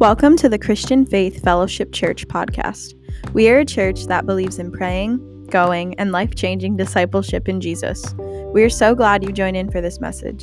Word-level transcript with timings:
Welcome 0.00 0.38
to 0.38 0.48
the 0.48 0.58
Christian 0.58 1.04
Faith 1.04 1.44
Fellowship 1.44 1.92
Church 1.92 2.26
podcast. 2.26 2.94
We 3.34 3.50
are 3.50 3.58
a 3.58 3.66
church 3.66 4.06
that 4.06 4.24
believes 4.24 4.58
in 4.58 4.72
praying, 4.72 5.44
going, 5.50 5.94
and 6.00 6.10
life 6.10 6.34
changing 6.34 6.78
discipleship 6.78 7.50
in 7.50 7.60
Jesus. 7.60 8.14
We 8.16 8.62
are 8.62 8.70
so 8.70 8.94
glad 8.94 9.22
you 9.22 9.30
joined 9.30 9.58
in 9.58 9.70
for 9.70 9.82
this 9.82 10.00
message. 10.00 10.42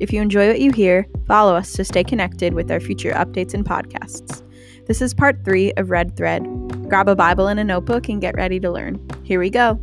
If 0.00 0.12
you 0.12 0.20
enjoy 0.20 0.48
what 0.48 0.58
you 0.58 0.72
hear, 0.72 1.06
follow 1.28 1.54
us 1.54 1.72
to 1.74 1.84
stay 1.84 2.02
connected 2.02 2.52
with 2.52 2.68
our 2.68 2.80
future 2.80 3.12
updates 3.12 3.54
and 3.54 3.64
podcasts. 3.64 4.42
This 4.88 5.00
is 5.00 5.14
part 5.14 5.44
three 5.44 5.72
of 5.74 5.90
Red 5.90 6.16
Thread. 6.16 6.42
Grab 6.88 7.08
a 7.08 7.14
Bible 7.14 7.46
and 7.46 7.60
a 7.60 7.64
notebook 7.64 8.08
and 8.08 8.20
get 8.20 8.34
ready 8.34 8.58
to 8.58 8.72
learn. 8.72 9.00
Here 9.22 9.38
we 9.38 9.50
go. 9.50 9.78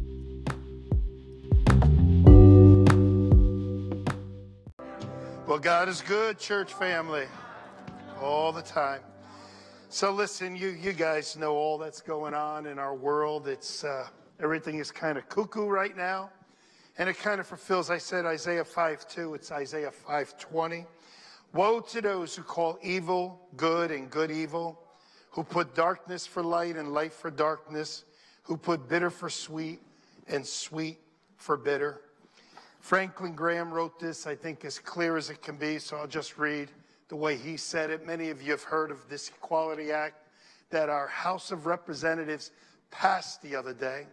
Well, 5.48 5.60
God 5.60 5.88
is 5.88 6.02
good, 6.02 6.38
church 6.38 6.74
family, 6.74 7.28
all 8.22 8.52
the 8.52 8.62
time. 8.62 9.00
So 9.94 10.10
listen, 10.10 10.56
you 10.56 10.70
you 10.70 10.92
guys 10.92 11.38
know 11.38 11.54
all 11.54 11.78
that's 11.78 12.02
going 12.02 12.34
on 12.34 12.66
in 12.66 12.80
our 12.80 12.96
world. 12.96 13.48
It's 13.48 13.84
uh, 13.84 14.08
everything 14.40 14.80
is 14.80 14.90
kind 14.90 15.20
of 15.20 15.30
cuckoo 15.30 15.68
right 15.68 15.96
now, 15.96 16.32
and 16.98 17.08
it 17.08 17.20
kind 17.20 17.40
of 17.40 17.46
fulfills. 17.46 17.92
I 17.92 18.00
said 18.00 18.26
Isaiah 18.26 18.64
5:2. 18.64 19.36
It's 19.36 19.52
Isaiah 19.52 19.92
5:20. 19.92 20.88
Woe 21.54 21.80
to 21.80 22.02
those 22.02 22.36
who 22.36 22.42
call 22.42 22.80
evil 22.82 23.40
good 23.56 23.92
and 23.92 24.10
good 24.10 24.32
evil, 24.32 24.82
who 25.30 25.44
put 25.44 25.76
darkness 25.76 26.26
for 26.26 26.42
light 26.42 26.76
and 26.76 26.92
light 26.92 27.14
for 27.14 27.30
darkness, 27.30 28.04
who 28.42 28.58
put 28.58 28.90
bitter 28.90 29.12
for 29.12 29.30
sweet 29.30 29.80
and 30.28 30.44
sweet 30.44 30.98
for 31.38 31.56
bitter. 31.56 32.02
Franklin 32.80 33.36
Graham 33.36 33.72
wrote 33.72 34.00
this, 34.00 34.26
I 34.26 34.34
think, 34.34 34.66
as 34.66 34.80
clear 34.80 35.18
as 35.18 35.30
it 35.30 35.44
can 35.44 35.56
be, 35.56 35.78
so 35.78 35.98
I'll 35.98 36.08
just 36.08 36.40
read 36.40 36.72
the 37.10 37.16
way 37.16 37.36
he 37.36 37.58
said 37.58 37.90
it. 37.90 38.06
Many 38.06 38.30
of 38.30 38.42
you 38.42 38.52
have 38.52 38.64
heard 38.64 38.92
of 38.92 39.10
this 39.10 39.30
Equality 39.30 39.92
Act 39.92 40.16
that 40.70 40.90
our 40.90 41.08
House 41.08 41.52
of 41.52 41.66
Representatives 41.66 42.52
passed 42.92 43.42
the 43.42 43.56
other 43.56 43.74
day. 43.74 44.08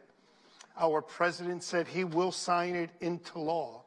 Our 0.79 1.03
president 1.03 1.63
said 1.63 1.87
he 1.89 2.05
will 2.05 2.33
sign 2.33 2.75
it 2.75 2.91
into 3.01 3.39
law. 3.39 3.83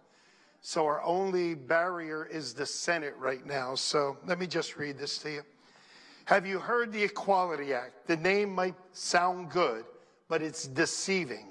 So 0.61 0.85
our 0.85 1.03
only 1.03 1.55
barrier 1.55 2.25
is 2.25 2.53
the 2.53 2.65
Senate 2.65 3.15
right 3.17 3.45
now. 3.45 3.75
So 3.75 4.17
let 4.25 4.39
me 4.39 4.47
just 4.47 4.77
read 4.77 4.97
this 4.97 5.17
to 5.19 5.31
you. 5.31 5.41
Have 6.25 6.45
you 6.45 6.57
heard 6.57 6.91
the 6.91 7.03
Equality 7.03 7.73
Act? 7.73 8.07
The 8.07 8.15
name 8.15 8.49
might 8.55 8.75
sound 8.93 9.49
good, 9.49 9.83
but 10.29 10.41
it's 10.41 10.67
deceiving. 10.67 11.47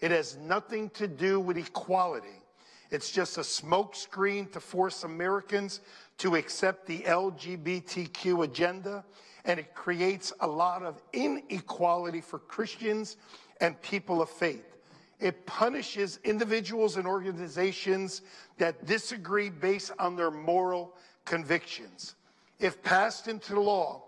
It 0.00 0.10
has 0.10 0.36
nothing 0.36 0.90
to 0.90 1.06
do 1.06 1.40
with 1.40 1.56
equality. 1.56 2.42
It's 2.90 3.10
just 3.10 3.38
a 3.38 3.42
smokescreen 3.42 4.52
to 4.52 4.60
force 4.60 5.04
Americans 5.04 5.80
to 6.18 6.36
accept 6.36 6.86
the 6.86 7.00
LGBTQ 7.00 8.44
agenda, 8.44 9.04
and 9.44 9.58
it 9.60 9.74
creates 9.74 10.32
a 10.40 10.46
lot 10.46 10.82
of 10.82 11.02
inequality 11.12 12.20
for 12.20 12.38
Christians 12.38 13.16
and 13.60 13.80
people 13.82 14.22
of 14.22 14.30
faith. 14.30 14.76
It 15.20 15.46
punishes 15.46 16.18
individuals 16.24 16.96
and 16.96 17.06
organizations 17.06 18.22
that 18.58 18.86
disagree 18.86 19.48
based 19.50 19.92
on 19.98 20.16
their 20.16 20.30
moral 20.30 20.96
convictions. 21.24 22.14
If 22.58 22.82
passed 22.82 23.28
into 23.28 23.60
law, 23.60 24.04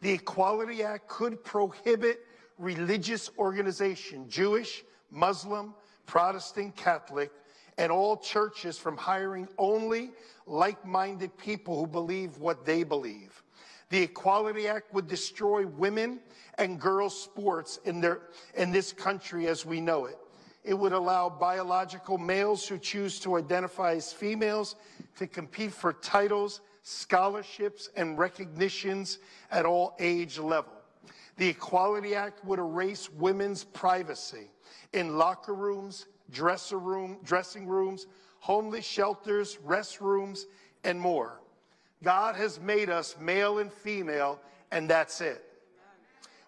the 0.00 0.12
Equality 0.12 0.82
Act 0.82 1.08
could 1.08 1.42
prohibit 1.42 2.20
religious 2.58 3.30
organization, 3.38 4.28
Jewish, 4.28 4.84
Muslim, 5.10 5.74
Protestant, 6.06 6.76
Catholic, 6.76 7.30
and 7.78 7.92
all 7.92 8.16
churches 8.16 8.78
from 8.78 8.96
hiring 8.96 9.48
only 9.58 10.10
like 10.46 10.84
minded 10.86 11.36
people 11.36 11.78
who 11.78 11.86
believe 11.86 12.38
what 12.38 12.64
they 12.64 12.82
believe. 12.82 13.42
The 13.88 14.02
Equality 14.02 14.66
Act 14.66 14.92
would 14.94 15.06
destroy 15.06 15.66
women 15.66 16.20
and 16.58 16.80
girls' 16.80 17.20
sports 17.20 17.78
in, 17.84 18.00
their, 18.00 18.22
in 18.56 18.72
this 18.72 18.92
country 18.92 19.46
as 19.46 19.64
we 19.64 19.80
know 19.80 20.06
it. 20.06 20.18
It 20.64 20.74
would 20.74 20.92
allow 20.92 21.28
biological 21.28 22.18
males 22.18 22.66
who 22.66 22.78
choose 22.78 23.20
to 23.20 23.36
identify 23.36 23.94
as 23.94 24.12
females 24.12 24.74
to 25.16 25.28
compete 25.28 25.72
for 25.72 25.92
titles, 25.92 26.60
scholarships, 26.82 27.88
and 27.94 28.18
recognitions 28.18 29.20
at 29.52 29.64
all 29.64 29.94
age 30.00 30.38
level. 30.38 30.72
The 31.36 31.48
Equality 31.48 32.16
Act 32.16 32.44
would 32.44 32.58
erase 32.58 33.08
women's 33.10 33.62
privacy 33.62 34.50
in 34.92 35.16
locker 35.16 35.54
rooms, 35.54 36.06
dresser 36.30 36.78
room, 36.78 37.18
dressing 37.24 37.66
rooms, 37.66 38.06
homeless 38.40 38.84
shelters, 38.84 39.58
restrooms, 39.66 40.44
and 40.84 41.00
more. 41.00 41.40
God 42.02 42.36
has 42.36 42.60
made 42.60 42.90
us 42.90 43.16
male 43.20 43.58
and 43.58 43.72
female, 43.72 44.40
and 44.70 44.88
that's 44.88 45.20
it. 45.20 45.42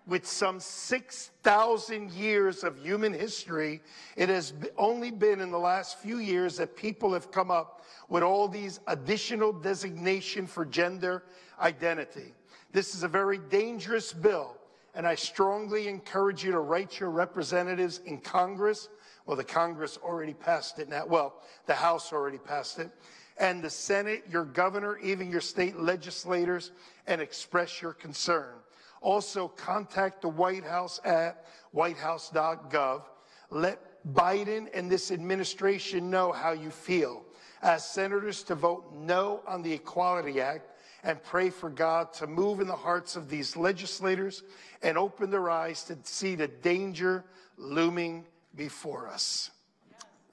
With 0.06 0.26
some 0.26 0.58
6,000 0.58 2.10
years 2.12 2.64
of 2.64 2.78
human 2.78 3.12
history, 3.12 3.82
it 4.16 4.30
has 4.30 4.54
only 4.78 5.10
been 5.10 5.40
in 5.40 5.50
the 5.50 5.58
last 5.58 5.98
few 5.98 6.18
years 6.18 6.56
that 6.56 6.76
people 6.76 7.12
have 7.12 7.30
come 7.30 7.50
up 7.50 7.84
with 8.08 8.22
all 8.22 8.48
these 8.48 8.80
additional 8.86 9.52
designation 9.52 10.46
for 10.46 10.64
gender 10.64 11.24
identity. 11.60 12.32
This 12.72 12.94
is 12.94 13.02
a 13.02 13.08
very 13.08 13.38
dangerous 13.38 14.12
bill, 14.12 14.56
and 14.94 15.06
I 15.06 15.14
strongly 15.14 15.88
encourage 15.88 16.42
you 16.42 16.52
to 16.52 16.60
write 16.60 16.98
your 17.00 17.10
representatives 17.10 18.00
in 18.06 18.18
Congress 18.18 18.88
well, 19.28 19.36
the 19.36 19.44
Congress 19.44 19.98
already 20.02 20.32
passed 20.32 20.78
it 20.78 20.88
now. 20.88 21.04
Well, 21.06 21.34
the 21.66 21.74
House 21.74 22.14
already 22.14 22.38
passed 22.38 22.78
it. 22.78 22.90
And 23.36 23.62
the 23.62 23.68
Senate, 23.68 24.24
your 24.26 24.46
governor, 24.46 24.96
even 25.00 25.30
your 25.30 25.42
state 25.42 25.78
legislators, 25.78 26.72
and 27.06 27.20
express 27.20 27.82
your 27.82 27.92
concern. 27.92 28.54
Also, 29.02 29.46
contact 29.46 30.22
the 30.22 30.30
White 30.30 30.64
House 30.64 30.98
at 31.04 31.44
whitehouse.gov. 31.72 33.02
Let 33.50 33.78
Biden 34.14 34.66
and 34.72 34.90
this 34.90 35.10
administration 35.10 36.08
know 36.08 36.32
how 36.32 36.52
you 36.52 36.70
feel. 36.70 37.22
Ask 37.60 37.92
senators 37.92 38.42
to 38.44 38.54
vote 38.54 38.94
no 38.94 39.42
on 39.46 39.60
the 39.60 39.74
Equality 39.74 40.40
Act 40.40 40.70
and 41.04 41.22
pray 41.22 41.50
for 41.50 41.68
God 41.68 42.14
to 42.14 42.26
move 42.26 42.60
in 42.60 42.66
the 42.66 42.74
hearts 42.74 43.14
of 43.14 43.28
these 43.28 43.56
legislators 43.56 44.42
and 44.82 44.96
open 44.96 45.30
their 45.30 45.50
eyes 45.50 45.84
to 45.84 45.98
see 46.02 46.34
the 46.34 46.48
danger 46.48 47.26
looming 47.58 48.24
before 48.58 49.08
us. 49.08 49.50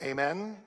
Amen. 0.04 0.58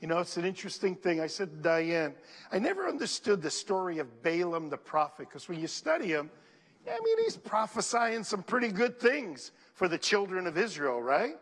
You 0.00 0.08
know, 0.08 0.18
it's 0.18 0.36
an 0.36 0.44
interesting 0.44 0.96
thing. 0.96 1.20
I 1.20 1.26
said 1.26 1.50
to 1.50 1.56
Diane, 1.56 2.14
I 2.50 2.58
never 2.58 2.88
understood 2.88 3.42
the 3.42 3.50
story 3.50 3.98
of 3.98 4.22
Balaam 4.22 4.70
the 4.70 4.76
prophet, 4.76 5.28
because 5.28 5.48
when 5.48 5.60
you 5.60 5.66
study 5.66 6.06
him, 6.06 6.30
I 6.86 6.98
mean, 7.04 7.18
he's 7.22 7.36
prophesying 7.36 8.24
some 8.24 8.42
pretty 8.42 8.68
good 8.68 8.98
things 8.98 9.52
for 9.74 9.88
the 9.88 9.98
children 9.98 10.46
of 10.46 10.56
Israel, 10.56 11.02
right? 11.02 11.36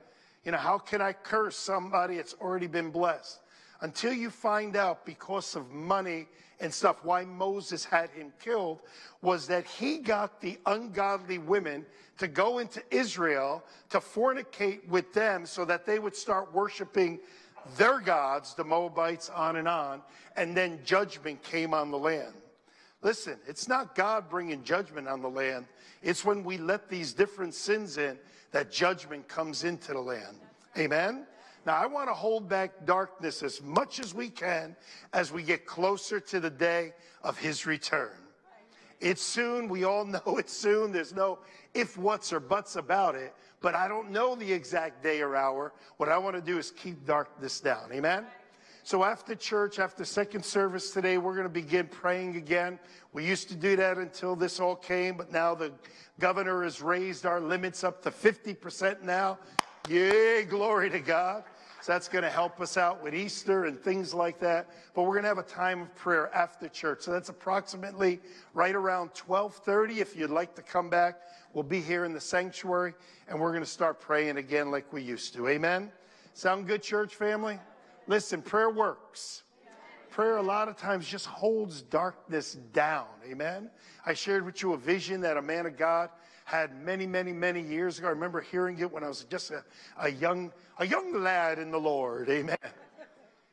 You 0.44 0.52
know, 0.52 0.58
how 0.58 0.78
can 0.78 1.00
I 1.00 1.12
curse 1.12 1.56
somebody 1.56 2.16
that's 2.16 2.34
already 2.40 2.66
been 2.66 2.90
blessed? 2.90 3.40
Until 3.82 4.12
you 4.12 4.30
find 4.30 4.74
out 4.74 5.06
because 5.06 5.54
of 5.54 5.70
money 5.70 6.26
and 6.60 6.72
stuff 6.72 7.04
why 7.04 7.24
Moses 7.24 7.84
had 7.84 8.10
him 8.10 8.32
killed 8.42 8.80
was 9.22 9.46
that 9.48 9.66
he 9.66 9.98
got 9.98 10.40
the 10.40 10.58
ungodly 10.66 11.38
women 11.38 11.84
to 12.18 12.28
go 12.28 12.58
into 12.58 12.82
Israel 12.90 13.62
to 13.90 13.98
fornicate 13.98 14.86
with 14.88 15.12
them 15.12 15.44
so 15.46 15.64
that 15.64 15.84
they 15.84 15.98
would 15.98 16.16
start 16.16 16.52
worshiping 16.54 17.20
their 17.76 18.00
gods, 18.00 18.54
the 18.54 18.64
Moabites, 18.64 19.28
on 19.30 19.56
and 19.56 19.68
on, 19.68 20.00
and 20.36 20.56
then 20.56 20.78
judgment 20.84 21.42
came 21.42 21.74
on 21.74 21.90
the 21.90 21.98
land. 21.98 22.34
Listen, 23.02 23.38
it's 23.46 23.68
not 23.68 23.94
God 23.94 24.28
bringing 24.28 24.62
judgment 24.64 25.08
on 25.08 25.20
the 25.20 25.28
land. 25.28 25.66
It's 26.02 26.24
when 26.24 26.42
we 26.44 26.58
let 26.58 26.88
these 26.88 27.12
different 27.12 27.54
sins 27.54 27.98
in 27.98 28.18
that 28.52 28.70
judgment 28.70 29.28
comes 29.28 29.64
into 29.64 29.92
the 29.92 30.00
land. 30.00 30.38
Amen? 30.78 31.26
Now, 31.66 31.75
I 31.75 31.87
want 31.87 32.09
to 32.09 32.15
hold 32.15 32.49
back 32.49 32.87
darkness 32.87 33.43
as 33.43 33.60
much 33.60 33.99
as 33.99 34.15
we 34.15 34.31
can 34.31 34.77
as 35.13 35.33
we 35.33 35.42
get 35.42 35.66
closer 35.66 36.21
to 36.21 36.39
the 36.39 36.48
day 36.48 36.92
of 37.24 37.36
his 37.36 37.66
return. 37.66 38.13
It's 39.01 39.21
soon. 39.21 39.68
We 39.68 39.83
all 39.83 40.04
know 40.04 40.39
it's 40.39 40.53
soon. 40.53 40.92
There's 40.92 41.13
no 41.13 41.41
if, 41.74 41.98
whats, 41.98 42.33
or 42.33 42.39
buts 42.39 42.77
about 42.77 43.16
it. 43.16 43.34
But 43.60 43.74
I 43.74 43.89
don't 43.89 44.13
know 44.13 44.36
the 44.36 44.51
exact 44.51 45.03
day 45.03 45.21
or 45.21 45.34
hour. 45.34 45.72
What 45.97 46.09
I 46.09 46.18
want 46.18 46.36
to 46.36 46.42
do 46.42 46.57
is 46.57 46.71
keep 46.71 47.04
darkness 47.04 47.59
down. 47.59 47.91
Amen? 47.92 48.27
So 48.84 49.03
after 49.03 49.34
church, 49.34 49.80
after 49.80 50.04
second 50.04 50.45
service 50.45 50.92
today, 50.92 51.19
we're 51.19 51.33
going 51.33 51.47
to 51.47 51.48
begin 51.48 51.89
praying 51.89 52.36
again. 52.36 52.78
We 53.12 53.27
used 53.27 53.48
to 53.48 53.57
do 53.57 53.74
that 53.74 53.98
until 53.98 54.36
this 54.36 54.60
all 54.60 54.77
came, 54.77 55.16
but 55.16 55.33
now 55.33 55.57
the 55.57 55.72
governor 56.21 56.62
has 56.62 56.80
raised 56.80 57.27
our 57.27 57.41
limits 57.41 57.83
up 57.83 58.01
to 58.03 58.12
50% 58.12 59.03
now. 59.03 59.39
Yay, 59.89 60.45
glory 60.45 60.91
to 60.91 61.01
God. 61.01 61.42
So 61.86 61.92
that's 61.92 62.09
going 62.09 62.24
to 62.24 62.30
help 62.30 62.60
us 62.60 62.77
out 62.77 63.00
with 63.00 63.15
Easter 63.15 63.66
and 63.66 63.78
things 63.78 64.12
like 64.12 64.41
that. 64.41 64.68
But 64.92 65.04
we're 65.04 65.12
going 65.12 65.22
to 65.22 65.28
have 65.28 65.38
a 65.38 65.44
time 65.44 65.83
of 65.83 65.94
prayer 65.94 66.34
after 66.34 66.68
church. 66.68 67.03
So 67.03 67.12
that's 67.12 67.28
approximately 67.28 68.18
right 68.54 68.74
around 68.74 69.10
12:30 69.15 69.98
if 69.98 70.16
you'd 70.16 70.30
like 70.30 70.56
to 70.56 70.62
come 70.62 70.91
back. 70.91 71.21
We'll 71.53 71.62
be 71.62 71.80
here 71.80 72.04
in 72.04 72.12
the 72.12 72.21
sanctuary 72.21 72.94
and 73.28 73.41
we're 73.41 73.53
going 73.53 73.62
to 73.62 73.71
start 73.71 74.00
praying 74.00 74.36
again 74.36 74.72
like 74.72 74.92
we 74.92 75.00
used 75.00 75.34
to. 75.34 75.47
Amen. 75.47 75.92
Sound 76.34 76.66
good 76.66 76.83
church 76.83 77.15
family? 77.15 77.60
Listen, 78.09 78.42
prayer 78.42 78.71
works. 78.71 79.44
Prayer, 80.10 80.38
a 80.38 80.42
lot 80.42 80.66
of 80.66 80.77
times, 80.77 81.06
just 81.06 81.27
holds 81.27 81.83
darkness 81.83 82.54
down. 82.72 83.06
Amen. 83.24 83.71
I 84.04 84.15
shared 84.15 84.44
with 84.44 84.60
you 84.60 84.72
a 84.72 84.77
vision 84.77 85.21
that 85.21 85.36
a 85.36 85.42
man 85.42 85.66
of 85.66 85.77
God 85.77 86.10
had 86.47 86.81
many, 86.81 87.09
many, 87.09 87.33
many 87.33 87.60
years 87.60 87.98
ago. 87.98 88.07
I 88.07 88.13
remember 88.13 88.41
hearing 88.41 88.78
it 88.78 88.93
when 88.93 89.03
I 89.03 89.09
was 89.09 89.25
just 89.25 89.51
a, 89.51 89.65
a 89.98 90.09
young, 90.09 90.53
a 90.78 90.87
young 90.87 91.21
lad 91.21 91.59
in 91.59 91.72
the 91.72 91.78
Lord. 91.78 92.31
Amen. 92.31 92.57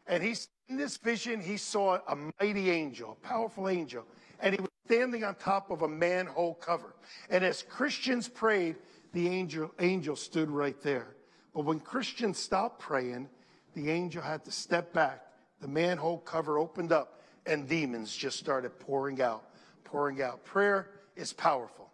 And 0.05 0.21
he, 0.21 0.35
in 0.69 0.77
this 0.77 0.97
vision, 0.97 1.41
he 1.41 1.57
saw 1.57 1.97
a 2.07 2.15
mighty 2.39 2.69
angel, 2.69 3.17
a 3.19 3.27
powerful 3.27 3.67
angel, 3.67 4.05
and 4.39 4.53
he 4.53 4.61
was 4.61 4.69
standing 4.85 5.23
on 5.23 5.33
top 5.35 5.71
of 5.71 5.81
a 5.81 5.87
manhole 5.87 6.53
cover. 6.53 6.93
And 7.31 7.43
as 7.43 7.63
Christians 7.63 8.27
prayed, 8.27 8.75
the 9.11 9.27
angel, 9.27 9.71
angel 9.79 10.15
stood 10.15 10.51
right 10.51 10.79
there. 10.83 11.15
But 11.55 11.65
when 11.65 11.79
Christians 11.79 12.37
stopped 12.37 12.79
praying, 12.79 13.27
the 13.73 13.89
angel 13.89 14.21
had 14.21 14.45
to 14.45 14.51
step 14.51 14.93
back. 14.93 15.25
The 15.61 15.67
manhole 15.67 16.19
cover 16.19 16.59
opened 16.59 16.91
up, 16.91 17.21
and 17.47 17.67
demons 17.67 18.15
just 18.15 18.37
started 18.37 18.79
pouring 18.79 19.19
out, 19.19 19.45
pouring 19.83 20.21
out. 20.21 20.43
Prayer 20.43 20.91
is 21.15 21.33
powerful. 21.33 21.89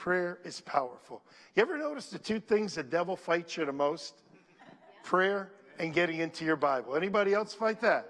Prayer 0.00 0.38
is 0.44 0.62
powerful. 0.62 1.20
You 1.54 1.60
ever 1.60 1.76
notice 1.76 2.06
the 2.06 2.18
two 2.18 2.40
things 2.40 2.76
the 2.76 2.82
devil 2.82 3.16
fights 3.16 3.58
you 3.58 3.66
the 3.66 3.72
most? 3.72 4.14
Prayer 5.04 5.52
and 5.78 5.92
getting 5.92 6.20
into 6.20 6.42
your 6.42 6.56
Bible. 6.56 6.96
Anybody 6.96 7.34
else 7.34 7.52
fight 7.52 7.82
that? 7.82 8.08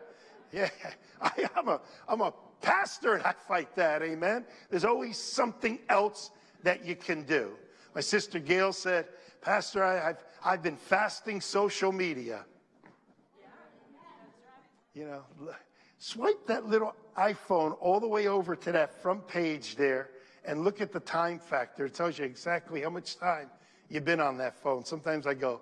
Yeah, 0.53 0.69
I, 1.21 1.49
am 1.57 1.67
a, 1.67 1.81
I'm 2.07 2.21
a 2.21 2.33
pastor 2.61 3.15
and 3.15 3.25
I 3.25 3.33
fight 3.33 3.75
that, 3.75 4.03
amen. 4.03 4.45
There's 4.71 4.85
always 4.85 5.19
something 5.19 5.81
else 5.89 6.31
that 6.63 6.85
you 6.85 6.95
can 6.95 7.25
do. 7.25 7.55
My 7.93 8.03
sister 8.03 8.39
Gail 8.39 8.73
said, 8.73 9.09
Pastor, 9.41 9.83
I, 9.83 9.95
have 9.95 10.25
I've 10.45 10.63
been 10.63 10.77
fasting 10.77 11.41
social 11.41 11.91
media. 11.91 12.45
You 14.95 15.07
know, 15.07 15.25
swipe 15.99 16.47
that 16.47 16.67
little 16.67 16.95
iPhone 17.19 17.77
all 17.81 17.99
the 17.99 18.07
way 18.07 18.29
over 18.29 18.55
to 18.55 18.71
that 18.71 19.03
front 19.03 19.27
page 19.27 19.75
there 19.75 20.11
and 20.45 20.65
look 20.65 20.81
at 20.81 20.93
the 20.93 21.01
time 21.01 21.39
factor. 21.39 21.87
It 21.87 21.95
tells 21.95 22.19
you 22.19 22.25
exactly 22.25 22.83
how 22.83 22.91
much 22.91 23.19
time 23.19 23.49
you've 23.89 24.05
been 24.05 24.21
on 24.21 24.39
that 24.39 24.57
phone. 24.63 24.85
Sometimes 24.85 25.27
I 25.27 25.35
go, 25.35 25.61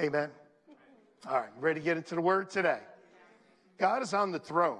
Amen. 0.00 0.30
All 1.28 1.40
right, 1.40 1.50
ready 1.58 1.78
to 1.78 1.84
get 1.84 1.98
into 1.98 2.14
the 2.14 2.22
word 2.22 2.48
today? 2.48 2.78
God 3.76 4.02
is 4.02 4.14
on 4.14 4.32
the 4.32 4.38
throne. 4.38 4.78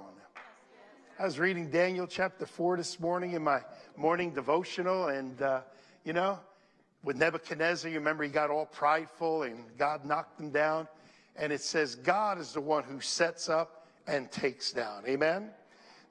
I 1.19 1.25
was 1.25 1.37
reading 1.37 1.69
Daniel 1.69 2.07
chapter 2.07 2.47
4 2.47 2.77
this 2.77 2.99
morning 2.99 3.33
in 3.33 3.43
my 3.43 3.61
morning 3.95 4.33
devotional, 4.33 5.09
and, 5.09 5.39
uh, 5.43 5.61
you 6.03 6.13
know, 6.13 6.39
with 7.03 7.17
Nebuchadnezzar, 7.17 7.91
you 7.91 7.97
remember 7.97 8.23
he 8.23 8.29
got 8.29 8.49
all 8.49 8.65
prideful 8.65 9.43
and 9.43 9.65
God 9.77 10.05
knocked 10.05 10.39
him 10.39 10.51
down. 10.51 10.87
And 11.35 11.51
it 11.51 11.61
says, 11.61 11.95
God 11.95 12.39
is 12.39 12.53
the 12.53 12.61
one 12.61 12.83
who 12.83 12.99
sets 12.99 13.49
up 13.49 13.87
and 14.07 14.31
takes 14.31 14.71
down. 14.71 15.03
Amen? 15.07 15.49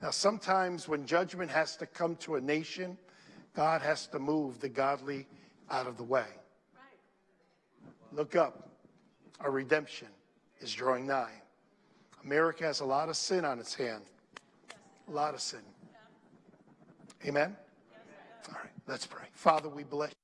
Now, 0.02 0.10
sometimes 0.10 0.88
when 0.88 1.04
judgment 1.06 1.50
has 1.50 1.76
to 1.76 1.86
come 1.86 2.16
to 2.16 2.36
a 2.36 2.40
nation, 2.40 2.96
God 3.54 3.82
has 3.82 4.06
to 4.08 4.18
move 4.18 4.60
the 4.60 4.68
godly 4.68 5.26
out 5.70 5.86
of 5.86 5.96
the 5.96 6.04
way. 6.04 6.26
Look 8.12 8.34
up. 8.34 8.70
Our 9.40 9.50
redemption 9.50 10.08
is 10.60 10.72
drawing 10.72 11.06
nigh. 11.06 11.42
America 12.24 12.64
has 12.64 12.80
a 12.80 12.84
lot 12.84 13.08
of 13.08 13.16
sin 13.16 13.44
on 13.44 13.58
its 13.58 13.74
hand. 13.74 14.02
A 15.08 15.10
lot 15.10 15.34
of 15.34 15.40
sin. 15.40 15.60
Amen? 17.26 17.56
All 18.48 18.54
right, 18.54 18.72
let's 18.86 19.06
pray. 19.06 19.24
Father, 19.32 19.68
we 19.68 19.84
bless 19.84 20.10
you. 20.10 20.16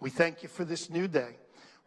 We 0.00 0.10
thank 0.10 0.42
you 0.42 0.48
for 0.48 0.64
this 0.64 0.90
new 0.90 1.08
day. 1.08 1.36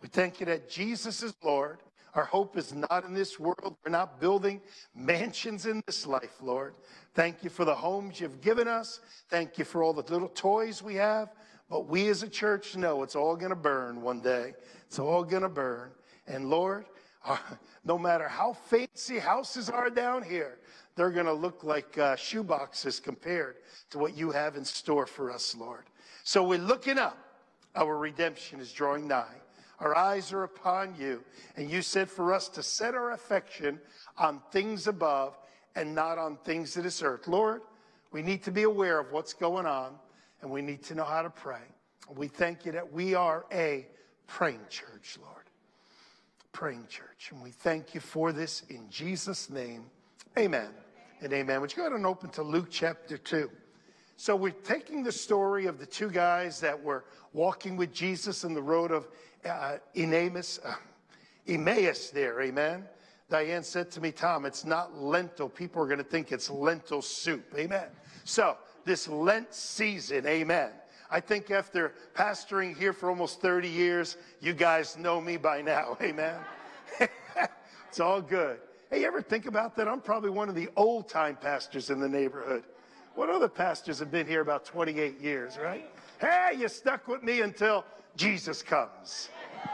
We 0.02 0.08
thank 0.08 0.40
you 0.40 0.46
that 0.46 0.70
Jesus 0.70 1.24
is 1.24 1.34
Lord. 1.44 1.80
Our 2.18 2.26
hope 2.26 2.58
is 2.58 2.74
not 2.74 3.06
in 3.06 3.14
this 3.14 3.40
world. 3.40 3.78
We're 3.86 3.92
not 3.92 4.20
building 4.20 4.60
mansions 4.96 5.68
in 5.68 5.84
this 5.86 6.08
life, 6.08 6.42
Lord. 6.42 6.74
Thank 7.14 7.44
you 7.44 7.52
for 7.52 7.64
the 7.64 7.76
homes 7.76 8.20
you've 8.20 8.42
given 8.42 8.68
us. 8.68 9.02
Thank 9.30 9.60
you 9.60 9.64
for 9.64 9.84
all 9.84 9.94
the 9.94 10.02
little 10.12 10.30
toys 10.30 10.82
we 10.82 10.96
have. 10.96 11.30
But 11.70 11.88
we 11.88 12.08
as 12.08 12.24
a 12.24 12.28
church 12.28 12.76
know 12.76 13.04
it's 13.04 13.16
all 13.16 13.36
going 13.36 13.52
to 13.52 13.56
burn 13.56 14.02
one 14.02 14.20
day. 14.20 14.56
It's 14.88 14.98
all 14.98 15.24
going 15.24 15.44
to 15.44 15.50
burn. 15.50 15.92
And 16.26 16.50
Lord, 16.50 16.86
uh, 17.26 17.38
no 17.86 18.00
matter 18.00 18.28
how 18.28 18.54
fancy 18.54 19.20
houses 19.20 19.70
are 19.70 19.92
down 19.92 20.24
here, 20.24 20.58
they're 20.96 21.12
going 21.12 21.28
to 21.28 21.34
look 21.34 21.64
like 21.64 22.00
uh, 22.00 22.16
shoeboxes 22.16 23.02
compared 23.02 23.58
to 23.92 24.00
what 24.00 24.18
you 24.18 24.32
have 24.32 24.56
in 24.56 24.66
store 24.66 25.06
for 25.06 25.30
us, 25.30 25.56
Lord. 25.56 25.84
So 26.24 26.44
we're 26.44 26.58
looking 26.58 26.98
up. 26.98 27.16
Our 27.76 27.96
redemption 27.96 28.60
is 28.60 28.72
drawing 28.72 29.08
nigh. 29.08 29.36
Our 29.80 29.96
eyes 29.96 30.34
are 30.34 30.44
upon 30.44 30.96
you. 31.00 31.24
And 31.56 31.70
you 31.70 31.82
said 31.82 32.10
for 32.10 32.34
us 32.34 32.50
to 32.50 32.64
set 32.64 32.96
our 32.96 33.12
affection 33.12 33.80
on 34.18 34.42
things 34.52 34.88
above 34.88 35.38
and 35.76 35.94
not 35.94 36.18
on 36.18 36.38
things 36.44 36.76
of 36.78 36.84
this 36.84 37.04
earth. 37.04 37.28
Lord, 37.28 37.62
we 38.12 38.22
need 38.22 38.44
to 38.44 38.52
be 38.52 38.64
aware 38.64 39.00
of 39.00 39.12
what's 39.12 39.34
going 39.34 39.66
on 39.66 39.94
and 40.42 40.50
we 40.50 40.62
need 40.62 40.84
to 40.84 40.96
know 40.96 41.04
how 41.04 41.22
to 41.22 41.30
pray. 41.30 41.62
We 42.16 42.28
thank 42.28 42.66
you 42.66 42.72
that 42.72 42.92
we 42.92 43.14
are 43.16 43.46
a 43.52 43.88
praying 44.28 44.62
church, 44.70 45.18
Lord 45.22 45.38
praying 46.58 46.88
church. 46.90 47.30
And 47.32 47.44
we 47.44 47.52
thank 47.52 47.94
you 47.94 48.02
for 48.02 48.32
this 48.32 48.64
in 48.70 48.90
Jesus' 48.90 49.48
name. 49.48 49.86
Amen 50.40 50.70
and 51.22 51.32
amen. 51.32 51.62
Would 51.62 51.72
you 51.72 51.78
go 51.78 51.84
ahead 51.84 51.94
and 51.94 52.04
open 52.04 52.32
to 52.32 52.42
Luke 52.42 52.70
chapter 52.72 53.16
2? 53.16 53.48
So 54.18 54.36
we're 54.36 54.50
taking 54.50 55.04
the 55.04 55.12
story 55.12 55.68
of 55.68 55.78
the 55.78 55.86
two 55.86 56.10
guys 56.10 56.60
that 56.62 56.84
were 56.84 57.06
walking 57.34 57.78
with 57.78 57.94
Jesus 57.94 58.44
in 58.44 58.56
the 58.56 58.62
road 58.62 58.92
of 58.92 59.08
uh, 59.46 59.50
uh, 59.50 59.78
Emmaus 61.48 62.10
there, 62.10 62.42
amen. 62.42 62.84
Diane 63.30 63.62
said 63.62 63.92
to 63.92 64.02
me, 64.02 64.12
Tom, 64.12 64.46
it's 64.46 64.66
not 64.66 64.98
lentil. 64.98 65.48
People 65.48 65.84
are 65.84 65.86
going 65.86 66.00
to 66.00 66.04
think 66.04 66.32
it's 66.32 66.50
lentil 66.50 67.02
soup, 67.04 67.54
amen. 67.56 67.90
So 68.24 68.58
this 68.86 69.08
Lent 69.08 69.54
season, 69.54 70.26
amen. 70.26 70.72
I 71.12 71.20
think 71.20 71.52
after 71.52 71.94
pastoring 72.16 72.76
here 72.76 72.94
for 72.94 73.10
almost 73.10 73.40
30 73.40 73.70
years, 73.70 74.18
you 74.42 74.54
guys 74.54 74.98
know 74.98 75.22
me 75.22 75.38
by 75.38 75.62
now. 75.62 75.96
Amen. 76.02 76.36
it's 77.88 78.00
all 78.02 78.22
good. 78.22 78.60
Hey, 78.90 79.02
you 79.02 79.08
ever 79.08 79.22
think 79.22 79.46
about 79.46 79.78
that? 79.78 79.88
I'm 79.88 80.02
probably 80.02 80.32
one 80.32 80.50
of 80.50 80.56
the 80.56 80.68
old 80.76 81.08
time 81.08 81.38
pastors 81.38 81.90
in 81.90 82.02
the 82.02 82.10
neighborhood. 82.10 82.64
What 83.18 83.32
other 83.32 83.50
pastors 83.50 83.98
have 83.98 84.12
been 84.12 84.28
here 84.28 84.42
about 84.42 84.64
28 84.64 85.20
years, 85.20 85.58
right? 85.58 85.90
Hey, 86.22 86.52
you 86.56 86.68
stuck 86.68 87.08
with 87.08 87.24
me 87.24 87.42
until 87.42 87.84
Jesus 88.16 88.62
comes. 88.62 89.30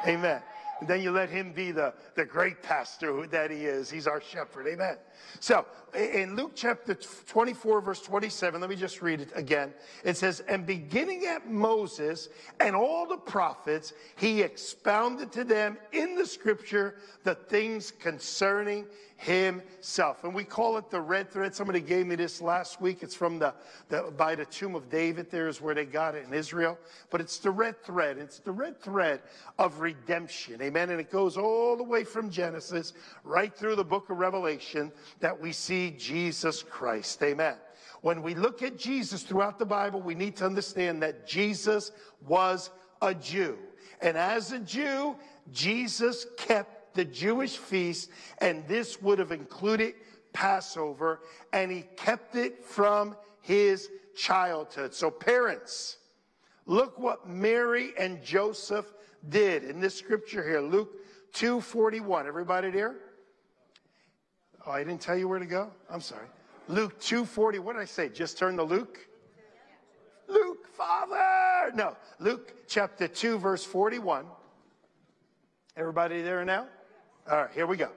Amen. 0.07 0.41
And 0.79 0.87
then 0.87 1.01
you 1.01 1.11
let 1.11 1.29
him 1.29 1.51
be 1.51 1.73
the, 1.73 1.93
the 2.15 2.23
great 2.23 2.63
pastor 2.63 3.27
that 3.27 3.51
he 3.51 3.65
is. 3.65 3.89
He's 3.89 4.07
our 4.07 4.21
shepherd. 4.21 4.67
Amen. 4.67 4.95
So 5.41 5.65
in 5.95 6.35
Luke 6.35 6.51
chapter 6.55 6.95
24, 6.95 7.81
verse 7.81 8.01
27, 8.01 8.59
let 8.61 8.69
me 8.69 8.75
just 8.75 9.01
read 9.01 9.21
it 9.21 9.31
again. 9.35 9.73
It 10.03 10.17
says, 10.17 10.41
And 10.41 10.65
beginning 10.65 11.25
at 11.25 11.49
Moses 11.49 12.29
and 12.59 12.75
all 12.75 13.07
the 13.07 13.17
prophets, 13.17 13.93
he 14.15 14.41
expounded 14.41 15.31
to 15.33 15.43
them 15.43 15.77
in 15.91 16.15
the 16.15 16.25
scripture 16.25 16.95
the 17.23 17.35
things 17.35 17.91
concerning 17.91 18.85
himself. 19.23 20.23
And 20.25 20.33
we 20.33 20.43
call 20.43 20.77
it 20.77 20.89
the 20.89 20.99
red 20.99 21.31
thread. 21.31 21.55
Somebody 21.55 21.79
gave 21.79 22.05
me 22.05 22.15
this 22.15 22.41
last 22.41 22.81
week. 22.81 23.03
It's 23.03 23.15
from 23.15 23.39
the, 23.39 23.53
the 23.87 24.13
by 24.17 24.35
the 24.35 24.45
tomb 24.45 24.75
of 24.75 24.89
David. 24.89 25.31
There 25.31 25.47
is 25.47 25.61
where 25.61 25.73
they 25.73 25.85
got 25.85 26.15
it 26.15 26.25
in 26.27 26.33
Israel. 26.33 26.77
But 27.09 27.21
it's 27.21 27.37
the 27.37 27.51
red 27.51 27.81
thread. 27.83 28.17
It's 28.17 28.39
the 28.39 28.51
red 28.51 28.81
thread 28.81 29.21
of 29.57 29.79
redemption. 29.79 30.61
Amen. 30.61 30.89
And 30.89 30.99
it 30.99 31.09
goes 31.09 31.37
all 31.37 31.77
the 31.77 31.83
way 31.83 32.03
from 32.03 32.29
Genesis 32.29 32.93
right 33.23 33.53
through 33.55 33.75
the 33.75 33.83
book 33.83 34.09
of 34.09 34.17
Revelation 34.17 34.91
that 35.21 35.39
we 35.39 35.53
see 35.53 35.82
Jesus 35.91 36.63
Christ. 36.63 37.21
Amen. 37.23 37.55
When 38.01 38.21
we 38.21 38.35
look 38.35 38.61
at 38.61 38.77
Jesus 38.77 39.23
throughout 39.23 39.57
the 39.57 39.65
Bible, 39.65 40.01
we 40.01 40.15
need 40.15 40.35
to 40.37 40.45
understand 40.45 41.01
that 41.03 41.25
Jesus 41.25 41.91
was 42.27 42.69
a 43.01 43.13
Jew. 43.13 43.57
And 44.01 44.17
as 44.17 44.51
a 44.51 44.59
Jew, 44.59 45.15
Jesus 45.51 46.25
kept 46.37 46.95
the 46.95 47.05
Jewish 47.05 47.57
feast, 47.57 48.09
and 48.39 48.67
this 48.67 49.01
would 49.01 49.19
have 49.19 49.31
included 49.31 49.95
Passover, 50.33 51.21
and 51.53 51.71
he 51.71 51.83
kept 51.95 52.35
it 52.35 52.65
from 52.65 53.15
his 53.41 53.89
childhood. 54.15 54.93
So, 54.93 55.09
parents, 55.09 55.97
look 56.65 56.99
what 56.99 57.27
Mary 57.27 57.93
and 57.97 58.21
Joseph 58.23 58.93
did 59.29 59.63
in 59.63 59.79
this 59.79 59.95
scripture 59.95 60.43
here, 60.43 60.61
Luke 60.61 60.91
2:41. 61.33 62.27
Everybody 62.27 62.69
there? 62.69 62.95
Oh, 64.65 64.71
I 64.71 64.83
didn't 64.83 65.01
tell 65.01 65.17
you 65.17 65.27
where 65.27 65.39
to 65.39 65.45
go? 65.45 65.71
I'm 65.89 66.01
sorry. 66.01 66.27
Luke 66.67 66.99
2:40. 66.99 67.59
What 67.59 67.73
did 67.73 67.81
I 67.81 67.85
say? 67.85 68.09
Just 68.09 68.37
turn 68.37 68.57
to 68.57 68.63
Luke. 68.63 68.99
Luke, 70.27 70.67
Father. 70.67 71.71
No, 71.75 71.95
Luke 72.19 72.67
chapter 72.67 73.07
2 73.07 73.37
verse 73.37 73.65
41. 73.65 74.25
Everybody 75.75 76.21
there 76.21 76.45
now? 76.45 76.67
All 77.29 77.37
right, 77.37 77.51
here 77.53 77.67
we 77.67 77.77
go. 77.77 77.89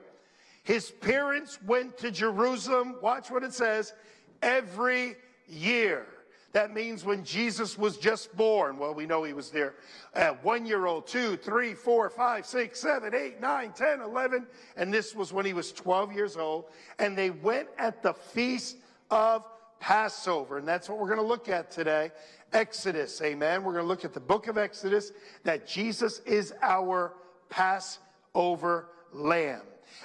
His 0.63 0.91
parents 0.91 1.59
went 1.63 1.97
to 1.99 2.11
Jerusalem, 2.11 2.97
watch 3.01 3.31
what 3.31 3.43
it 3.43 3.53
says, 3.53 3.93
every 4.41 5.15
year 5.47 6.05
That 6.53 6.73
means 6.73 7.03
when 7.03 7.23
Jesus 7.23 7.77
was 7.77 7.97
just 7.97 8.35
born. 8.35 8.77
Well, 8.77 8.93
we 8.93 9.05
know 9.05 9.23
he 9.23 9.33
was 9.33 9.51
there 9.51 9.75
uh, 10.15 10.19
at 10.19 10.43
one 10.43 10.65
year 10.65 10.85
old, 10.85 11.05
two, 11.05 11.37
three, 11.37 11.73
four, 11.73 12.09
five, 12.09 12.45
six, 12.45 12.79
seven, 12.79 13.13
eight, 13.13 13.41
nine, 13.41 13.73
ten, 13.73 14.01
eleven, 14.01 14.47
And 14.75 14.93
this 14.93 15.13
was 15.13 15.33
when 15.33 15.45
he 15.45 15.53
was 15.53 15.71
12 15.71 16.13
years 16.13 16.37
old. 16.37 16.65
And 16.99 17.17
they 17.17 17.29
went 17.29 17.67
at 17.77 18.01
the 18.01 18.13
feast 18.13 18.77
of 19.11 19.45
Passover. 19.79 20.57
And 20.57 20.67
that's 20.67 20.89
what 20.89 20.99
we're 20.99 21.07
going 21.07 21.19
to 21.19 21.25
look 21.25 21.49
at 21.49 21.69
today. 21.69 22.11
Exodus. 22.53 23.21
Amen. 23.21 23.63
We're 23.63 23.73
going 23.73 23.83
to 23.83 23.87
look 23.87 24.05
at 24.05 24.13
the 24.13 24.19
book 24.19 24.47
of 24.47 24.57
Exodus 24.57 25.11
that 25.43 25.67
Jesus 25.67 26.19
is 26.19 26.53
our 26.61 27.13
Passover 27.49 28.89
lamb. 29.11 29.61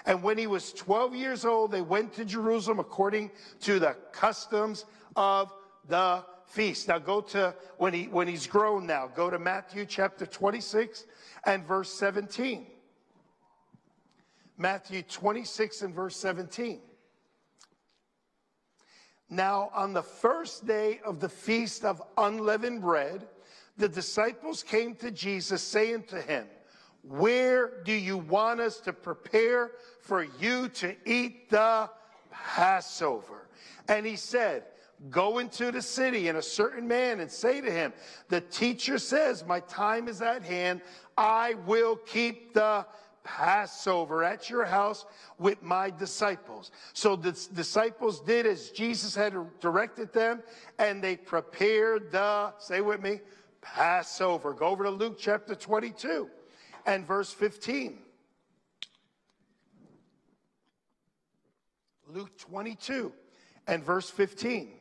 And 0.06 0.22
when 0.22 0.38
he 0.38 0.46
was 0.46 0.72
12 0.72 1.14
years 1.14 1.44
old, 1.44 1.70
they 1.70 1.82
went 1.82 2.12
to 2.14 2.24
Jerusalem 2.24 2.78
according 2.78 3.30
to 3.60 3.78
the 3.78 3.96
customs 4.12 4.84
of 5.16 5.52
the 5.88 6.24
feast. 6.52 6.88
Now 6.88 6.98
go 6.98 7.20
to 7.20 7.54
when 7.78 7.94
he 7.94 8.04
when 8.04 8.28
he's 8.28 8.46
grown 8.46 8.86
now, 8.86 9.08
go 9.14 9.30
to 9.30 9.38
Matthew 9.38 9.86
chapter 9.86 10.26
26 10.26 11.06
and 11.44 11.64
verse 11.66 11.92
17. 11.94 12.66
Matthew 14.58 15.02
26 15.02 15.82
and 15.82 15.94
verse 15.94 16.16
17. 16.16 16.80
Now, 19.30 19.70
on 19.74 19.94
the 19.94 20.02
first 20.02 20.66
day 20.66 21.00
of 21.06 21.18
the 21.18 21.28
feast 21.28 21.86
of 21.86 22.02
unleavened 22.18 22.82
bread, 22.82 23.26
the 23.78 23.88
disciples 23.88 24.62
came 24.62 24.94
to 24.96 25.10
Jesus, 25.10 25.62
saying 25.62 26.04
to 26.08 26.20
him, 26.20 26.46
Where 27.02 27.82
do 27.82 27.94
you 27.94 28.18
want 28.18 28.60
us 28.60 28.78
to 28.80 28.92
prepare 28.92 29.70
for 30.02 30.26
you 30.38 30.68
to 30.68 30.94
eat 31.06 31.48
the 31.48 31.88
Passover? 32.30 33.48
And 33.88 34.04
he 34.04 34.16
said, 34.16 34.64
Go 35.10 35.38
into 35.38 35.72
the 35.72 35.82
city 35.82 36.28
and 36.28 36.38
a 36.38 36.42
certain 36.42 36.86
man 36.86 37.20
and 37.20 37.30
say 37.30 37.60
to 37.60 37.70
him, 37.70 37.92
The 38.28 38.40
teacher 38.40 38.98
says, 38.98 39.44
My 39.44 39.60
time 39.60 40.06
is 40.06 40.22
at 40.22 40.42
hand. 40.42 40.80
I 41.16 41.54
will 41.66 41.96
keep 41.96 42.54
the 42.54 42.86
Passover 43.24 44.22
at 44.24 44.48
your 44.50 44.64
house 44.64 45.04
with 45.38 45.62
my 45.62 45.90
disciples. 45.90 46.70
So 46.92 47.16
the 47.16 47.32
disciples 47.52 48.20
did 48.20 48.46
as 48.46 48.70
Jesus 48.70 49.14
had 49.14 49.34
directed 49.60 50.12
them, 50.12 50.42
and 50.78 51.02
they 51.02 51.16
prepared 51.16 52.10
the, 52.12 52.52
say 52.58 52.80
with 52.80 53.00
me, 53.00 53.20
Passover. 53.60 54.52
Go 54.52 54.66
over 54.66 54.84
to 54.84 54.90
Luke 54.90 55.18
chapter 55.18 55.54
22 55.54 56.28
and 56.86 57.06
verse 57.06 57.32
15. 57.32 57.98
Luke 62.08 62.36
22 62.38 63.12
and 63.66 63.82
verse 63.82 64.10
15. 64.10 64.72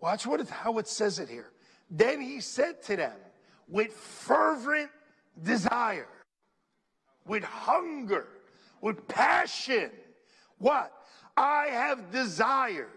Watch 0.00 0.26
what 0.26 0.40
it, 0.40 0.48
how 0.48 0.78
it 0.78 0.88
says 0.88 1.18
it 1.18 1.28
here. 1.28 1.50
Then 1.90 2.20
he 2.20 2.40
said 2.40 2.82
to 2.84 2.96
them, 2.96 3.16
with 3.68 3.92
fervent 3.92 4.90
desire, 5.42 6.08
with 7.26 7.44
hunger, 7.44 8.26
with 8.80 9.06
passion, 9.06 9.90
what? 10.58 10.92
I 11.36 11.66
have 11.66 12.10
desired 12.10 12.88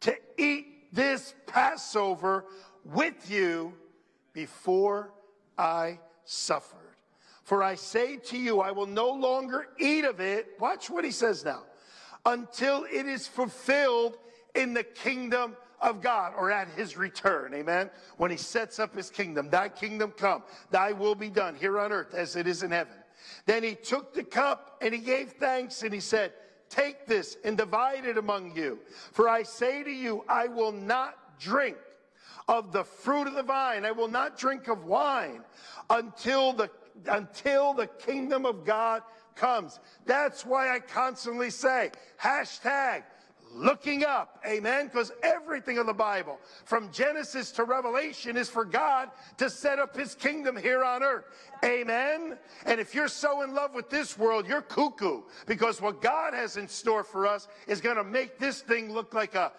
to 0.00 0.16
eat 0.38 0.92
this 0.92 1.34
Passover 1.46 2.44
with 2.84 3.30
you 3.30 3.72
before 4.32 5.12
I 5.58 5.98
suffered. 6.24 6.78
For 7.42 7.62
I 7.62 7.74
say 7.74 8.16
to 8.16 8.38
you, 8.38 8.60
I 8.60 8.70
will 8.70 8.86
no 8.86 9.10
longer 9.10 9.68
eat 9.78 10.04
of 10.04 10.20
it. 10.20 10.48
Watch 10.58 10.88
what 10.88 11.04
he 11.04 11.10
says 11.10 11.44
now. 11.44 11.62
Until 12.24 12.84
it 12.90 13.06
is 13.06 13.26
fulfilled 13.26 14.16
in 14.54 14.72
the 14.72 14.82
kingdom 14.82 15.56
of 15.84 16.00
God 16.00 16.32
or 16.36 16.50
at 16.50 16.68
his 16.70 16.96
return. 16.96 17.54
Amen. 17.54 17.90
When 18.16 18.30
he 18.30 18.36
sets 18.36 18.78
up 18.78 18.96
his 18.96 19.10
kingdom, 19.10 19.50
thy 19.50 19.68
kingdom 19.68 20.12
come, 20.16 20.42
thy 20.70 20.92
will 20.92 21.14
be 21.14 21.28
done 21.28 21.54
here 21.54 21.78
on 21.78 21.92
earth 21.92 22.14
as 22.14 22.36
it 22.36 22.46
is 22.46 22.62
in 22.62 22.70
heaven. 22.70 22.94
Then 23.46 23.62
he 23.62 23.74
took 23.74 24.14
the 24.14 24.24
cup 24.24 24.78
and 24.80 24.92
he 24.92 25.00
gave 25.00 25.32
thanks 25.32 25.82
and 25.82 25.92
he 25.92 26.00
said, 26.00 26.32
Take 26.70 27.06
this 27.06 27.36
and 27.44 27.56
divide 27.56 28.06
it 28.06 28.18
among 28.18 28.56
you. 28.56 28.80
For 29.12 29.28
I 29.28 29.42
say 29.42 29.84
to 29.84 29.90
you, 29.90 30.24
I 30.28 30.48
will 30.48 30.72
not 30.72 31.38
drink 31.38 31.76
of 32.48 32.72
the 32.72 32.82
fruit 32.82 33.26
of 33.26 33.34
the 33.34 33.42
vine. 33.42 33.84
I 33.84 33.92
will 33.92 34.08
not 34.08 34.38
drink 34.38 34.68
of 34.68 34.84
wine 34.84 35.42
until 35.90 36.52
the, 36.52 36.70
until 37.06 37.74
the 37.74 37.86
kingdom 37.86 38.46
of 38.46 38.64
God 38.64 39.02
comes. 39.36 39.78
That's 40.06 40.44
why 40.44 40.74
I 40.74 40.80
constantly 40.80 41.50
say, 41.50 41.92
hashtag 42.20 43.04
looking 43.54 44.04
up. 44.04 44.40
Amen. 44.46 44.86
Because 44.86 45.12
everything 45.22 45.78
of 45.78 45.86
the 45.86 45.94
Bible, 45.94 46.38
from 46.64 46.90
Genesis 46.90 47.50
to 47.52 47.64
Revelation, 47.64 48.36
is 48.36 48.48
for 48.48 48.64
God 48.64 49.10
to 49.38 49.48
set 49.48 49.78
up 49.78 49.96
his 49.96 50.14
kingdom 50.14 50.56
here 50.56 50.84
on 50.84 51.02
earth. 51.02 51.24
Amen. 51.64 52.36
And 52.66 52.80
if 52.80 52.94
you're 52.94 53.08
so 53.08 53.42
in 53.42 53.54
love 53.54 53.74
with 53.74 53.88
this 53.90 54.18
world, 54.18 54.46
you're 54.46 54.62
cuckoo. 54.62 55.22
Because 55.46 55.80
what 55.80 56.02
God 56.02 56.34
has 56.34 56.56
in 56.56 56.68
store 56.68 57.04
for 57.04 57.26
us 57.26 57.48
is 57.66 57.80
going 57.80 57.96
to 57.96 58.04
make 58.04 58.38
this 58.38 58.60
thing 58.60 58.92
look 58.92 59.14
like 59.14 59.34
a 59.34 59.52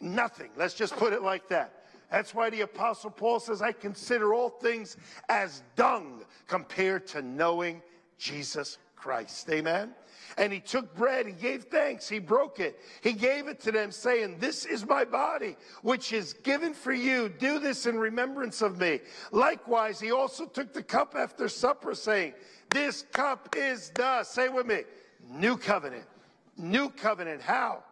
nothing. 0.00 0.50
Let's 0.56 0.74
just 0.74 0.96
put 0.96 1.12
it 1.12 1.22
like 1.22 1.48
that. 1.48 1.74
That's 2.10 2.34
why 2.34 2.50
the 2.50 2.62
Apostle 2.62 3.10
Paul 3.10 3.38
says, 3.38 3.62
I 3.62 3.70
consider 3.70 4.34
all 4.34 4.48
things 4.48 4.96
as 5.28 5.62
dung 5.76 6.24
compared 6.48 7.06
to 7.08 7.22
knowing 7.22 7.82
Jesus 8.18 8.78
Christ. 9.00 9.48
Amen. 9.50 9.94
And 10.36 10.52
he 10.52 10.60
took 10.60 10.94
bread, 10.94 11.26
he 11.26 11.32
gave 11.32 11.64
thanks, 11.64 12.08
he 12.08 12.18
broke 12.18 12.60
it, 12.60 12.78
he 13.00 13.12
gave 13.12 13.48
it 13.48 13.60
to 13.60 13.72
them, 13.72 13.90
saying, 13.90 14.36
This 14.38 14.64
is 14.64 14.86
my 14.86 15.04
body, 15.04 15.56
which 15.82 16.12
is 16.12 16.34
given 16.34 16.72
for 16.72 16.92
you. 16.92 17.28
Do 17.28 17.58
this 17.58 17.86
in 17.86 17.98
remembrance 17.98 18.62
of 18.62 18.78
me. 18.78 19.00
Likewise, 19.32 19.98
he 19.98 20.12
also 20.12 20.46
took 20.46 20.72
the 20.72 20.82
cup 20.82 21.14
after 21.16 21.48
supper, 21.48 21.94
saying, 21.94 22.34
This 22.70 23.02
cup 23.12 23.56
is 23.56 23.90
the, 23.90 24.22
say 24.22 24.48
with 24.48 24.66
me, 24.66 24.82
new 25.28 25.56
covenant. 25.56 26.04
New 26.56 26.90
covenant. 26.90 27.42
How? 27.42 27.82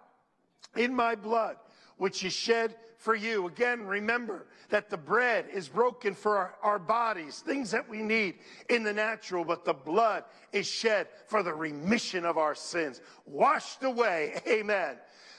In 0.77 0.95
my 0.95 1.15
blood, 1.15 1.57
which 1.97 2.25
is 2.25 2.33
shed 2.33 2.77
for 2.99 3.15
you. 3.15 3.47
Again, 3.47 3.87
remember 3.87 4.47
that 4.69 4.91
the 4.91 4.97
bread 4.97 5.47
is 5.53 5.69
broken 5.69 6.15
for 6.15 6.37
our, 6.37 6.55
our, 6.63 6.79
bodies, 6.79 7.39
things 7.47 7.71
that 7.71 7.89
we 7.89 7.99
need 7.99 8.35
in 8.69 8.83
the 8.83 8.93
natural, 8.93 9.45
but 9.45 9.65
the 9.65 9.73
blood 9.73 10.25
is 10.53 10.67
shed 10.67 11.07
for 11.27 11.43
the 11.43 11.55
remission 11.55 12.27
of 12.27 12.37
our 12.37 12.55
sins, 12.55 13.01
washed 13.25 13.85
away. 13.85 14.41
Amen. 14.49 14.97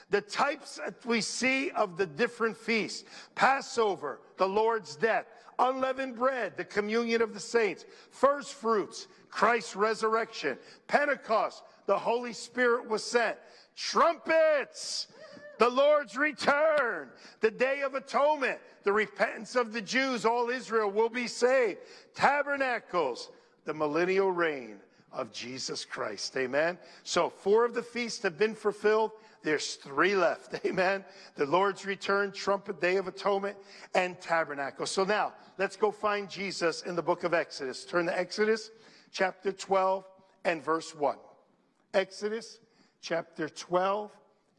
The 0.09 0.21
types 0.21 0.79
that 0.83 1.05
we 1.05 1.21
see 1.21 1.69
of 1.71 1.97
the 1.97 2.07
different 2.07 2.57
feasts 2.57 3.03
Passover, 3.35 4.21
the 4.37 4.47
Lord's 4.47 4.95
death, 4.95 5.25
unleavened 5.59 6.15
bread, 6.15 6.53
the 6.55 6.63
communion 6.63 7.21
of 7.21 7.33
the 7.33 7.39
saints, 7.39 7.85
first 8.09 8.53
fruits, 8.53 9.07
Christ's 9.29 9.75
resurrection, 9.75 10.57
Pentecost, 10.87 11.61
the 11.85 11.97
Holy 11.97 12.33
Spirit 12.33 12.87
was 12.87 13.03
sent, 13.03 13.35
trumpets, 13.75 15.07
the 15.59 15.69
Lord's 15.69 16.17
return, 16.17 17.09
the 17.41 17.51
day 17.51 17.81
of 17.81 17.93
atonement, 17.93 18.59
the 18.83 18.93
repentance 18.93 19.55
of 19.55 19.73
the 19.73 19.81
Jews, 19.81 20.25
all 20.25 20.49
Israel 20.49 20.89
will 20.89 21.09
be 21.09 21.27
saved. 21.27 21.79
Tabernacles, 22.15 23.29
the 23.65 23.73
millennial 23.73 24.31
reign 24.31 24.77
of 25.11 25.31
Jesus 25.33 25.85
Christ. 25.85 26.35
Amen. 26.37 26.77
So 27.03 27.29
four 27.29 27.65
of 27.65 27.73
the 27.73 27.83
feasts 27.83 28.23
have 28.23 28.37
been 28.37 28.55
fulfilled. 28.55 29.11
There's 29.43 29.75
three 29.75 30.15
left. 30.15 30.59
Amen. 30.65 31.03
The 31.35 31.45
Lord's 31.45 31.85
return, 31.85 32.31
trumpet, 32.31 32.79
day 32.79 32.95
of 32.95 33.07
atonement, 33.07 33.57
and 33.93 34.19
tabernacle. 34.21 34.85
So 34.85 35.03
now 35.03 35.33
let's 35.57 35.75
go 35.75 35.91
find 35.91 36.29
Jesus 36.29 36.83
in 36.83 36.95
the 36.95 37.03
book 37.03 37.25
of 37.25 37.33
Exodus. 37.33 37.83
Turn 37.85 38.05
to 38.05 38.17
Exodus 38.17 38.71
chapter 39.11 39.51
12 39.51 40.05
and 40.45 40.63
verse 40.63 40.95
1. 40.95 41.17
Exodus 41.93 42.59
chapter 43.01 43.49
12 43.49 44.11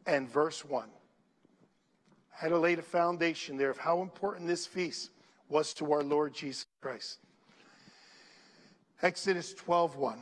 and 0.07 0.29
verse 0.29 0.65
1. 0.65 0.89
I 0.89 2.45
had 2.45 2.49
to 2.49 2.59
lay 2.59 2.75
the 2.75 2.83
foundation 2.83 3.57
there 3.57 3.71
of 3.71 3.79
how 3.79 4.03
important 4.03 4.47
this 4.47 4.67
feast 4.67 5.11
was 5.49 5.75
to 5.75 5.93
our 5.93 6.03
Lord 6.03 6.33
Jesus 6.33 6.67
Christ. 6.81 7.19
Exodus 9.03 9.55
12 9.55 9.97
1. 9.97 10.19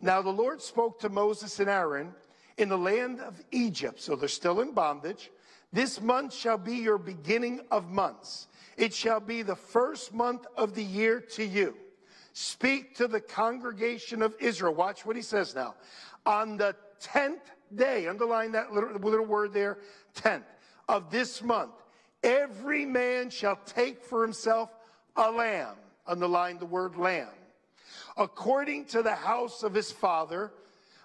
Now 0.00 0.22
the 0.22 0.30
Lord 0.30 0.60
spoke 0.60 1.00
to 1.00 1.08
Moses 1.08 1.58
and 1.60 1.70
Aaron 1.70 2.12
in 2.58 2.68
the 2.68 2.78
land 2.78 3.20
of 3.20 3.42
Egypt, 3.50 4.00
so 4.00 4.16
they're 4.16 4.28
still 4.28 4.60
in 4.60 4.72
bondage. 4.72 5.30
This 5.72 6.00
month 6.00 6.32
shall 6.32 6.58
be 6.58 6.76
your 6.76 6.98
beginning 6.98 7.60
of 7.70 7.90
months. 7.90 8.48
It 8.76 8.94
shall 8.94 9.20
be 9.20 9.42
the 9.42 9.56
first 9.56 10.14
month 10.14 10.46
of 10.56 10.74
the 10.74 10.84
year 10.84 11.20
to 11.20 11.44
you. 11.44 11.76
Speak 12.32 12.94
to 12.96 13.08
the 13.08 13.20
congregation 13.20 14.22
of 14.22 14.36
Israel. 14.38 14.74
Watch 14.74 15.06
what 15.06 15.16
he 15.16 15.22
says 15.22 15.54
now. 15.54 15.74
On 16.26 16.56
the 16.56 16.76
10th 17.02 17.50
day, 17.74 18.06
underline 18.06 18.52
that 18.52 18.72
little, 18.72 18.90
little 18.98 19.26
word 19.26 19.52
there, 19.52 19.78
10th 20.16 20.44
of 20.88 21.10
this 21.10 21.42
month, 21.42 21.72
every 22.22 22.84
man 22.84 23.30
shall 23.30 23.58
take 23.66 24.02
for 24.02 24.22
himself 24.22 24.70
a 25.16 25.30
lamb. 25.30 25.76
Underline 26.06 26.58
the 26.58 26.66
word 26.66 26.96
lamb. 26.96 27.28
According 28.16 28.86
to 28.86 29.02
the 29.02 29.14
house 29.14 29.62
of 29.62 29.74
his 29.74 29.90
father, 29.90 30.52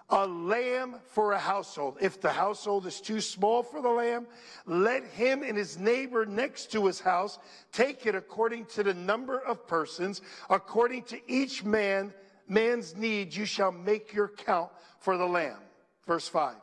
a 0.08 0.26
lamb 0.26 0.96
for 1.06 1.32
a 1.32 1.38
household. 1.38 1.96
If 2.00 2.20
the 2.20 2.30
household 2.30 2.86
is 2.86 3.00
too 3.00 3.20
small 3.20 3.62
for 3.62 3.80
the 3.80 3.88
lamb, 3.88 4.26
let 4.66 5.04
him 5.04 5.42
and 5.42 5.56
his 5.56 5.78
neighbor 5.78 6.26
next 6.26 6.70
to 6.72 6.86
his 6.86 7.00
house 7.00 7.38
take 7.72 8.06
it 8.06 8.14
according 8.14 8.66
to 8.66 8.82
the 8.82 8.94
number 8.94 9.38
of 9.38 9.66
persons, 9.66 10.20
according 10.50 11.04
to 11.04 11.18
each 11.26 11.64
man 11.64 12.12
man's 12.48 12.94
need, 12.96 13.34
you 13.34 13.44
shall 13.44 13.72
make 13.72 14.12
your 14.12 14.28
count 14.28 14.70
for 14.98 15.16
the 15.16 15.26
lamb. 15.26 15.58
Verse 16.06 16.28
5. 16.28 16.56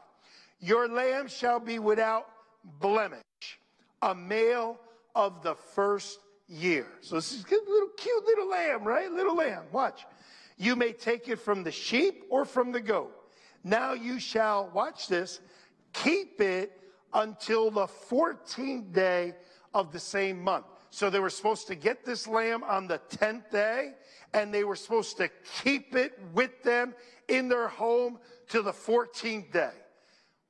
Your 0.59 0.87
lamb 0.87 1.27
shall 1.27 1.59
be 1.59 1.79
without 1.79 2.27
blemish, 2.79 3.23
a 4.01 4.13
male 4.13 4.79
of 5.15 5.41
the 5.41 5.55
first 5.55 6.19
year. 6.47 6.87
So 7.01 7.15
this 7.15 7.31
is 7.31 7.43
a 7.43 7.49
little 7.49 7.89
cute 7.97 8.25
little 8.25 8.49
lamb, 8.49 8.83
right? 8.83 9.11
Little 9.11 9.35
lamb. 9.35 9.63
Watch. 9.71 10.05
You 10.57 10.75
may 10.75 10.91
take 10.91 11.29
it 11.29 11.37
from 11.37 11.63
the 11.63 11.71
sheep 11.71 12.25
or 12.29 12.43
from 12.43 12.71
the 12.71 12.81
goat. 12.81 13.15
Now 13.63 13.93
you 13.93 14.19
shall, 14.19 14.69
watch 14.73 15.07
this, 15.07 15.39
keep 15.93 16.41
it 16.41 16.79
until 17.13 17.71
the 17.71 17.87
14th 17.87 18.91
day 18.93 19.35
of 19.73 19.91
the 19.91 19.99
same 19.99 20.41
month. 20.41 20.65
So 20.91 21.09
they 21.09 21.19
were 21.19 21.29
supposed 21.29 21.67
to 21.67 21.75
get 21.75 22.05
this 22.05 22.27
lamb 22.27 22.63
on 22.63 22.87
the 22.87 22.99
10th 23.11 23.51
day, 23.51 23.93
and 24.33 24.53
they 24.53 24.63
were 24.63 24.75
supposed 24.75 25.17
to 25.17 25.29
keep 25.63 25.95
it 25.95 26.17
with 26.33 26.63
them 26.63 26.95
in 27.27 27.47
their 27.47 27.67
home 27.67 28.19
to 28.49 28.61
the 28.61 28.71
14th 28.71 29.51
day. 29.51 29.73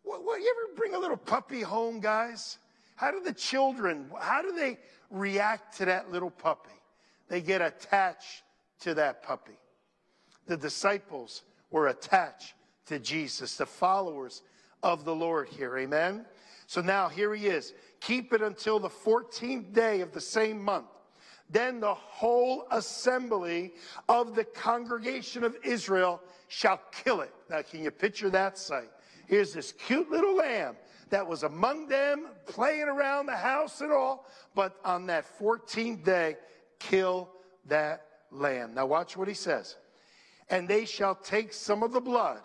What, 0.03 0.23
what, 0.23 0.39
you 0.39 0.53
ever 0.57 0.75
bring 0.75 0.95
a 0.95 0.99
little 0.99 1.17
puppy 1.17 1.61
home, 1.61 1.99
guys? 1.99 2.57
How 2.95 3.11
do 3.11 3.21
the 3.21 3.33
children, 3.33 4.09
how 4.19 4.41
do 4.41 4.53
they 4.53 4.77
react 5.09 5.77
to 5.77 5.85
that 5.85 6.11
little 6.11 6.31
puppy? 6.31 6.69
They 7.27 7.41
get 7.41 7.61
attached 7.61 8.43
to 8.81 8.93
that 8.95 9.23
puppy. 9.23 9.57
The 10.47 10.57
disciples 10.57 11.43
were 11.69 11.87
attached 11.87 12.53
to 12.87 12.97
Jesus, 12.97 13.55
the 13.55 13.65
followers 13.65 14.41
of 14.81 15.05
the 15.05 15.13
Lord 15.13 15.47
here. 15.49 15.77
Amen. 15.77 16.25
So 16.65 16.81
now 16.81 17.07
here 17.07 17.33
he 17.35 17.47
is. 17.47 17.73
Keep 18.01 18.33
it 18.33 18.41
until 18.41 18.79
the 18.79 18.89
14th 18.89 19.73
day 19.73 20.01
of 20.01 20.11
the 20.11 20.21
same 20.21 20.63
month. 20.63 20.87
Then 21.49 21.79
the 21.79 21.93
whole 21.93 22.67
assembly 22.71 23.73
of 24.07 24.35
the 24.35 24.43
congregation 24.43 25.43
of 25.43 25.57
Israel 25.63 26.21
shall 26.47 26.79
kill 26.91 27.21
it. 27.21 27.33
Now, 27.49 27.61
can 27.63 27.83
you 27.83 27.91
picture 27.91 28.29
that 28.29 28.57
sight? 28.57 28.89
Here's 29.25 29.53
this 29.53 29.71
cute 29.71 30.09
little 30.11 30.35
lamb 30.35 30.75
that 31.09 31.27
was 31.27 31.43
among 31.43 31.87
them, 31.87 32.27
playing 32.45 32.87
around 32.87 33.25
the 33.25 33.35
house 33.35 33.81
and 33.81 33.91
all, 33.91 34.27
but 34.53 34.77
on 34.85 35.07
that 35.07 35.25
14th 35.39 36.03
day, 36.03 36.37
kill 36.79 37.29
that 37.65 38.05
lamb. 38.31 38.75
Now, 38.75 38.85
watch 38.85 39.17
what 39.17 39.27
he 39.27 39.33
says. 39.33 39.75
And 40.49 40.67
they 40.67 40.85
shall 40.85 41.15
take 41.15 41.53
some 41.53 41.83
of 41.83 41.91
the 41.91 42.01
blood 42.01 42.41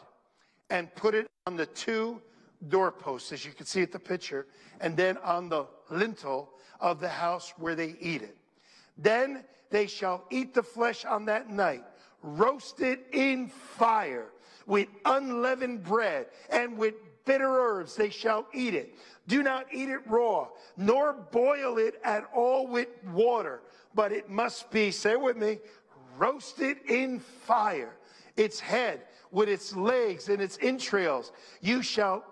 and 0.71 0.95
put 0.95 1.15
it 1.15 1.27
on 1.47 1.57
the 1.57 1.67
two 1.67 2.21
doorposts, 2.69 3.33
as 3.33 3.45
you 3.45 3.53
can 3.53 3.67
see 3.67 3.83
at 3.83 3.93
the 3.93 3.99
picture, 3.99 4.47
and 4.81 4.97
then 4.97 5.17
on 5.19 5.49
the 5.49 5.67
lintel 5.91 6.51
of 6.81 7.01
the 7.01 7.09
house 7.09 7.53
where 7.59 7.75
they 7.75 7.97
eat 8.01 8.23
it. 8.23 8.37
Then 8.97 9.45
they 9.71 9.87
shall 9.87 10.25
eat 10.31 10.55
the 10.55 10.63
flesh 10.63 11.05
on 11.05 11.25
that 11.27 11.51
night, 11.51 11.85
roasted 12.23 13.01
in 13.13 13.49
fire 13.49 14.29
with 14.67 14.89
unleavened 15.05 15.83
bread 15.83 16.27
and 16.51 16.79
with 16.79 16.95
bitter 17.25 17.49
herbs 17.49 17.97
they 17.97 18.11
shall 18.11 18.47
eat 18.53 18.75
it. 18.75 18.95
Do 19.27 19.43
not 19.43 19.67
eat 19.73 19.89
it 19.89 20.01
raw, 20.07 20.49
nor 20.77 21.13
boil 21.13 21.79
it 21.79 22.01
at 22.05 22.29
all 22.35 22.67
with 22.67 22.89
water, 23.13 23.63
but 23.95 24.13
it 24.13 24.29
must 24.29 24.71
be, 24.71 24.91
say 24.91 25.17
with 25.17 25.37
me, 25.37 25.59
roasted 26.19 26.79
in 26.89 27.21
fire. 27.21 27.97
Its 28.37 28.59
head 28.59 29.03
with 29.31 29.49
its 29.49 29.75
legs 29.77 30.29
and 30.29 30.43
its 30.43 30.59
entrails. 30.61 31.33
You 31.61 31.83
shall 31.83 32.25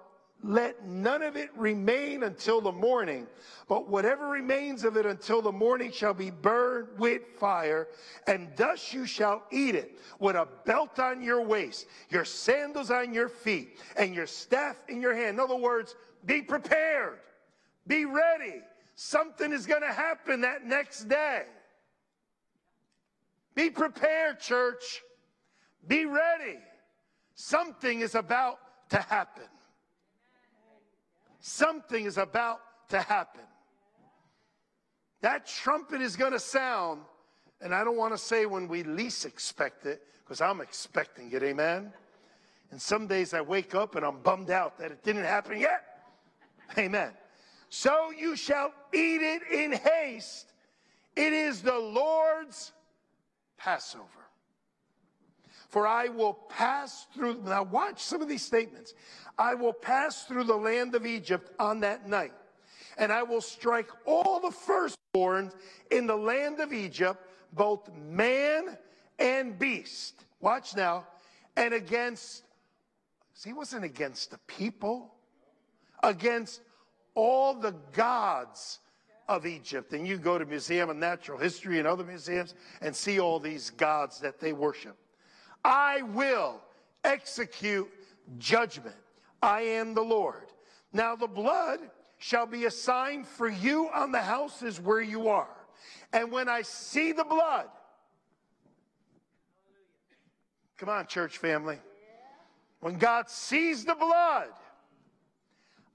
let 0.44 0.84
none 0.84 1.22
of 1.22 1.36
it 1.36 1.50
remain 1.56 2.24
until 2.24 2.60
the 2.60 2.72
morning, 2.72 3.26
but 3.68 3.88
whatever 3.88 4.28
remains 4.28 4.84
of 4.84 4.96
it 4.96 5.06
until 5.06 5.40
the 5.40 5.52
morning 5.52 5.92
shall 5.92 6.14
be 6.14 6.30
burned 6.30 6.88
with 6.98 7.22
fire, 7.38 7.88
and 8.26 8.48
thus 8.56 8.92
you 8.92 9.06
shall 9.06 9.44
eat 9.50 9.74
it 9.74 9.98
with 10.18 10.34
a 10.34 10.48
belt 10.64 10.98
on 10.98 11.22
your 11.22 11.42
waist, 11.42 11.86
your 12.10 12.24
sandals 12.24 12.90
on 12.90 13.14
your 13.14 13.28
feet, 13.28 13.78
and 13.96 14.14
your 14.14 14.26
staff 14.26 14.76
in 14.88 15.00
your 15.00 15.14
hand. 15.14 15.30
In 15.30 15.40
other 15.40 15.56
words, 15.56 15.94
be 16.26 16.42
prepared, 16.42 17.18
be 17.86 18.04
ready. 18.04 18.62
Something 18.94 19.52
is 19.52 19.66
going 19.66 19.82
to 19.82 19.92
happen 19.92 20.42
that 20.42 20.64
next 20.64 21.04
day. 21.04 21.44
Be 23.54 23.70
prepared, 23.70 24.38
church. 24.38 25.02
Be 25.86 26.04
ready. 26.04 26.58
Something 27.34 28.00
is 28.00 28.14
about 28.14 28.58
to 28.90 28.98
happen. 28.98 29.44
Something 31.42 32.06
is 32.06 32.18
about 32.18 32.60
to 32.90 33.00
happen. 33.00 33.42
That 35.22 35.44
trumpet 35.44 36.00
is 36.00 36.14
going 36.14 36.32
to 36.32 36.38
sound, 36.38 37.00
and 37.60 37.74
I 37.74 37.82
don't 37.82 37.96
want 37.96 38.14
to 38.14 38.18
say 38.18 38.46
when 38.46 38.68
we 38.68 38.84
least 38.84 39.26
expect 39.26 39.84
it, 39.84 40.02
because 40.24 40.40
I'm 40.40 40.60
expecting 40.60 41.32
it, 41.32 41.42
amen? 41.42 41.92
And 42.70 42.80
some 42.80 43.08
days 43.08 43.34
I 43.34 43.40
wake 43.40 43.74
up 43.74 43.96
and 43.96 44.06
I'm 44.06 44.20
bummed 44.20 44.50
out 44.50 44.78
that 44.78 44.92
it 44.92 45.02
didn't 45.02 45.24
happen 45.24 45.58
yet. 45.58 45.82
Amen. 46.78 47.10
So 47.68 48.12
you 48.16 48.36
shall 48.36 48.72
eat 48.94 49.20
it 49.20 49.42
in 49.50 49.72
haste. 49.72 50.52
It 51.16 51.32
is 51.32 51.60
the 51.60 51.76
Lord's 51.76 52.72
Passover. 53.58 54.06
For 55.68 55.86
I 55.86 56.08
will 56.08 56.34
pass 56.34 57.06
through, 57.14 57.42
now 57.44 57.64
watch 57.64 58.00
some 58.02 58.22
of 58.22 58.28
these 58.28 58.44
statements. 58.44 58.94
I 59.38 59.54
will 59.54 59.72
pass 59.72 60.24
through 60.24 60.44
the 60.44 60.56
land 60.56 60.94
of 60.94 61.06
Egypt 61.06 61.50
on 61.58 61.80
that 61.80 62.08
night, 62.08 62.34
and 62.98 63.12
I 63.12 63.22
will 63.22 63.40
strike 63.40 63.88
all 64.06 64.40
the 64.40 64.50
firstborn 64.50 65.50
in 65.90 66.06
the 66.06 66.16
land 66.16 66.60
of 66.60 66.72
Egypt, 66.72 67.20
both 67.52 67.92
man 67.94 68.76
and 69.18 69.58
beast. 69.58 70.24
Watch 70.40 70.76
now. 70.76 71.06
And 71.56 71.74
against, 71.74 72.44
see, 73.34 73.52
wasn't 73.52 73.84
against 73.84 74.30
the 74.30 74.38
people, 74.46 75.14
against 76.02 76.62
all 77.14 77.54
the 77.54 77.74
gods 77.92 78.80
of 79.28 79.46
Egypt. 79.46 79.92
And 79.92 80.06
you 80.06 80.18
go 80.18 80.38
to 80.38 80.44
Museum 80.44 80.90
of 80.90 80.96
Natural 80.96 81.38
History 81.38 81.78
and 81.78 81.86
other 81.86 82.04
museums 82.04 82.54
and 82.80 82.94
see 82.94 83.20
all 83.20 83.38
these 83.38 83.70
gods 83.70 84.20
that 84.20 84.40
they 84.40 84.52
worship. 84.52 84.96
I 85.64 86.02
will 86.02 86.60
execute 87.04 87.90
judgment. 88.38 88.96
I 89.42 89.62
am 89.62 89.94
the 89.94 90.02
Lord. 90.02 90.46
Now 90.92 91.16
the 91.16 91.26
blood 91.26 91.80
shall 92.18 92.46
be 92.46 92.66
a 92.66 92.70
sign 92.70 93.24
for 93.24 93.48
you 93.48 93.90
on 93.92 94.12
the 94.12 94.20
houses 94.20 94.80
where 94.80 95.00
you 95.00 95.28
are. 95.28 95.56
And 96.12 96.30
when 96.30 96.48
I 96.48 96.62
see 96.62 97.10
the 97.12 97.24
blood, 97.24 97.66
come 100.76 100.88
on, 100.88 101.06
church 101.06 101.38
family. 101.38 101.78
When 102.80 102.96
God 102.98 103.28
sees 103.28 103.84
the 103.84 103.94
blood, 103.94 104.48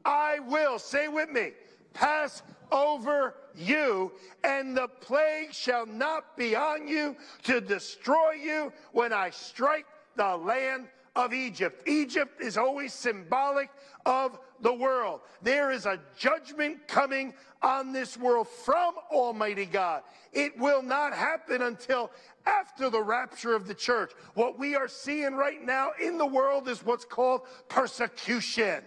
I 0.04 0.40
will, 0.40 0.80
say 0.80 1.08
with 1.08 1.30
me, 1.30 1.52
pass 1.94 2.44
over 2.72 3.36
you, 3.56 4.12
and 4.44 4.76
the 4.76 4.88
plague 4.88 5.54
shall 5.54 5.86
not 5.86 6.36
be 6.38 6.56
on 6.56 6.88
you 6.88 7.16
to 7.44 7.62
destroy 7.62 8.32
you 8.32 8.72
when 8.92 9.14
I 9.14 9.30
strike 9.30 9.86
the 10.16 10.36
land 10.38 10.88
of 11.18 11.34
Egypt. 11.34 11.86
Egypt 11.88 12.40
is 12.40 12.58
always 12.58 12.94
symbolic 12.94 13.70
of 14.06 14.40
the 14.62 14.74
world. 14.74 15.22
There 15.42 15.72
is 15.72 15.88
a 15.88 16.00
judgment 16.18 16.88
coming 16.88 17.34
on 17.64 17.92
this 17.92 18.18
world 18.18 18.48
from 18.48 18.94
Almighty 19.12 19.66
God. 19.66 20.04
It 20.32 20.58
will 20.60 20.84
not 20.84 21.14
happen 21.14 21.64
until 21.64 22.12
after 22.46 22.92
the 22.92 23.02
rapture 23.02 23.56
of 23.56 23.68
the 23.68 23.74
church. 23.74 24.12
What 24.36 24.60
we 24.60 24.76
are 24.76 24.88
seeing 24.88 25.34
right 25.34 25.62
now 25.66 25.90
in 26.02 26.20
the 26.20 26.26
world 26.26 26.70
is 26.70 26.86
what's 26.86 27.04
called 27.04 27.42
persecution. 27.68 28.84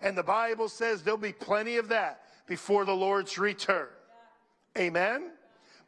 And 0.00 0.16
the 0.16 0.22
Bible 0.22 0.68
says 0.68 1.02
there'll 1.02 1.18
be 1.18 1.32
plenty 1.32 1.78
of 1.78 1.88
that 1.88 2.22
before 2.46 2.84
the 2.84 2.94
Lord's 2.94 3.38
return. 3.38 3.88
Amen. 4.78 5.32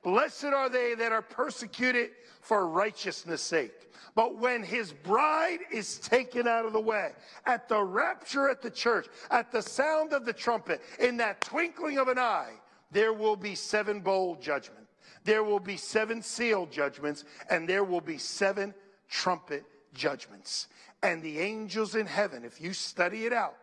Blessed 0.02 0.44
are 0.44 0.68
they 0.68 0.94
that 0.94 1.12
are 1.12 1.22
persecuted 1.22 2.10
for 2.40 2.66
righteousness' 2.66 3.42
sake. 3.42 3.88
But 4.14 4.36
when 4.36 4.62
his 4.62 4.92
bride 4.92 5.60
is 5.72 5.98
taken 5.98 6.46
out 6.46 6.66
of 6.66 6.72
the 6.72 6.80
way, 6.80 7.12
at 7.46 7.68
the 7.68 7.82
rapture 7.82 8.48
at 8.48 8.60
the 8.60 8.70
church, 8.70 9.06
at 9.30 9.50
the 9.50 9.62
sound 9.62 10.12
of 10.12 10.26
the 10.26 10.32
trumpet, 10.32 10.82
in 10.98 11.16
that 11.18 11.40
twinkling 11.40 11.98
of 11.98 12.08
an 12.08 12.18
eye, 12.18 12.52
there 12.90 13.12
will 13.12 13.36
be 13.36 13.54
seven 13.54 14.00
bowl 14.00 14.36
judgment. 14.36 14.86
There 15.24 15.44
will 15.44 15.60
be 15.60 15.76
seven 15.76 16.20
seal 16.20 16.66
judgments, 16.66 17.24
and 17.48 17.68
there 17.68 17.84
will 17.84 18.00
be 18.00 18.18
seven 18.18 18.74
trumpet 19.08 19.64
judgments. 19.94 20.68
And 21.02 21.22
the 21.22 21.38
angels 21.40 21.94
in 21.94 22.06
heaven, 22.06 22.44
if 22.44 22.60
you 22.60 22.72
study 22.72 23.24
it 23.24 23.32
out, 23.32 23.56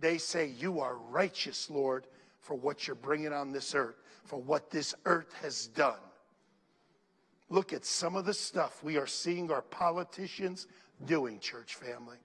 they 0.00 0.18
say, 0.18 0.46
You 0.46 0.80
are 0.80 0.96
righteous, 0.96 1.68
Lord, 1.68 2.06
for 2.40 2.54
what 2.54 2.86
you're 2.86 2.96
bringing 2.96 3.32
on 3.32 3.52
this 3.52 3.74
earth, 3.74 3.96
for 4.24 4.40
what 4.40 4.70
this 4.70 4.94
earth 5.04 5.32
has 5.42 5.66
done. 5.68 5.98
Look 7.50 7.72
at 7.72 7.84
some 7.84 8.16
of 8.16 8.24
the 8.24 8.34
stuff 8.34 8.82
we 8.82 8.96
are 8.96 9.06
seeing 9.06 9.50
our 9.50 9.62
politicians 9.62 10.66
doing, 11.06 11.38
church 11.38 11.74
family. 11.74 12.16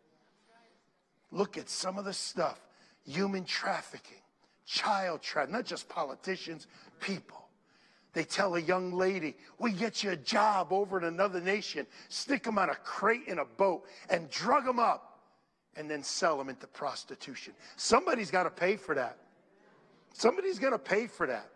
Look 1.31 1.57
at 1.57 1.69
some 1.69 1.97
of 1.97 2.05
the 2.05 2.13
stuff 2.13 2.59
human 3.05 3.43
trafficking, 3.43 4.21
child 4.65 5.21
trafficking, 5.21 5.55
not 5.55 5.65
just 5.65 5.89
politicians, 5.89 6.67
people. 6.99 7.47
They 8.13 8.23
tell 8.23 8.55
a 8.55 8.59
young 8.59 8.91
lady, 8.91 9.35
we 9.59 9.71
get 9.71 10.03
you 10.03 10.11
a 10.11 10.15
job 10.15 10.71
over 10.71 10.97
in 10.97 11.03
another 11.03 11.39
nation, 11.39 11.85
stick 12.07 12.43
them 12.43 12.57
on 12.57 12.69
a 12.69 12.75
crate 12.75 13.27
in 13.27 13.39
a 13.39 13.45
boat 13.45 13.85
and 14.09 14.29
drug 14.29 14.65
them 14.65 14.79
up 14.79 15.19
and 15.75 15.89
then 15.89 16.03
sell 16.03 16.37
them 16.37 16.49
into 16.49 16.65
prostitution. 16.67 17.53
Somebody's 17.75 18.31
got 18.31 18.43
to 18.43 18.49
pay 18.49 18.75
for 18.75 18.95
that. 18.95 19.17
Somebody's 20.13 20.57
going 20.57 20.73
to 20.73 20.79
pay 20.79 21.07
for 21.07 21.27
that. 21.27 21.49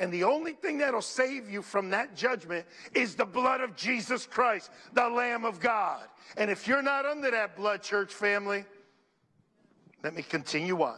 And 0.00 0.10
the 0.10 0.24
only 0.24 0.54
thing 0.54 0.78
that'll 0.78 1.02
save 1.02 1.50
you 1.50 1.60
from 1.60 1.90
that 1.90 2.16
judgment 2.16 2.66
is 2.94 3.14
the 3.14 3.26
blood 3.26 3.60
of 3.60 3.76
Jesus 3.76 4.26
Christ, 4.26 4.70
the 4.94 5.06
Lamb 5.06 5.44
of 5.44 5.60
God. 5.60 6.06
And 6.38 6.50
if 6.50 6.66
you're 6.66 6.82
not 6.82 7.04
under 7.04 7.30
that 7.30 7.54
blood, 7.54 7.82
church 7.82 8.12
family, 8.12 8.64
let 10.02 10.14
me 10.14 10.22
continue 10.22 10.80
on. 10.82 10.96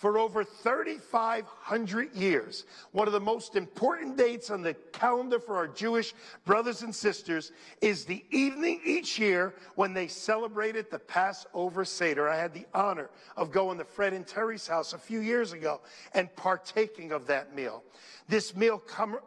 For 0.00 0.16
over 0.16 0.44
3,500 0.44 2.14
years, 2.14 2.64
one 2.92 3.06
of 3.06 3.12
the 3.12 3.20
most 3.20 3.54
important 3.54 4.16
dates 4.16 4.48
on 4.48 4.62
the 4.62 4.72
calendar 4.92 5.38
for 5.38 5.56
our 5.56 5.68
Jewish 5.68 6.14
brothers 6.46 6.80
and 6.80 6.94
sisters 6.94 7.52
is 7.82 8.06
the 8.06 8.24
evening 8.30 8.80
each 8.82 9.18
year 9.18 9.56
when 9.74 9.92
they 9.92 10.08
celebrated 10.08 10.90
the 10.90 11.00
Passover 11.00 11.84
Seder. 11.84 12.30
I 12.30 12.38
had 12.38 12.54
the 12.54 12.64
honor 12.72 13.10
of 13.36 13.52
going 13.52 13.76
to 13.76 13.84
Fred 13.84 14.14
and 14.14 14.26
Terry's 14.26 14.66
house 14.66 14.94
a 14.94 14.98
few 14.98 15.20
years 15.20 15.52
ago 15.52 15.82
and 16.14 16.34
partaking 16.34 17.12
of 17.12 17.26
that 17.26 17.54
meal. 17.54 17.84
This 18.26 18.56
meal 18.56 18.78
come, 18.78 19.18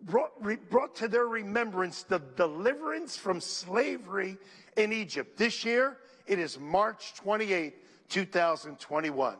brought, 0.00 0.40
brought 0.70 0.96
to 0.96 1.06
their 1.06 1.26
remembrance 1.26 2.02
the 2.02 2.22
deliverance 2.34 3.14
from 3.14 3.42
slavery 3.42 4.38
in 4.78 4.90
Egypt. 4.90 5.36
This 5.36 5.66
year, 5.66 5.98
it 6.26 6.38
is 6.38 6.58
March 6.58 7.12
28, 7.12 7.74
2021. 8.08 9.36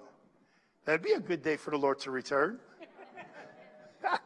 That'd 0.85 1.03
be 1.03 1.13
a 1.13 1.21
good 1.21 1.43
day 1.43 1.57
for 1.57 1.71
the 1.71 1.79
Lord 1.79 1.99
to 2.01 2.11
return. 2.11 2.59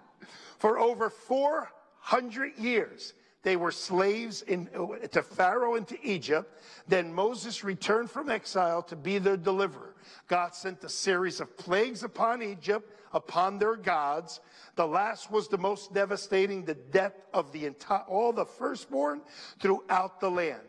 for 0.58 0.78
over 0.78 1.08
400 1.08 2.58
years, 2.58 3.14
they 3.42 3.56
were 3.56 3.70
slaves 3.70 4.42
in, 4.42 4.68
to 5.12 5.22
Pharaoh 5.22 5.76
and 5.76 5.86
to 5.88 6.04
Egypt. 6.04 6.60
Then 6.88 7.14
Moses 7.14 7.62
returned 7.62 8.10
from 8.10 8.28
exile 8.28 8.82
to 8.82 8.96
be 8.96 9.18
their 9.18 9.36
deliverer. 9.36 9.94
God 10.26 10.54
sent 10.54 10.82
a 10.82 10.88
series 10.88 11.40
of 11.40 11.56
plagues 11.56 12.02
upon 12.02 12.42
Egypt, 12.42 12.92
upon 13.12 13.58
their 13.58 13.76
gods. 13.76 14.40
The 14.74 14.86
last 14.86 15.30
was 15.30 15.46
the 15.46 15.58
most 15.58 15.94
devastating, 15.94 16.64
the 16.64 16.74
death 16.74 17.14
of 17.32 17.52
the 17.52 17.66
entire, 17.66 18.02
all 18.08 18.32
the 18.32 18.44
firstborn 18.44 19.20
throughout 19.60 20.20
the 20.20 20.30
land 20.30 20.62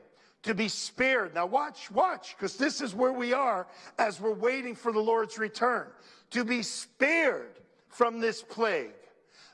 to 0.44 0.54
be 0.54 0.68
spared. 0.68 1.34
Now, 1.36 1.46
watch, 1.46 1.92
watch, 1.92 2.36
because 2.36 2.56
this 2.56 2.82
is 2.82 2.96
where 2.96 3.12
we 3.12 3.34
are 3.34 3.68
as 3.98 4.22
we're 4.22 4.34
waiting 4.34 4.76
for 4.76 4.92
the 4.92 5.00
Lord's 5.00 5.38
return. 5.38 5.88
To 6.32 6.46
be 6.46 6.62
spared 6.62 7.60
from 7.88 8.20
this 8.20 8.42
plague. 8.42 8.94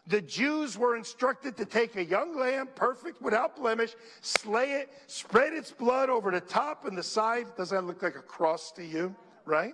The 0.08 0.22
Jews 0.22 0.78
were 0.78 0.96
instructed 0.96 1.58
to 1.58 1.66
take 1.66 1.96
a 1.96 2.06
young 2.06 2.38
lamb, 2.38 2.70
perfect, 2.76 3.22
without 3.22 3.56
blemish, 3.56 3.96
slay 4.22 4.74
it, 4.74 4.90
spread 5.08 5.54
its 5.54 5.72
blood 5.72 6.10
over 6.10 6.30
the 6.30 6.42
top 6.42 6.86
and 6.86 6.96
the 6.96 7.02
side. 7.02 7.48
Does 7.58 7.72
that 7.72 7.86
look 7.86 8.04
like 8.04 8.16
a 8.16 8.22
cross 8.22 8.72
to 8.74 8.86
you? 8.86 9.16
Right? 9.46 9.74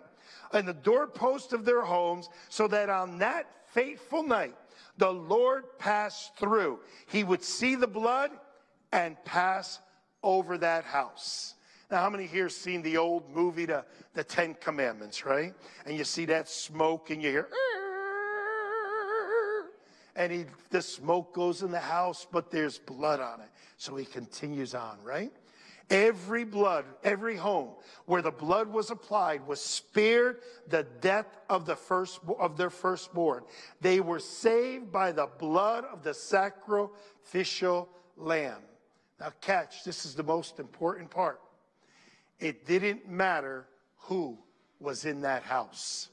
And 0.53 0.65
the 0.65 0.73
doorpost 0.73 1.51
of 1.51 1.65
their 1.65 1.81
homes, 1.81 2.29
so 2.47 2.67
that 2.69 2.89
on 2.89 3.17
that 3.17 3.47
fateful 3.67 4.23
night, 4.23 4.55
the 4.97 5.11
Lord 5.11 5.65
passed 5.79 6.37
through. 6.37 6.79
He 7.07 7.25
would 7.25 7.43
see 7.43 7.75
the 7.75 7.87
blood 7.87 8.31
and 8.93 9.21
pass 9.25 9.79
over 10.23 10.57
that 10.57 10.83
house. 10.83 11.55
Now, 11.89 12.01
how 12.01 12.09
many 12.09 12.25
here 12.25 12.47
seen 12.47 12.81
the 12.81 12.97
old 12.97 13.29
movie, 13.29 13.65
the, 13.65 13.83
the 14.13 14.23
Ten 14.23 14.55
Commandments, 14.55 15.25
right? 15.25 15.53
And 15.85 15.97
you 15.97 16.05
see 16.05 16.25
that 16.25 16.47
smoke 16.47 17.09
and 17.09 17.21
you 17.21 17.29
hear, 17.29 17.49
and 20.15 20.31
he, 20.31 20.45
the 20.69 20.81
smoke 20.81 21.33
goes 21.33 21.63
in 21.63 21.71
the 21.71 21.79
house, 21.79 22.25
but 22.31 22.49
there's 22.49 22.79
blood 22.79 23.19
on 23.19 23.41
it. 23.41 23.49
So 23.77 23.95
he 23.95 24.05
continues 24.05 24.73
on, 24.73 24.99
right? 25.03 25.31
Every 25.89 26.45
blood, 26.45 26.85
every 27.03 27.35
home 27.35 27.71
where 28.05 28.21
the 28.21 28.31
blood 28.31 28.67
was 28.67 28.91
applied 28.91 29.45
was 29.45 29.59
spared 29.59 30.39
the 30.69 30.83
death 31.01 31.37
of 31.49 31.65
the 31.65 31.75
first 31.75 32.21
of 32.39 32.55
their 32.55 32.69
firstborn. 32.69 33.43
They 33.81 33.99
were 33.99 34.19
saved 34.19 34.93
by 34.93 35.11
the 35.11 35.27
blood 35.27 35.83
of 35.83 36.03
the 36.03 36.13
sacrificial 36.13 37.89
lamb. 38.15 38.61
Now, 39.21 39.31
catch, 39.39 39.83
this 39.83 40.03
is 40.03 40.15
the 40.15 40.23
most 40.23 40.59
important 40.59 41.11
part. 41.11 41.39
It 42.39 42.65
didn't 42.65 43.07
matter 43.07 43.67
who 43.97 44.35
was 44.79 45.05
in 45.05 45.21
that 45.21 45.43
house. 45.43 46.09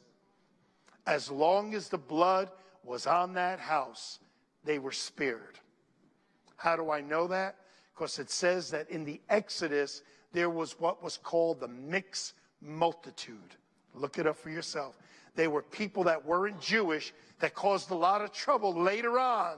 As 1.06 1.30
long 1.30 1.72
as 1.72 1.88
the 1.88 1.96
blood 1.96 2.50
was 2.84 3.06
on 3.06 3.32
that 3.32 3.60
house, 3.60 4.18
they 4.62 4.78
were 4.78 4.92
spared. 4.92 5.58
How 6.56 6.76
do 6.76 6.90
I 6.90 7.00
know 7.00 7.26
that? 7.28 7.56
Because 7.94 8.18
it 8.18 8.30
says 8.30 8.70
that 8.72 8.90
in 8.90 9.06
the 9.06 9.22
Exodus, 9.30 10.02
there 10.34 10.50
was 10.50 10.78
what 10.78 11.02
was 11.02 11.16
called 11.16 11.60
the 11.60 11.68
mixed 11.68 12.34
multitude. 12.60 13.56
Look 13.94 14.18
it 14.18 14.26
up 14.26 14.36
for 14.36 14.50
yourself. 14.50 14.98
They 15.34 15.48
were 15.48 15.62
people 15.62 16.04
that 16.04 16.26
weren't 16.26 16.60
Jewish 16.60 17.14
that 17.38 17.54
caused 17.54 17.90
a 17.90 17.94
lot 17.94 18.20
of 18.20 18.32
trouble 18.32 18.74
later 18.74 19.18
on 19.18 19.56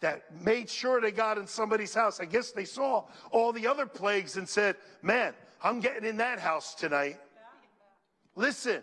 that 0.00 0.24
made 0.44 0.68
sure 0.68 1.00
they 1.00 1.10
got 1.10 1.38
in 1.38 1.46
somebody's 1.46 1.94
house. 1.94 2.20
I 2.20 2.24
guess 2.24 2.52
they 2.52 2.64
saw 2.64 3.04
all 3.30 3.52
the 3.52 3.66
other 3.66 3.86
plagues 3.86 4.36
and 4.36 4.48
said, 4.48 4.76
Man, 5.02 5.34
I'm 5.62 5.80
getting 5.80 6.08
in 6.08 6.16
that 6.18 6.38
house 6.38 6.74
tonight. 6.74 7.18
Listen, 8.34 8.82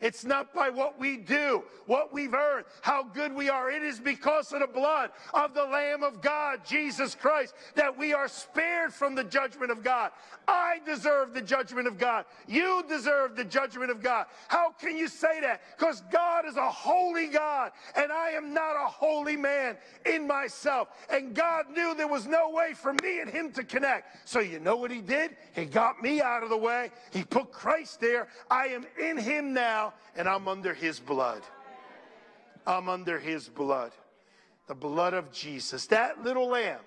it's 0.00 0.24
not 0.24 0.52
by 0.52 0.68
what 0.68 0.98
we 1.00 1.16
do, 1.16 1.62
what 1.86 2.12
we've 2.12 2.34
earned, 2.34 2.66
how 2.82 3.02
good 3.02 3.32
we 3.32 3.48
are. 3.48 3.70
It 3.70 3.82
is 3.82 3.98
because 3.98 4.52
of 4.52 4.60
the 4.60 4.66
blood 4.66 5.10
of 5.32 5.54
the 5.54 5.64
Lamb 5.64 6.02
of 6.02 6.20
God, 6.20 6.60
Jesus 6.66 7.14
Christ, 7.14 7.54
that 7.76 7.96
we 7.96 8.12
are 8.12 8.28
spared 8.28 8.92
from 8.92 9.14
the 9.14 9.24
judgment 9.24 9.70
of 9.70 9.82
God. 9.82 10.10
I 10.46 10.80
deserve 10.84 11.32
the 11.32 11.40
judgment 11.40 11.88
of 11.88 11.98
God. 11.98 12.26
You 12.46 12.84
deserve 12.88 13.36
the 13.36 13.44
judgment 13.44 13.90
of 13.90 14.02
God. 14.02 14.26
How 14.48 14.70
can 14.70 14.98
you 14.98 15.08
say 15.08 15.40
that? 15.40 15.62
Because 15.78 16.02
God 16.12 16.46
is 16.46 16.56
a 16.56 16.70
holy 16.70 17.28
God, 17.28 17.72
and 17.96 18.12
I 18.12 18.30
am 18.30 18.52
not 18.52 18.76
a 18.76 18.86
holy 18.86 19.36
man 19.36 19.78
in 20.04 20.26
myself. 20.26 20.88
And 21.08 21.34
God 21.34 21.70
knew 21.70 21.94
there 21.94 22.06
was 22.06 22.26
no 22.26 22.50
way 22.50 22.74
for 22.74 22.92
me 23.02 23.20
and 23.20 23.30
Him 23.30 23.50
to 23.52 23.64
connect. 23.64 24.28
So 24.28 24.40
you 24.40 24.60
know 24.60 24.76
what 24.76 24.90
He 24.90 25.00
did? 25.00 25.36
He 25.54 25.64
got 25.64 26.02
me 26.02 26.20
out 26.20 26.42
of 26.42 26.50
the 26.50 26.56
way. 26.56 26.90
He 27.12 27.24
put 27.24 27.50
Christ 27.50 28.00
there. 28.00 28.28
I 28.50 28.68
am 28.68 28.84
in 29.00 29.16
Him 29.16 29.54
now 29.54 29.85
now, 29.86 29.94
and 30.16 30.28
I'm 30.28 30.48
under 30.48 30.74
his 30.74 31.00
blood. 31.00 31.42
I'm 32.66 32.88
under 32.88 33.18
his 33.18 33.48
blood. 33.48 33.92
The 34.66 34.74
blood 34.74 35.14
of 35.14 35.32
Jesus. 35.32 35.86
That 35.86 36.24
little 36.24 36.48
lamb 36.48 36.80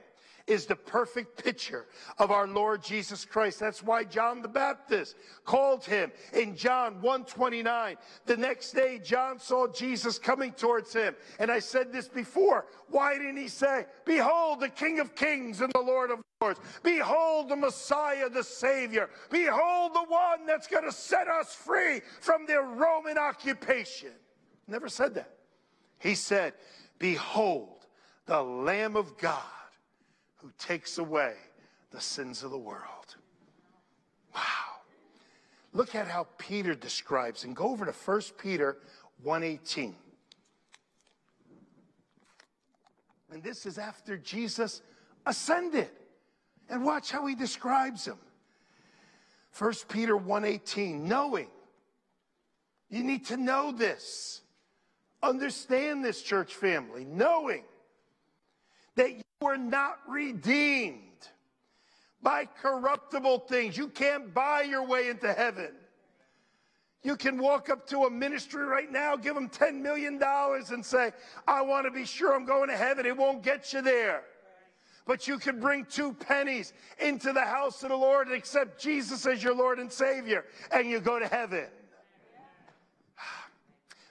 is 0.47 0.65
the 0.65 0.75
perfect 0.75 1.43
picture 1.43 1.86
of 2.17 2.32
our 2.32 2.47
Lord 2.47 2.84
Jesus 2.84 3.25
Christ. 3.25 3.60
That's 3.60 3.84
why 3.84 4.04
John 4.04 4.41
the 4.41 4.47
Baptist 4.47 5.15
called 5.45 5.86
him 5.86 6.12
in 6.34 6.56
John 6.56 7.02
129. 7.02 7.97
The 8.25 8.38
next 8.38 8.71
day, 8.71 8.99
John 9.04 9.39
saw 9.39 9.67
Jesus 9.67 10.19
coming 10.19 10.52
towards 10.52 10.93
him. 10.93 11.15
And 11.39 11.52
I 11.52 11.60
said 11.60 11.91
this 11.91 12.08
before. 12.08 12.65
Why 12.89 13.17
didn't 13.17 13.38
he 13.38 13.47
say, 13.47 13.86
Behold, 14.06 14.60
the 14.60 14.69
King 14.69 14.99
of 14.99 15.15
Kings 15.15 15.62
and 15.62 15.71
the 15.73 15.82
Lord 15.82 16.12
of 16.12 16.19
Lords. 16.41 16.62
Behold, 16.84 17.49
the 17.49 17.56
Messiah, 17.58 18.30
the 18.30 18.45
Savior. 18.45 19.10
Behold, 19.30 19.93
the 19.93 20.06
one 20.08 20.45
that's 20.45 20.67
going 20.67 20.86
to 20.86 20.91
set 20.91 21.28
us 21.28 21.54
free 21.54 21.99
from 22.21 22.45
their 22.45 22.63
Roman 22.63 23.17
occupation. 23.17 24.12
Never 24.65 24.88
said 24.88 25.15
that. 25.15 25.34
He 25.97 26.15
said, 26.15 26.54
Behold, 26.97 27.86
the 28.25 28.41
Lamb 28.41 28.95
of 28.95 29.17
God 29.17 29.43
who 30.41 30.52
takes 30.58 30.97
away 30.97 31.36
the 31.91 32.02
sins 32.02 32.43
of 32.43 32.52
the 32.52 32.58
world. 32.58 33.15
Wow. 34.34 34.41
Look 35.73 35.95
at 35.95 36.08
how 36.08 36.28
Peter 36.38 36.75
describes 36.75 37.43
and 37.43 37.56
go 37.56 37.65
over 37.65 37.86
to 37.86 37.91
1 37.91 38.38
Peter 38.38 38.78
1:18. 39.23 39.95
And 43.32 43.43
this 43.43 43.65
is 43.65 43.78
after 43.78 44.17
Jesus 44.17 44.82
ascended. 45.25 45.91
And 46.69 46.84
watch 46.84 47.12
how 47.12 47.25
he 47.25 47.36
describes 47.36 48.06
him. 48.06 48.19
1 49.52 49.88
Peter 49.89 50.15
1:18, 50.15 51.08
knowing. 51.08 51.49
You 52.89 53.04
need 53.04 53.25
to 53.25 53.38
know 53.38 53.71
this. 53.71 54.41
Understand 55.21 56.04
this 56.04 56.21
church 56.21 56.56
family, 56.56 57.06
knowing 57.06 57.65
that 58.95 59.21
were 59.41 59.58
not 59.58 59.99
redeemed 60.06 60.97
by 62.21 62.43
corruptible 62.62 63.39
things. 63.39 63.78
You 63.78 63.88
can't 63.88 64.34
buy 64.34 64.63
your 64.63 64.86
way 64.86 65.08
into 65.08 65.32
heaven. 65.32 65.71
You 67.04 67.15
can 67.15 67.38
walk 67.38 67.69
up 67.69 67.88
to 67.88 67.99
a 68.04 68.10
ministry 68.10 68.65
right 68.65 68.91
now, 68.91 69.15
give 69.15 69.36
them 69.36 69.47
$10 69.47 69.80
million 69.82 70.21
and 70.21 70.86
say, 70.86 71.13
I 71.47 71.62
want 71.62 71.86
to 71.86 71.91
be 71.91 72.04
sure 72.04 72.36
I'm 72.36 72.45
going 72.45 72.67
to 72.67 72.75
heaven. 72.75 73.06
It 73.06 73.15
won't 73.15 73.41
get 73.41 73.71
you 73.71 73.82
there. 73.82 74.23
but 75.06 75.25
you 75.25 75.39
could 75.39 75.62
bring 75.62 75.86
two 75.86 76.12
pennies 76.12 76.73
into 77.02 77.32
the 77.32 77.45
house 77.45 77.82
of 77.84 77.89
the 77.89 77.95
Lord 77.95 78.28
and 78.28 78.36
accept 78.36 78.82
Jesus 78.82 79.25
as 79.25 79.41
your 79.41 79.56
Lord 79.56 79.80
and 79.80 79.89
Savior, 79.89 80.43
and 80.73 80.89
you 80.89 80.99
go 80.99 81.17
to 81.17 81.28
heaven. 81.28 81.67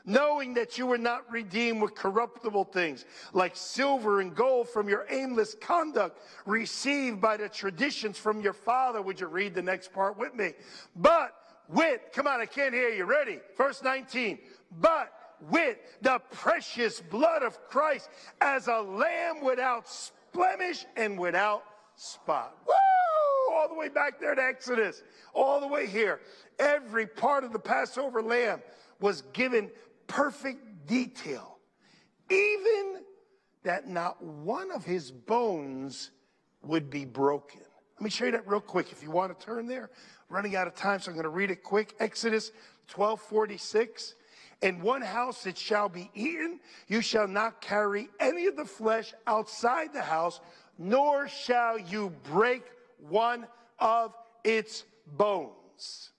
Knowing 0.09 0.55
that 0.55 0.79
you 0.79 0.87
were 0.87 0.97
not 0.97 1.31
redeemed 1.31 1.83
with 1.83 1.95
corruptible 1.95 2.65
things 2.65 3.05
like 3.35 3.55
silver 3.55 4.23
and 4.23 4.35
gold 4.35 4.67
from 4.67 4.89
your 4.89 5.05
aimless 5.11 5.55
conduct 5.61 6.19
received 6.47 7.21
by 7.21 7.37
the 7.37 7.47
traditions 7.47 8.17
from 8.17 8.41
your 8.41 8.55
father. 8.55 9.03
Would 9.03 9.21
you 9.21 9.27
read 9.27 9.55
the 9.55 9.61
next 9.61 9.93
part 9.93 10.17
with 10.17 10.35
me? 10.35 10.55
But 10.97 11.35
with, 11.69 12.01
come 12.15 12.27
on, 12.27 12.41
I 12.41 12.47
can't 12.47 12.73
hear 12.73 12.89
you. 12.89 13.05
Ready? 13.05 13.41
Verse 13.55 13.83
19. 13.83 14.39
But 14.81 15.13
with 15.51 15.77
the 16.01 16.19
precious 16.31 17.03
blood 17.03 17.43
of 17.43 17.61
Christ 17.69 18.09
as 18.41 18.67
a 18.69 18.81
lamb 18.81 19.45
without 19.45 19.85
blemish 20.33 20.87
and 20.97 21.19
without 21.19 21.65
spot. 21.97 22.57
Woo! 22.67 23.55
All 23.55 23.69
the 23.69 23.75
way 23.75 23.91
back 23.91 24.19
there 24.19 24.35
to 24.35 24.43
Exodus, 24.43 25.03
all 25.35 25.61
the 25.61 25.69
way 25.69 25.87
here. 25.87 26.21
Every 26.59 27.07
part 27.07 27.45
of 27.45 27.53
the 27.53 27.59
Passover 27.59 28.23
lamb 28.23 28.63
was 29.01 29.23
given 29.33 29.71
perfect 30.09 30.87
detail, 30.87 31.59
even 32.31 33.03
that 33.63 33.89
not 33.89 34.23
one 34.23 34.73
of 34.73 34.85
his 34.85 35.13
bones 35.13 36.11
would 36.63 36.91
be 36.91 37.05
broken. 37.05 37.61
Let 37.97 38.03
me 38.03 38.11
show 38.11 38.25
you 38.25 38.33
that 38.33 38.49
real 38.49 38.61
quick 38.61 38.93
if 38.93 39.03
you 39.03 39.11
want 39.11 39.39
to 39.39 39.47
turn 39.47 39.67
there. 39.67 39.91
Running 40.29 40.57
out 40.57 40.67
of 40.67 40.75
time, 40.75 41.01
so 41.01 41.11
I'm 41.11 41.15
going 41.15 41.25
to 41.25 41.31
read 41.31 41.51
it 41.51 41.63
quick. 41.63 41.95
Exodus 42.01 42.51
1246. 42.95 44.15
In 44.63 44.81
one 44.81 45.03
house 45.03 45.47
it 45.47 45.57
shall 45.57 45.89
be 45.89 46.11
eaten. 46.15 46.61
You 46.89 47.01
shall 47.01 47.29
not 47.29 47.61
carry 47.61 48.09
any 48.19 48.47
of 48.47 48.57
the 48.57 48.65
flesh 48.65 49.15
outside 49.27 49.93
the 49.93 50.03
house, 50.03 50.41
nor 50.79 51.29
shall 51.29 51.79
you 51.79 52.13
break 52.25 52.63
one 52.99 53.47
of 53.79 54.15
its 54.45 54.85
bones. 55.17 56.11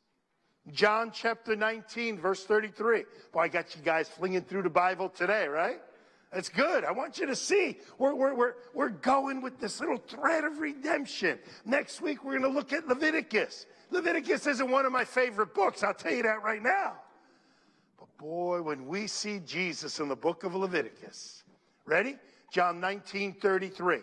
John 0.74 1.12
chapter 1.14 1.56
19, 1.56 2.20
verse 2.20 2.44
33. 2.46 3.04
Boy, 3.32 3.40
I 3.40 3.48
got 3.48 3.76
you 3.76 3.82
guys 3.82 4.10
flinging 4.10 4.42
through 4.42 4.64
the 4.64 4.70
Bible 4.70 5.10
today, 5.10 5.48
right? 5.48 5.80
That's 6.32 6.50
good. 6.50 6.84
I 6.84 6.92
want 6.92 7.18
you 7.18 7.26
to 7.26 7.36
see 7.36 7.80
we're, 7.98 8.14
we're, 8.14 8.36
we're, 8.36 8.54
we're 8.74 8.90
going 8.90 9.42
with 9.42 9.60
this 9.60 9.80
little 9.80 9.98
thread 9.98 10.44
of 10.44 10.60
redemption. 10.60 11.40
Next 11.66 12.02
week, 12.02 12.24
we're 12.24 12.38
going 12.38 12.52
to 12.52 12.56
look 12.56 12.72
at 12.72 12.88
Leviticus. 12.88 13.66
Leviticus 13.90 14.46
isn't 14.46 14.70
one 14.70 14.86
of 14.86 14.92
my 14.92 15.06
favorite 15.06 15.56
books, 15.56 15.84
I'll 15.84 15.94
tell 15.94 16.14
you 16.14 16.24
that 16.24 16.44
right 16.44 16.62
now. 16.62 16.98
But 17.98 18.16
boy, 18.18 18.62
when 18.62 18.86
we 18.86 19.08
see 19.08 19.40
Jesus 19.40 20.00
in 20.00 20.08
the 20.08 20.16
book 20.16 20.44
of 20.44 20.54
Leviticus, 20.54 21.44
ready? 21.86 22.16
John 22.52 22.80
19 22.80 23.34
33. 23.34 24.00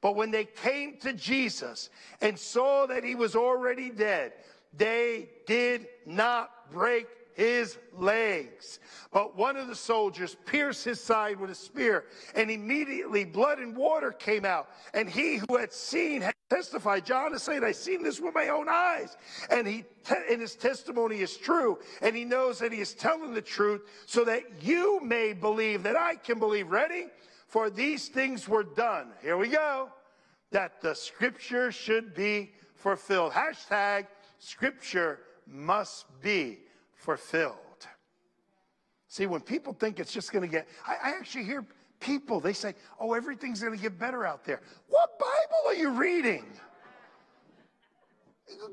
But 0.00 0.14
when 0.14 0.30
they 0.30 0.44
came 0.44 0.96
to 1.00 1.12
Jesus 1.12 1.90
and 2.20 2.38
saw 2.38 2.86
that 2.86 3.02
he 3.02 3.14
was 3.14 3.34
already 3.34 3.90
dead, 3.90 4.32
they 4.76 5.30
did 5.46 5.86
not 6.06 6.70
break 6.70 7.06
his 7.38 7.78
legs. 7.96 8.80
But 9.12 9.36
one 9.36 9.56
of 9.56 9.68
the 9.68 9.74
soldiers 9.76 10.36
pierced 10.44 10.84
his 10.84 11.00
side 11.00 11.38
with 11.38 11.50
a 11.50 11.54
spear, 11.54 12.04
and 12.34 12.50
immediately 12.50 13.24
blood 13.24 13.60
and 13.60 13.76
water 13.76 14.10
came 14.10 14.44
out. 14.44 14.68
And 14.92 15.08
he 15.08 15.36
who 15.36 15.56
had 15.56 15.72
seen 15.72 16.20
had 16.20 16.34
testified. 16.50 17.06
John 17.06 17.32
is 17.32 17.42
saying, 17.42 17.62
I 17.62 17.72
seen 17.72 18.02
this 18.02 18.20
with 18.20 18.34
my 18.34 18.48
own 18.48 18.66
eyes. 18.68 19.16
And 19.50 19.68
he 19.68 19.84
and 20.30 20.40
his 20.40 20.56
testimony 20.56 21.20
is 21.20 21.36
true. 21.36 21.78
And 22.02 22.16
he 22.16 22.24
knows 22.24 22.58
that 22.58 22.72
he 22.72 22.80
is 22.80 22.92
telling 22.92 23.34
the 23.34 23.42
truth 23.42 23.82
so 24.06 24.24
that 24.24 24.42
you 24.62 25.00
may 25.00 25.32
believe 25.32 25.84
that 25.84 25.96
I 25.96 26.16
can 26.16 26.40
believe. 26.40 26.70
Ready? 26.70 27.06
For 27.46 27.70
these 27.70 28.08
things 28.08 28.48
were 28.48 28.64
done. 28.64 29.12
Here 29.22 29.36
we 29.36 29.48
go. 29.48 29.90
That 30.50 30.80
the 30.80 30.94
scripture 30.94 31.70
should 31.70 32.14
be 32.14 32.52
fulfilled. 32.74 33.32
Hashtag 33.32 34.06
scripture 34.38 35.20
must 35.46 36.06
be 36.20 36.58
fulfilled. 36.94 37.54
See, 39.08 39.26
when 39.26 39.40
people 39.40 39.72
think 39.72 40.00
it's 40.00 40.12
just 40.12 40.32
going 40.32 40.42
to 40.42 40.48
get, 40.48 40.68
I, 40.86 41.10
I, 41.10 41.10
actually 41.10 41.44
hear 41.44 41.64
people, 41.98 42.40
they 42.40 42.52
say, 42.52 42.74
oh, 43.00 43.14
everything's 43.14 43.60
going 43.60 43.74
to 43.74 43.82
get 43.82 43.98
better 43.98 44.26
out 44.26 44.44
there. 44.44 44.60
What 44.88 45.18
Bible 45.18 45.68
are 45.68 45.74
you 45.74 45.90
reading? 45.90 46.44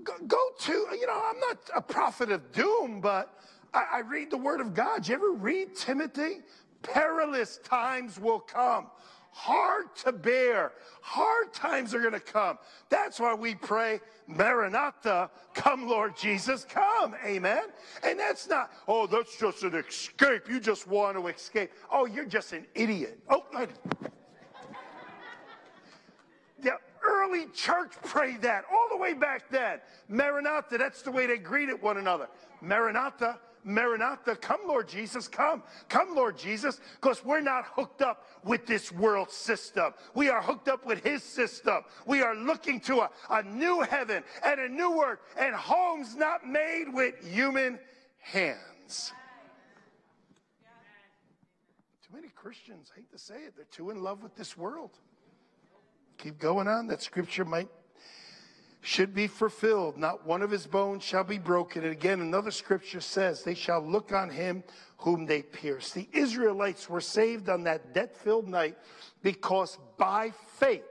Go, 0.03 0.13
go 0.27 0.49
to, 0.59 0.71
you 0.71 1.07
know, 1.07 1.21
I'm 1.25 1.39
not 1.39 1.57
a 1.75 1.81
prophet 1.81 2.31
of 2.31 2.51
doom, 2.51 2.99
but 2.99 3.39
I, 3.73 3.85
I 3.93 3.99
read 3.99 4.29
the 4.29 4.37
word 4.37 4.59
of 4.59 4.73
God. 4.73 5.03
Did 5.03 5.09
you 5.09 5.15
ever 5.15 5.31
read 5.31 5.75
Timothy? 5.75 6.39
Perilous 6.81 7.59
times 7.63 8.19
will 8.19 8.39
come 8.39 8.87
hard 9.35 9.93
to 9.97 10.13
bear. 10.13 10.71
Hard 11.01 11.53
times 11.53 11.93
are 11.93 11.99
going 11.99 12.13
to 12.13 12.21
come. 12.21 12.57
That's 12.89 13.19
why 13.19 13.33
we 13.33 13.53
pray, 13.53 13.99
Maranatha, 14.27 15.29
come, 15.53 15.87
Lord 15.87 16.15
Jesus, 16.15 16.63
come. 16.63 17.15
Amen. 17.23 17.65
And 18.01 18.17
that's 18.17 18.47
not, 18.47 18.71
oh, 18.87 19.07
that's 19.07 19.37
just 19.37 19.63
an 19.63 19.75
escape. 19.75 20.49
You 20.49 20.61
just 20.61 20.87
want 20.87 21.17
to 21.17 21.27
escape. 21.27 21.71
Oh, 21.91 22.05
you're 22.05 22.25
just 22.25 22.53
an 22.53 22.65
idiot. 22.75 23.19
Oh, 23.29 23.43
the 26.61 26.71
early 27.05 27.47
church 27.47 27.91
prayed 28.03 28.41
that 28.41 28.63
all 28.71 28.87
the 28.89 28.97
way 28.97 29.13
back 29.13 29.49
then. 29.49 29.81
Maranatha, 30.07 30.77
that's 30.77 31.01
the 31.01 31.11
way 31.11 31.27
they 31.27 31.37
greeted 31.37 31.81
one 31.81 31.97
another. 31.97 32.29
Maranatha, 32.61 33.37
Maranatha, 33.65 34.35
come, 34.35 34.61
Lord 34.67 34.87
Jesus, 34.87 35.27
come. 35.27 35.63
Come, 35.89 36.15
Lord 36.15 36.37
Jesus, 36.37 36.79
because 37.01 37.25
we're 37.25 37.41
not 37.41 37.65
hooked 37.65 38.03
up 38.03 38.23
with 38.43 38.67
this 38.67 38.91
world 38.91 39.31
system. 39.31 39.93
We 40.13 40.29
are 40.29 40.41
hooked 40.41 40.69
up 40.69 40.85
with 40.85 41.03
His 41.03 41.23
system. 41.23 41.83
We 42.05 42.21
are 42.21 42.35
looking 42.35 42.79
to 42.81 43.01
a, 43.01 43.09
a 43.31 43.41
new 43.41 43.81
heaven 43.81 44.23
and 44.45 44.59
a 44.59 44.69
new 44.69 45.03
earth 45.03 45.19
and 45.37 45.55
homes 45.55 46.15
not 46.15 46.47
made 46.47 46.85
with 46.93 47.15
human 47.27 47.79
hands. 48.19 49.11
Too 52.07 52.13
many 52.13 52.27
Christians, 52.29 52.91
I 52.95 52.99
hate 52.99 53.11
to 53.11 53.17
say 53.17 53.35
it, 53.35 53.55
they're 53.55 53.65
too 53.71 53.89
in 53.89 54.03
love 54.03 54.21
with 54.21 54.35
this 54.35 54.55
world. 54.55 54.91
Keep 56.19 56.37
going 56.37 56.67
on. 56.67 56.85
That 56.87 57.01
scripture 57.01 57.45
might 57.45 57.67
should 58.85 59.15
be 59.15 59.25
fulfilled. 59.25 59.97
Not 59.97 60.27
one 60.27 60.43
of 60.43 60.51
his 60.51 60.67
bones 60.67 61.03
shall 61.03 61.23
be 61.23 61.39
broken. 61.39 61.83
And 61.83 61.91
again, 61.91 62.21
another 62.21 62.51
scripture 62.51 63.01
says, 63.01 63.43
they 63.43 63.55
shall 63.55 63.81
look 63.81 64.13
on 64.13 64.29
him 64.29 64.63
whom 64.97 65.25
they 65.25 65.41
pierced. 65.41 65.95
The 65.95 66.07
Israelites 66.13 66.87
were 66.87 67.01
saved 67.01 67.49
on 67.49 67.63
that 67.63 67.95
death 67.95 68.15
filled 68.17 68.47
night 68.47 68.77
because 69.23 69.79
by 69.97 70.31
faith 70.59 70.83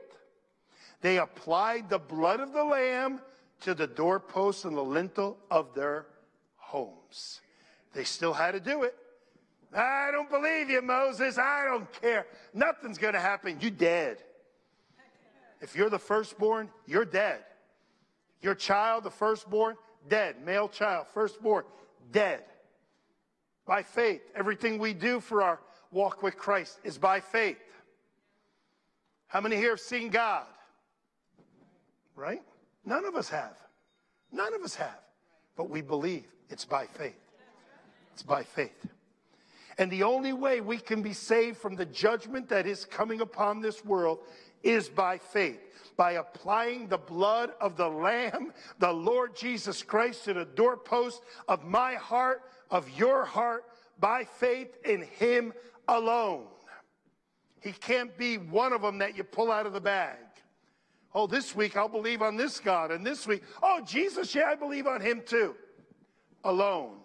they 1.03 1.19
applied 1.19 1.89
the 1.89 2.01
blood 2.01 2.41
of 2.41 2.53
the 2.53 2.65
Lamb 2.65 3.21
to 3.61 3.75
the 3.75 3.87
doorposts 3.87 4.65
and 4.65 4.77
the 4.77 4.83
lintel 4.83 5.39
of 5.49 5.73
their 5.75 6.07
homes. 6.57 7.41
They 7.93 8.03
still 8.03 8.33
had 8.33 8.53
to 8.53 8.61
do 8.61 8.83
it. 8.83 8.97
I 9.73 10.11
don't 10.11 10.29
believe 10.29 10.69
you, 10.69 10.83
Moses. 10.83 11.39
I 11.39 11.65
don't 11.65 11.91
care. 12.03 12.27
Nothing's 12.53 12.99
going 12.99 13.15
to 13.15 13.21
happen. 13.21 13.59
You're 13.61 13.71
dead. 13.71 14.19
If 15.61 15.77
you're 15.77 15.91
the 15.91 15.99
firstborn, 15.99 16.71
you're 16.87 17.05
dead. 17.05 17.45
Your 18.45 18.55
child, 18.55 19.05
the 19.05 19.11
firstborn, 19.11 19.75
dead. 20.07 20.45
Male 20.45 20.69
child, 20.69 21.07
firstborn, 21.15 21.65
dead. 22.13 22.45
By 23.65 23.83
faith. 23.83 24.21
Everything 24.37 24.79
we 24.79 24.93
do 24.93 25.19
for 25.19 25.43
our 25.43 25.61
walk 25.91 26.23
with 26.23 26.37
Christ 26.37 26.79
is 26.85 26.99
by 26.99 27.21
faith. 27.21 27.57
How 29.29 29.41
many 29.41 29.57
here 29.57 29.71
have 29.71 29.81
seen 29.81 30.11
God? 30.11 30.45
Right? 32.15 32.43
None 32.85 33.07
of 33.07 33.15
us 33.15 33.31
have. 33.31 33.57
None 34.31 34.53
of 34.53 34.61
us 34.61 34.75
have. 34.75 35.01
But 35.57 35.71
we 35.71 35.81
believe 35.81 36.27
it's 36.51 36.67
by 36.67 36.85
faith. 36.85 37.17
It's 38.13 38.23
by 38.23 38.43
faith. 38.43 38.87
And 39.79 39.91
the 39.91 40.03
only 40.03 40.35
way 40.35 40.61
we 40.61 40.77
can 40.77 41.01
be 41.01 41.15
saved 41.15 41.57
from 41.57 41.77
the 41.77 41.87
judgment 41.87 42.51
that 42.51 42.67
is 42.67 42.85
coming 42.85 43.23
upon 43.23 43.63
this 43.63 43.83
world 43.87 44.19
is 44.65 44.89
by 44.89 45.19
faith 45.19 45.61
by 45.97 46.13
applying 46.13 46.89
the 46.89 46.99
blood 46.99 47.53
of 47.61 47.77
the 47.77 47.89
Lamb, 47.89 48.53
the 48.79 48.93
Lord 48.93 49.37
Jesus 49.37 49.83
Christ, 49.83 50.25
to 50.25 50.35
the 50.35 50.45
doorpost 50.45 51.23
of 51.49 51.65
my 51.65 51.95
heart, 51.95 52.43
of 52.71 52.89
your 52.99 53.25
heart, 53.25 53.65
by 54.01 54.25
faith 54.25 54.77
in 54.85 55.03
Him 55.03 55.53
alone. 55.89 56.47
He 57.61 57.73
can't 57.73 58.17
be 58.19 58.39
one 58.39 58.73
of 58.73 58.83
them 58.83 58.99
that 58.99 59.17
you 59.17 59.25
pull 59.25 59.51
out 59.51 59.67
of 59.67 59.73
the 59.73 59.81
bag. 59.81 60.19
Oh, 61.15 61.27
this 61.27 61.55
week 61.55 61.77
I'll 61.77 61.89
believe 61.89 62.23
on 62.23 62.37
this 62.37 62.59
God, 62.59 62.91
and 62.91 63.07
this 63.07 63.27
week, 63.27 63.43
oh, 63.63 63.81
Jesus, 63.87 64.35
yeah, 64.35 64.47
I 64.47 64.57
believe 64.57 64.87
on 64.87 65.01
Him 65.01 65.23
too. 65.25 65.55
Alone. 66.43 66.99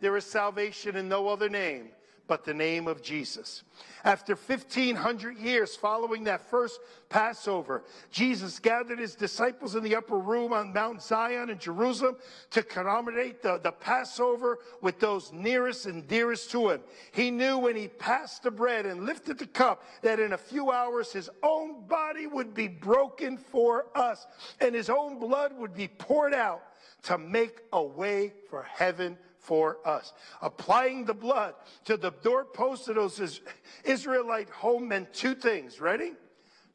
There 0.00 0.16
is 0.16 0.24
salvation 0.24 0.96
in 0.96 1.08
no 1.08 1.28
other 1.28 1.48
name 1.48 1.90
but 2.26 2.44
the 2.44 2.54
name 2.54 2.86
of 2.86 3.02
Jesus. 3.02 3.62
After 4.04 4.34
1500 4.34 5.38
years 5.38 5.76
following 5.76 6.24
that 6.24 6.50
first 6.50 6.80
Passover, 7.08 7.84
Jesus 8.10 8.58
gathered 8.58 8.98
his 8.98 9.14
disciples 9.14 9.74
in 9.74 9.84
the 9.84 9.94
upper 9.94 10.18
room 10.18 10.52
on 10.52 10.72
Mount 10.72 11.02
Zion 11.02 11.50
in 11.50 11.58
Jerusalem 11.58 12.16
to 12.50 12.62
commemorate 12.62 13.42
the, 13.42 13.58
the 13.62 13.70
Passover 13.70 14.58
with 14.80 14.98
those 14.98 15.32
nearest 15.32 15.86
and 15.86 16.06
dearest 16.08 16.50
to 16.50 16.70
him. 16.70 16.80
He 17.12 17.30
knew 17.30 17.58
when 17.58 17.76
he 17.76 17.88
passed 17.88 18.42
the 18.42 18.50
bread 18.50 18.86
and 18.86 19.04
lifted 19.04 19.38
the 19.38 19.46
cup 19.46 19.84
that 20.02 20.18
in 20.18 20.32
a 20.32 20.38
few 20.38 20.70
hours 20.70 21.12
his 21.12 21.30
own 21.42 21.86
body 21.86 22.26
would 22.26 22.54
be 22.54 22.68
broken 22.68 23.36
for 23.36 23.86
us 23.94 24.26
and 24.60 24.74
his 24.74 24.90
own 24.90 25.18
blood 25.18 25.56
would 25.56 25.74
be 25.74 25.88
poured 25.88 26.34
out 26.34 26.62
to 27.02 27.18
make 27.18 27.60
a 27.72 27.82
way 27.82 28.32
for 28.48 28.62
heaven 28.62 29.18
for 29.42 29.78
us. 29.84 30.12
Applying 30.40 31.04
the 31.04 31.14
blood 31.14 31.54
to 31.84 31.96
the 31.96 32.12
doorpost 32.22 32.88
of 32.88 32.94
those 32.94 33.40
Israelite 33.84 34.48
home 34.48 34.88
meant 34.88 35.12
two 35.12 35.34
things. 35.34 35.80
Ready? 35.80 36.12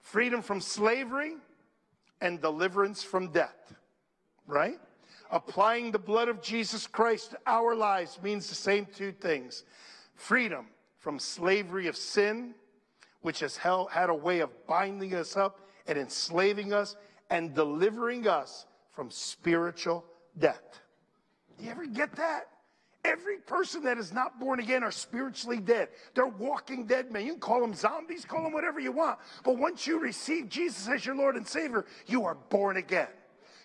Freedom 0.02 0.42
from 0.42 0.62
slavery 0.62 1.36
and 2.22 2.42
deliverance 2.42 3.04
from 3.04 3.32
death. 3.32 3.74
Right? 4.46 4.80
Applying 5.32 5.92
the 5.92 6.00
blood 6.00 6.30
of 6.30 6.42
Jesus 6.42 6.88
Christ 6.88 7.32
to 7.32 7.40
our 7.48 7.76
lives 7.76 8.20
means 8.22 8.48
the 8.48 8.56
same 8.56 8.86
two 8.86 9.12
things. 9.12 9.64
Freedom 10.16 10.68
from 11.00 11.20
slavery 11.20 11.88
of 11.88 11.96
sin, 11.96 12.54
which 13.22 13.40
has 13.40 13.58
had 13.58 14.10
a 14.10 14.14
way 14.14 14.40
of 14.40 14.50
binding 14.68 15.16
us 15.16 15.38
up 15.38 15.62
and 15.86 15.98
enslaving 15.98 16.74
us 16.74 16.96
and 17.30 17.54
delivering 17.54 18.28
us 18.28 18.66
from 18.92 19.10
spiritual 19.10 20.06
death. 20.38 20.82
Do 21.58 21.66
you 21.66 21.72
ever 21.72 21.86
get 21.86 22.16
that? 22.16 22.48
Every 23.08 23.38
person 23.38 23.84
that 23.84 23.98
is 23.98 24.12
not 24.12 24.38
born 24.38 24.60
again 24.60 24.84
are 24.84 24.92
spiritually 24.92 25.60
dead. 25.60 25.88
They're 26.14 26.28
walking 26.28 26.86
dead 26.86 27.10
men. 27.10 27.26
You 27.26 27.32
can 27.34 27.40
call 27.40 27.62
them 27.62 27.74
zombies, 27.74 28.26
call 28.26 28.44
them 28.44 28.52
whatever 28.52 28.82
you 28.82 28.92
want. 28.92 29.20
But 29.46 29.58
once 29.58 29.88
you 29.88 29.98
receive 29.98 30.50
Jesus 30.50 30.90
as 30.90 31.06
your 31.06 31.16
Lord 31.16 31.38
and 31.38 31.48
Savior, 31.48 31.86
you 32.06 32.26
are 32.26 32.36
born 32.36 32.76
again. 32.76 33.08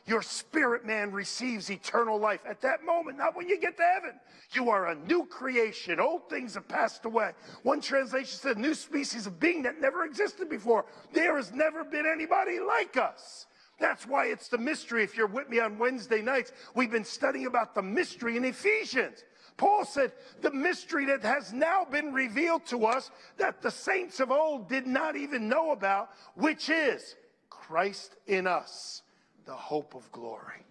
Your 0.07 0.23
spirit 0.23 0.85
man 0.85 1.11
receives 1.11 1.71
eternal 1.71 2.19
life 2.19 2.41
at 2.49 2.61
that 2.61 2.85
moment, 2.85 3.19
not 3.19 3.37
when 3.37 3.49
you 3.49 3.59
get 3.59 3.77
to 3.79 3.83
heaven. 3.83 4.13
You 4.53 4.71
are 4.71 4.89
a 4.89 4.95
new 4.95 5.27
creation. 5.27 5.99
Old 5.99 6.31
things 6.31 6.55
have 6.55 6.69
passed 6.69 7.05
away. 7.05 7.33
One 7.65 7.81
translation 7.81 8.39
said, 8.39 8.59
new 8.59 8.75
species 8.75 9.27
of 9.27 9.41
being 9.41 9.63
that 9.63 9.81
never 9.81 10.05
existed 10.05 10.49
before. 10.49 10.87
There 11.13 11.37
has 11.37 11.53
never 11.53 11.83
been 11.83 12.07
anybody 12.07 12.61
like 12.61 12.97
us. 12.97 13.47
That's 13.81 14.07
why 14.07 14.27
it's 14.27 14.49
the 14.49 14.59
mystery. 14.59 15.03
If 15.03 15.17
you're 15.17 15.27
with 15.27 15.49
me 15.49 15.59
on 15.59 15.79
Wednesday 15.79 16.23
nights, 16.23 16.53
we've 16.75 16.91
been 16.91 17.05
studying 17.05 17.47
about 17.47 17.75
the 17.75 17.83
mystery 17.83 18.37
in 18.37 18.45
Ephesians. 18.45 19.25
Paul 19.63 19.85
said, 19.85 20.11
the 20.41 20.51
mystery 20.51 21.07
that 21.07 21.23
has 21.23 21.53
now 21.53 21.85
been 21.85 22.13
revealed 22.13 22.67
to 22.67 22.85
us 22.85 23.13
that 23.37 23.63
the 23.63 23.71
saints 23.71 24.19
of 24.19 24.33
old 24.33 24.69
did 24.69 24.89
not 24.89 25.15
even 25.15 25.49
know 25.49 25.71
about, 25.71 26.11
which 26.35 26.69
is 26.69 27.15
Christ 27.49 28.17
in 28.27 28.49
us, 28.49 29.03
the 29.47 29.55
hope 29.55 29.95
of 29.95 30.11
glory. 30.11 30.67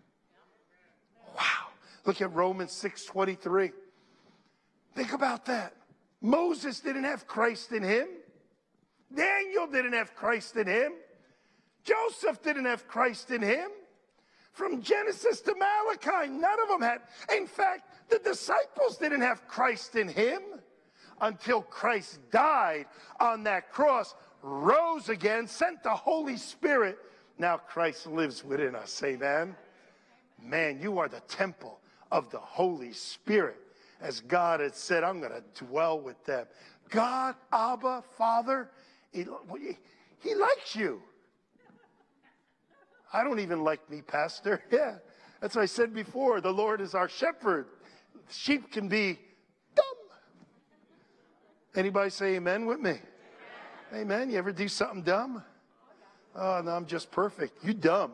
Wow. 1.37 1.69
Look 2.05 2.19
at 2.19 2.33
Romans 2.33 2.73
6:23. 2.73 3.71
Think 4.93 5.13
about 5.13 5.45
that. 5.45 5.73
Moses 6.19 6.81
didn't 6.81 7.05
have 7.05 7.25
Christ 7.25 7.71
in 7.71 7.83
him. 7.83 8.09
Daniel 9.15 9.67
didn't 9.67 9.93
have 9.93 10.13
Christ 10.15 10.57
in 10.57 10.67
him. 10.67 10.91
Joseph 11.85 12.41
didn't 12.43 12.65
have 12.65 12.89
Christ 12.89 13.31
in 13.31 13.41
him. 13.41 13.71
From 14.53 14.81
Genesis 14.81 15.41
to 15.41 15.55
Malachi, 15.55 16.29
none 16.29 16.61
of 16.61 16.67
them 16.67 16.81
had. 16.81 17.01
In 17.35 17.47
fact, 17.47 18.09
the 18.09 18.19
disciples 18.19 18.97
didn't 18.97 19.21
have 19.21 19.47
Christ 19.47 19.95
in 19.95 20.07
him 20.07 20.41
until 21.21 21.61
Christ 21.61 22.19
died 22.31 22.85
on 23.19 23.43
that 23.43 23.71
cross, 23.71 24.15
rose 24.41 25.07
again, 25.09 25.47
sent 25.47 25.83
the 25.83 25.95
Holy 25.95 26.35
Spirit. 26.35 26.97
Now 27.37 27.57
Christ 27.57 28.07
lives 28.07 28.43
within 28.43 28.75
us. 28.75 29.01
Amen. 29.03 29.55
Man, 30.41 30.79
you 30.81 30.99
are 30.99 31.07
the 31.07 31.21
temple 31.21 31.79
of 32.11 32.29
the 32.29 32.39
Holy 32.39 32.91
Spirit. 32.91 33.57
As 34.01 34.19
God 34.19 34.59
had 34.59 34.75
said, 34.75 35.03
I'm 35.03 35.19
going 35.19 35.31
to 35.31 35.65
dwell 35.65 35.99
with 35.99 36.23
them. 36.25 36.47
God, 36.89 37.35
Abba, 37.53 38.03
Father, 38.17 38.69
he, 39.11 39.25
he 40.19 40.35
likes 40.35 40.75
you. 40.75 41.01
I 43.13 43.23
don't 43.23 43.39
even 43.39 43.63
like 43.63 43.89
me, 43.89 44.01
Pastor. 44.01 44.63
Yeah. 44.71 44.95
That's 45.39 45.55
what 45.55 45.63
I 45.63 45.65
said 45.65 45.91
before. 45.91 46.39
The 46.39 46.51
Lord 46.51 46.81
is 46.81 46.93
our 46.93 47.09
shepherd. 47.09 47.65
Sheep 48.29 48.71
can 48.71 48.87
be 48.87 49.17
dumb. 49.73 49.85
Anybody 51.75 52.11
say 52.11 52.35
amen 52.35 52.67
with 52.67 52.79
me? 52.79 52.91
Amen. 53.91 54.01
amen. 54.01 54.29
You 54.29 54.37
ever 54.37 54.51
do 54.51 54.67
something 54.67 55.01
dumb? 55.01 55.43
Oh, 56.35 56.61
no, 56.63 56.71
I'm 56.71 56.85
just 56.85 57.09
perfect. 57.09 57.63
You 57.63 57.73
dumb. 57.73 58.11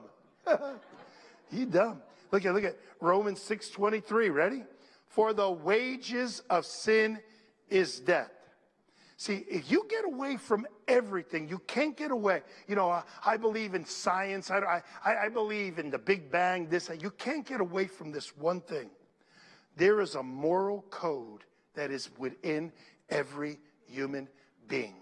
you 1.52 1.66
dumb. 1.66 2.02
Look 2.32 2.46
at 2.46 2.54
look 2.54 2.64
at 2.64 2.78
Romans 3.02 3.40
6:23. 3.42 4.34
Ready? 4.34 4.64
For 5.10 5.34
the 5.34 5.52
wages 5.52 6.44
of 6.50 6.66
sin 6.66 7.20
is 7.70 8.00
death. 8.00 8.32
See, 9.20 9.44
if 9.50 9.72
you 9.72 9.86
get 9.90 10.06
away 10.06 10.38
from 10.38 10.68
everything, 10.88 11.50
you 11.50 11.58
can't 11.66 11.98
get 11.98 12.12
away. 12.12 12.44
You 12.68 12.76
know, 12.76 12.92
I, 12.92 13.02
I 13.26 13.36
believe 13.36 13.74
in 13.74 13.84
science. 13.84 14.52
I, 14.52 14.84
I, 15.04 15.16
I 15.26 15.30
believe 15.30 15.80
in 15.80 15.90
the 15.90 15.98
Big 15.98 16.32
Bang, 16.32 16.70
this. 16.70 16.92
You 17.02 17.10
can't 17.10 17.44
get 17.44 17.60
away 17.60 17.88
from 17.88 18.12
this 18.12 18.38
one 18.38 18.62
thing. 18.62 18.92
There 19.76 20.02
is 20.02 20.14
a 20.14 20.22
moral 20.22 20.86
code 20.92 21.46
that 21.74 21.90
is 21.90 22.10
within 22.20 22.72
every 23.10 23.60
human 23.88 24.28
being. 24.68 24.96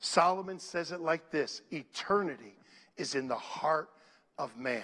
Solomon 0.00 0.58
says 0.58 0.90
it 0.90 1.00
like 1.00 1.30
this 1.30 1.62
Eternity 1.70 2.58
is 2.96 3.14
in 3.14 3.28
the 3.28 3.36
heart 3.36 3.88
of 4.36 4.56
man. 4.56 4.82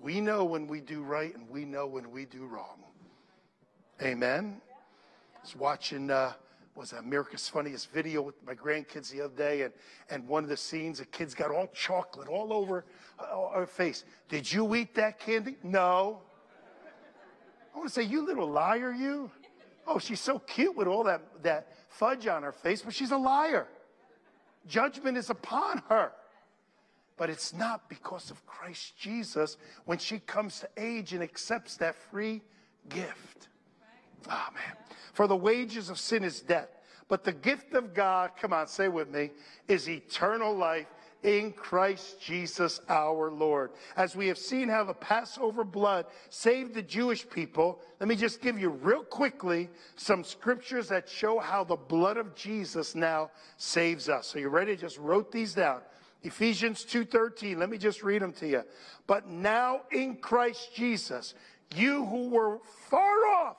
We 0.00 0.20
know 0.20 0.44
when 0.44 0.66
we 0.66 0.80
do 0.80 1.02
right 1.02 1.34
and 1.34 1.48
we 1.48 1.64
know 1.64 1.86
when 1.86 2.10
we 2.10 2.24
do 2.24 2.44
wrong. 2.44 2.82
Amen. 4.02 4.60
I 5.36 5.40
was 5.40 5.54
watching 5.54 6.10
uh, 6.10 6.32
was 6.74 6.92
America's 6.92 7.48
Funniest 7.48 7.92
Video 7.92 8.20
with 8.22 8.34
my 8.44 8.54
grandkids 8.54 9.10
the 9.10 9.20
other 9.20 9.34
day, 9.34 9.62
and, 9.62 9.72
and 10.10 10.26
one 10.26 10.42
of 10.42 10.50
the 10.50 10.56
scenes, 10.56 10.98
the 10.98 11.04
kids 11.04 11.34
got 11.34 11.50
all 11.50 11.68
chocolate 11.68 12.28
all 12.28 12.52
over 12.52 12.84
uh, 13.18 13.50
her 13.54 13.66
face. 13.66 14.04
Did 14.28 14.50
you 14.50 14.74
eat 14.74 14.94
that 14.96 15.20
candy? 15.20 15.56
No. 15.62 16.22
I 17.74 17.78
want 17.78 17.88
to 17.88 17.94
say, 17.94 18.02
you 18.02 18.26
little 18.26 18.48
liar, 18.48 18.92
you. 18.92 19.30
Oh, 19.86 19.98
she's 19.98 20.20
so 20.20 20.38
cute 20.38 20.76
with 20.76 20.88
all 20.88 21.04
that, 21.04 21.42
that 21.42 21.68
fudge 21.88 22.26
on 22.26 22.42
her 22.42 22.52
face, 22.52 22.82
but 22.82 22.94
she's 22.94 23.10
a 23.10 23.16
liar. 23.16 23.68
Judgment 24.66 25.16
is 25.16 25.30
upon 25.30 25.82
her. 25.88 26.12
But 27.16 27.30
it's 27.30 27.52
not 27.52 27.88
because 27.88 28.30
of 28.30 28.44
Christ 28.46 28.98
Jesus 28.98 29.56
when 29.84 29.98
she 29.98 30.18
comes 30.18 30.60
to 30.60 30.68
age 30.76 31.12
and 31.12 31.22
accepts 31.22 31.76
that 31.76 31.94
free 32.10 32.42
gift. 32.88 33.48
Oh. 34.30 34.48
For 35.12 35.26
the 35.26 35.36
wages 35.36 35.90
of 35.90 35.98
sin 35.98 36.24
is 36.24 36.40
death. 36.40 36.68
But 37.08 37.24
the 37.24 37.32
gift 37.32 37.74
of 37.74 37.94
God, 37.94 38.30
come 38.40 38.52
on, 38.52 38.66
say 38.66 38.88
with 38.88 39.10
me, 39.10 39.30
is 39.68 39.88
eternal 39.88 40.54
life 40.54 40.86
in 41.22 41.52
Christ 41.52 42.20
Jesus 42.20 42.80
our 42.88 43.30
Lord. 43.30 43.70
As 43.96 44.14
we 44.14 44.28
have 44.28 44.38
seen 44.38 44.68
how 44.68 44.84
the 44.84 44.94
Passover 44.94 45.64
blood 45.64 46.06
saved 46.28 46.74
the 46.74 46.82
Jewish 46.82 47.28
people, 47.28 47.80
let 48.00 48.08
me 48.08 48.16
just 48.16 48.40
give 48.40 48.58
you 48.58 48.70
real 48.70 49.02
quickly 49.02 49.70
some 49.96 50.22
scriptures 50.22 50.88
that 50.88 51.08
show 51.08 51.38
how 51.38 51.64
the 51.64 51.76
blood 51.76 52.16
of 52.16 52.34
Jesus 52.34 52.94
now 52.94 53.30
saves 53.56 54.08
us. 54.08 54.26
So 54.26 54.38
you 54.38 54.48
ready? 54.48 54.76
Just 54.76 54.98
wrote 54.98 55.32
these 55.32 55.54
down. 55.54 55.80
Ephesians 56.22 56.84
2:13. 56.84 57.58
Let 57.58 57.70
me 57.70 57.78
just 57.78 58.02
read 58.02 58.22
them 58.22 58.32
to 58.34 58.48
you. 58.48 58.62
But 59.06 59.28
now 59.28 59.82
in 59.90 60.16
Christ 60.16 60.74
Jesus, 60.74 61.34
you 61.74 62.04
who 62.06 62.28
were 62.30 62.58
far 62.88 63.26
off 63.26 63.56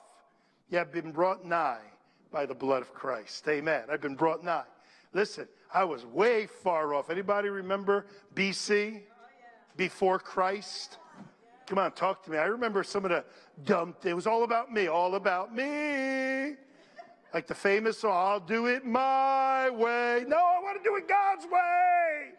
you 0.70 0.78
have 0.78 0.92
been 0.92 1.12
brought 1.12 1.44
nigh 1.44 1.82
by 2.30 2.46
the 2.46 2.54
blood 2.54 2.82
of 2.82 2.92
Christ. 2.92 3.46
Amen. 3.48 3.84
I've 3.90 4.00
been 4.00 4.16
brought 4.16 4.44
nigh. 4.44 4.64
Listen, 5.12 5.48
I 5.72 5.84
was 5.84 6.04
way 6.04 6.46
far 6.46 6.94
off. 6.94 7.10
Anybody 7.10 7.48
remember 7.48 8.06
BC? 8.34 9.02
Before 9.76 10.18
Christ? 10.18 10.98
Come 11.66 11.78
on, 11.78 11.92
talk 11.92 12.24
to 12.24 12.30
me. 12.30 12.38
I 12.38 12.44
remember 12.44 12.82
some 12.82 13.04
of 13.04 13.10
the 13.10 13.24
dumb. 13.64 13.94
It 14.04 14.14
was 14.14 14.26
all 14.26 14.44
about 14.44 14.72
me, 14.72 14.86
all 14.86 15.16
about 15.16 15.54
me. 15.54 16.54
Like 17.34 17.46
the 17.46 17.54
famous 17.54 17.98
song, 17.98 18.12
I'll 18.14 18.40
do 18.40 18.66
it 18.66 18.86
my 18.86 19.68
way. 19.68 20.24
No, 20.26 20.36
I 20.36 20.60
want 20.62 20.82
to 20.82 20.88
do 20.88 20.96
it 20.96 21.08
God's 21.08 21.44
way. 21.44 22.30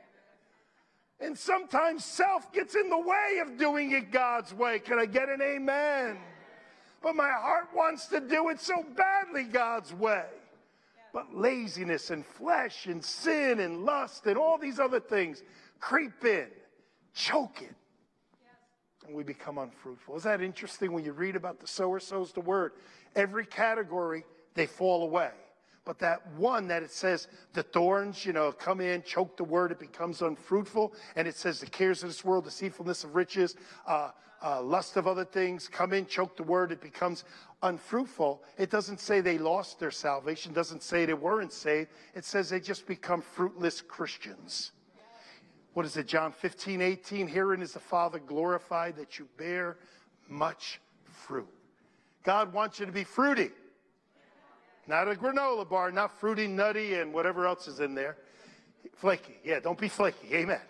And 1.20 1.38
sometimes 1.38 2.06
self 2.06 2.52
gets 2.54 2.76
in 2.76 2.90
the 2.90 2.98
way 2.98 3.40
of 3.42 3.58
doing 3.58 3.92
it 3.92 4.12
God's 4.12 4.54
way. 4.54 4.80
Can 4.80 4.98
I 4.98 5.06
get 5.06 5.30
an 5.30 5.42
amen? 5.42 6.18
But 7.08 7.16
my 7.16 7.32
heart 7.32 7.70
wants 7.74 8.08
to 8.08 8.20
do 8.20 8.50
it 8.50 8.60
so 8.60 8.84
badly 8.98 9.46
God's 9.46 9.94
way. 9.94 10.26
But 11.14 11.34
laziness 11.34 12.10
and 12.10 12.26
flesh 12.26 12.86
and 12.86 13.02
sin 13.02 13.62
and 13.62 13.86
lust 13.86 14.26
and 14.28 14.38
all 14.38 14.58
these 14.58 14.78
other 14.78 15.00
things 15.00 15.42
creep 15.80 16.26
in, 16.26 16.48
choke 17.14 17.62
it, 17.62 17.74
and 19.08 19.16
we 19.16 19.24
become 19.24 19.58
unfruitful. 19.58 20.18
Is 20.18 20.24
that 20.24 20.42
interesting 20.42 20.92
when 20.92 21.06
you 21.06 21.14
read 21.14 21.38
about 21.38 21.62
the 21.62 21.68
sower 21.68 22.02
sows 22.02 22.34
the 22.34 22.42
word? 22.42 22.74
Every 23.16 23.46
category 23.46 24.26
they 24.54 24.66
fall 24.66 25.04
away. 25.04 25.32
But 25.86 26.00
that 26.00 26.28
one 26.36 26.68
that 26.68 26.84
it 26.84 26.92
says 26.92 27.30
the 27.54 27.64
thorns, 27.64 28.26
you 28.26 28.34
know, 28.34 28.52
come 28.52 28.82
in, 28.82 29.02
choke 29.02 29.38
the 29.38 29.46
word, 29.46 29.72
it 29.72 29.80
becomes 29.80 30.22
unfruitful. 30.22 30.92
And 31.16 31.26
it 31.26 31.38
says 31.38 31.62
the 31.62 31.68
cares 31.68 32.04
of 32.04 32.10
this 32.10 32.26
world, 32.26 32.44
deceitfulness 32.44 33.06
of 33.06 33.16
riches, 33.16 33.56
uh, 33.88 34.12
uh, 34.44 34.62
lust 34.62 34.98
of 34.98 35.08
other 35.08 35.26
things, 35.26 35.68
come 35.68 35.94
in, 35.94 36.06
choke 36.06 36.38
the 36.38 36.44
word, 36.44 36.72
it 36.72 36.82
becomes 36.82 37.24
unfruitful. 37.64 38.44
It 38.58 38.70
doesn't 38.70 39.00
say 39.00 39.22
they 39.22 39.38
lost 39.38 39.80
their 39.80 39.92
salvation, 39.92 40.54
doesn't 40.54 40.84
say 40.84 41.06
they 41.06 41.14
weren't 41.14 41.54
saved. 41.54 41.90
It 42.14 42.26
says 42.26 42.50
they 42.50 42.60
just 42.60 42.88
become 42.88 43.22
fruitless 43.22 43.82
Christians. 43.82 44.72
What 45.74 45.86
is 45.86 45.98
it, 45.98 46.08
John 46.08 46.32
15, 46.32 46.82
18? 46.82 47.28
Herein 47.28 47.62
is 47.62 47.74
the 47.74 47.80
Father 47.80 48.20
glorified 48.20 48.96
that 48.98 49.20
you 49.20 49.28
bear 49.38 49.78
much 50.28 50.80
fruit. 51.04 51.48
God 52.24 52.52
wants 52.52 52.80
you 52.80 52.86
to 52.86 52.92
be 52.92 53.04
fruity. 53.04 53.52
Not 54.88 55.08
a 55.08 55.16
granola 55.16 55.70
bar, 55.70 55.92
not 55.92 56.18
fruity, 56.20 56.48
nutty, 56.48 56.96
and 56.96 57.14
whatever 57.14 57.46
else 57.46 57.68
is 57.68 57.80
in 57.80 57.94
there. 57.94 58.18
Flaky. 58.96 59.36
Yeah, 59.44 59.60
don't 59.60 59.78
be 59.78 59.90
flaky. 59.90 60.34
Amen. 60.34 60.62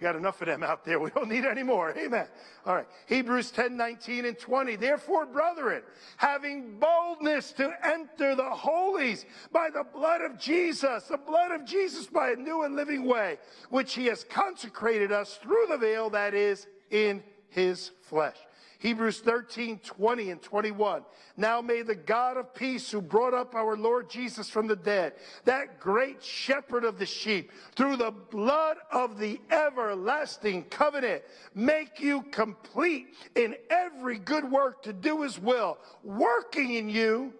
You 0.00 0.04
got 0.04 0.16
enough 0.16 0.40
of 0.40 0.46
them 0.46 0.62
out 0.62 0.84
there. 0.84 0.98
We 1.10 1.10
don't 1.10 1.28
need 1.28 1.44
any 1.44 1.62
more. 1.62 1.96
Amen. 1.96 2.26
All 2.64 2.74
right. 2.74 2.86
Hebrews 3.06 3.50
10, 3.50 3.76
19 3.76 4.24
and 4.24 4.38
20. 4.38 4.76
Therefore, 4.76 5.26
brethren, 5.26 5.82
having 6.16 6.78
boldness 6.78 7.52
to 7.52 7.72
enter 7.84 8.34
the 8.34 8.48
holies 8.48 9.26
by 9.52 9.68
the 9.70 9.84
blood 9.84 10.22
of 10.22 10.38
Jesus, 10.38 11.04
the 11.04 11.18
blood 11.18 11.52
of 11.52 11.66
Jesus 11.66 12.06
by 12.06 12.30
a 12.30 12.36
new 12.36 12.62
and 12.62 12.76
living 12.76 13.04
way, 13.04 13.38
which 13.68 13.94
he 13.94 14.06
has 14.06 14.24
consecrated 14.24 15.12
us 15.12 15.38
through 15.42 15.66
the 15.68 15.76
veil 15.76 16.08
that 16.10 16.32
is 16.32 16.66
in 16.90 17.22
his 17.48 17.90
flesh. 18.02 18.36
Hebrews 18.80 19.20
13, 19.20 19.78
20 19.80 20.30
and 20.30 20.42
21. 20.42 21.02
Now 21.36 21.60
may 21.60 21.82
the 21.82 21.94
God 21.94 22.38
of 22.38 22.54
peace 22.54 22.90
who 22.90 23.02
brought 23.02 23.34
up 23.34 23.54
our 23.54 23.76
Lord 23.76 24.08
Jesus 24.08 24.48
from 24.48 24.66
the 24.66 24.74
dead, 24.74 25.12
that 25.44 25.78
great 25.78 26.22
shepherd 26.24 26.84
of 26.84 26.98
the 26.98 27.04
sheep, 27.04 27.52
through 27.76 27.96
the 27.96 28.10
blood 28.10 28.78
of 28.90 29.18
the 29.18 29.38
everlasting 29.50 30.64
covenant, 30.64 31.22
make 31.54 32.00
you 32.00 32.22
complete 32.22 33.08
in 33.36 33.54
every 33.68 34.18
good 34.18 34.50
work 34.50 34.82
to 34.84 34.94
do 34.94 35.22
his 35.22 35.38
will, 35.38 35.76
working 36.02 36.72
in 36.72 36.88
you 36.88 37.34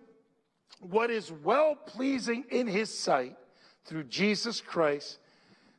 what 0.81 1.11
is 1.11 1.33
well 1.43 1.75
pleasing 1.75 2.45
in 2.51 2.67
his 2.67 2.97
sight 2.97 3.37
through 3.87 4.05
Jesus 4.05 4.61
Christ, 4.61 5.17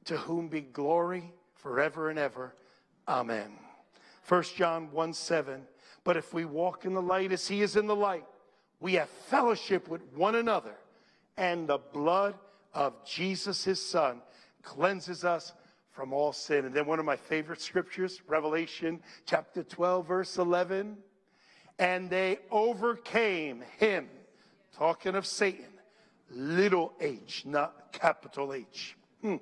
to 0.06 0.18
whom 0.18 0.48
be 0.48 0.62
glory 0.62 1.32
forever 1.54 2.10
and 2.10 2.18
ever. 2.18 2.56
Amen. 3.08 3.61
1 4.32 4.44
John 4.56 4.90
1 4.94 5.14
7. 5.14 5.62
But 6.06 6.16
if 6.16 6.34
we 6.34 6.46
walk 6.46 6.86
in 6.86 6.94
the 6.94 7.02
light 7.02 7.34
as 7.34 7.50
he 7.50 7.62
is 7.62 7.76
in 7.76 7.86
the 7.86 7.96
light, 7.96 8.24
we 8.80 8.94
have 8.94 9.10
fellowship 9.10 9.90
with 9.90 10.02
one 10.16 10.36
another, 10.36 10.76
and 11.36 11.68
the 11.68 11.80
blood 11.92 12.36
of 12.74 12.94
Jesus, 13.06 13.66
his 13.66 13.86
son, 13.86 14.22
cleanses 14.64 15.26
us 15.26 15.52
from 15.92 16.14
all 16.14 16.32
sin. 16.32 16.64
And 16.64 16.74
then 16.74 16.86
one 16.86 16.98
of 16.98 17.04
my 17.04 17.18
favorite 17.18 17.60
scriptures, 17.60 18.22
Revelation 18.26 19.02
chapter 19.26 19.64
12, 19.64 20.08
verse 20.08 20.38
11. 20.38 20.96
And 21.78 22.10
they 22.10 22.40
overcame 22.52 23.66
him, 23.80 24.08
talking 24.74 25.16
of 25.16 25.26
Satan, 25.26 25.66
little 26.30 26.94
h, 27.02 27.44
not 27.46 27.92
capital 27.92 28.54
H. 28.54 28.96
Hmm. 29.22 29.36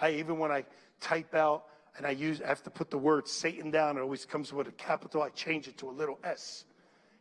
I 0.00 0.12
even 0.12 0.38
when 0.38 0.52
I 0.52 0.64
type 1.00 1.34
out 1.34 1.64
and 1.96 2.06
I 2.06 2.10
use 2.10 2.40
I 2.40 2.48
have 2.48 2.62
to 2.64 2.70
put 2.70 2.90
the 2.90 2.98
word 2.98 3.28
Satan 3.28 3.70
down. 3.70 3.96
It 3.96 4.00
always 4.00 4.24
comes 4.24 4.52
with 4.52 4.68
a 4.68 4.72
capital. 4.72 5.22
I 5.22 5.28
change 5.30 5.68
it 5.68 5.76
to 5.78 5.90
a 5.90 5.92
little 5.92 6.18
s. 6.24 6.64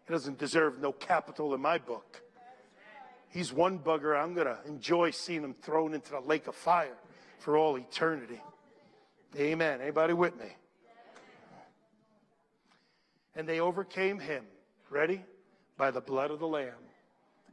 He 0.07 0.13
doesn't 0.13 0.38
deserve 0.38 0.80
no 0.80 0.91
capital 0.91 1.53
in 1.53 1.61
my 1.61 1.78
book. 1.78 2.22
He's 3.30 3.53
one 3.53 3.80
bugger 3.80 4.22
I'm 4.22 4.36
to 4.36 4.57
enjoy 4.65 5.11
seeing 5.11 5.43
him 5.43 5.55
thrown 5.61 5.93
into 5.93 6.11
the 6.11 6.19
lake 6.19 6.47
of 6.47 6.55
fire 6.55 6.97
for 7.39 7.57
all 7.57 7.78
eternity. 7.78 8.41
Amen. 9.38 9.80
Anybody 9.82 10.13
with 10.13 10.38
me? 10.38 10.47
And 13.36 13.47
they 13.47 13.61
overcame 13.61 14.19
him. 14.19 14.43
Ready? 14.89 15.24
By 15.78 15.91
the 15.91 16.01
blood 16.01 16.32
of 16.32 16.39
the 16.39 16.47
Lamb 16.47 16.74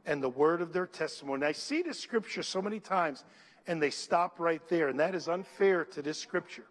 and 0.05 0.21
the 0.21 0.29
word 0.29 0.61
of 0.61 0.73
their 0.73 0.87
testimony. 0.87 1.45
I 1.45 1.53
see 1.53 1.81
this 1.81 1.99
scripture 1.99 2.43
so 2.43 2.61
many 2.61 2.79
times 2.79 3.23
and 3.67 3.81
they 3.81 3.89
stop 3.89 4.39
right 4.39 4.61
there. 4.67 4.89
And 4.89 4.99
that 4.99 5.15
is 5.15 5.29
unfair 5.29 5.85
to 5.85 6.01
this 6.01 6.17
scripture. 6.17 6.65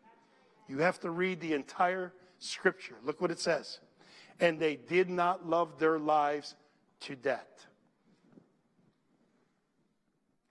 You 0.69 0.79
have 0.79 1.01
to 1.01 1.11
read 1.11 1.41
the 1.41 1.55
entire 1.55 2.13
scripture. 2.39 2.95
Look 3.05 3.21
what 3.21 3.31
it 3.31 3.41
says. 3.41 3.81
And 4.39 4.61
they 4.61 4.77
did 4.77 5.09
not 5.09 5.49
love 5.49 5.79
their 5.79 5.99
lives 5.99 6.55
to 7.01 7.17
death. 7.17 7.67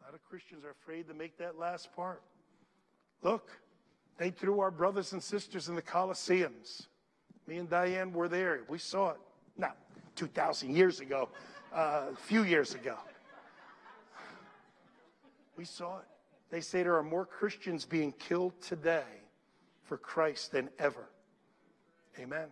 A 0.01 0.05
lot 0.05 0.15
of 0.15 0.24
Christians 0.24 0.65
are 0.65 0.72
afraid 0.72 1.07
to 1.07 1.13
make 1.13 1.38
that 1.38 1.57
last 1.57 1.95
part. 1.95 2.22
Look, 3.22 3.49
they 4.18 4.32
threw 4.32 4.59
our 4.59 4.72
brothers 4.72 5.13
and 5.13 5.22
sisters 5.22 5.70
in 5.70 5.76
the 5.76 5.82
Colosseums. 5.82 6.88
Me 7.45 7.57
and 7.57 7.70
Diane 7.70 8.11
were 8.11 8.28
there. 8.28 8.61
We 8.68 8.80
saw 8.80 9.11
it. 9.11 9.20
Not 9.57 9.78
2,000 10.15 10.76
years 10.76 10.99
ago, 10.99 11.30
uh, 11.74 12.07
a 12.11 12.15
few 12.15 12.43
years 12.43 12.74
ago. 12.74 12.95
We 15.55 15.65
saw 15.65 15.99
it. 15.99 16.05
They 16.49 16.61
say 16.61 16.84
there 16.84 16.97
are 16.97 17.03
more 17.03 17.26
Christians 17.26 17.86
being 17.86 18.11
killed 18.13 18.59
today 18.61 19.03
for 19.88 19.97
Christ 19.97 20.51
than 20.51 20.69
ever. 20.77 21.07
Amen. 22.19 22.47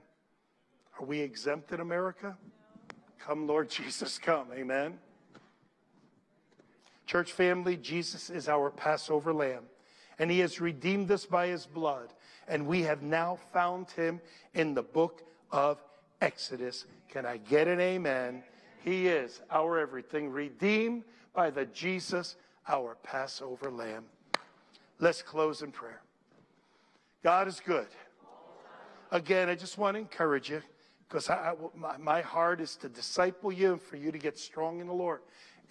Are 1.00 1.06
we 1.06 1.20
exempt 1.20 1.72
in 1.72 1.82
America? 1.82 2.36
Come, 3.20 3.46
Lord 3.46 3.70
Jesus, 3.70 4.18
come. 4.18 4.48
Amen. 4.54 4.98
Church 7.06 7.34
family, 7.34 7.78
Jesus 7.78 8.30
is 8.30 8.50
our 8.50 8.72
Passover 8.72 9.32
lamb, 9.32 9.64
and 10.18 10.32
he 10.32 10.40
has 10.40 10.60
redeemed 10.60 11.12
us 11.12 11.26
by 11.26 11.48
his 11.48 11.66
blood, 11.68 12.14
and 12.48 12.66
we 12.66 12.82
have 12.82 13.04
now 13.04 13.38
found 13.54 13.92
him 13.92 14.20
in 14.56 14.74
the 14.74 14.82
book 14.82 15.22
of 15.52 15.78
Exodus. 16.22 16.86
Can 17.10 17.26
I 17.26 17.38
get 17.38 17.68
an 17.68 17.80
amen? 17.80 18.44
He 18.84 19.08
is 19.08 19.42
our 19.52 19.78
everything, 19.78 20.32
redeemed 20.32 21.04
by 21.34 21.52
the 21.52 21.66
Jesus, 21.66 22.38
our 22.68 22.96
Passover 23.04 23.70
lamb. 23.70 24.06
Let's 25.00 25.22
close 25.22 25.62
in 25.62 25.72
prayer. 25.72 26.02
God 27.26 27.48
is 27.48 27.60
good. 27.60 27.88
Again, 29.10 29.50
I 29.50 29.56
just 29.56 29.80
want 29.80 29.96
to 29.96 30.00
encourage 30.00 30.52
you 30.52 30.62
because 31.10 31.28
my, 31.76 31.98
my 31.98 32.22
heart 32.22 32.62
is 32.62 32.76
to 32.76 32.88
disciple 32.88 33.52
you 33.52 33.72
and 33.72 33.82
for 33.82 33.96
you 33.96 34.12
to 34.12 34.20
get 34.20 34.38
strong 34.38 34.80
in 34.80 34.86
the 34.86 34.94
Lord. 34.94 35.22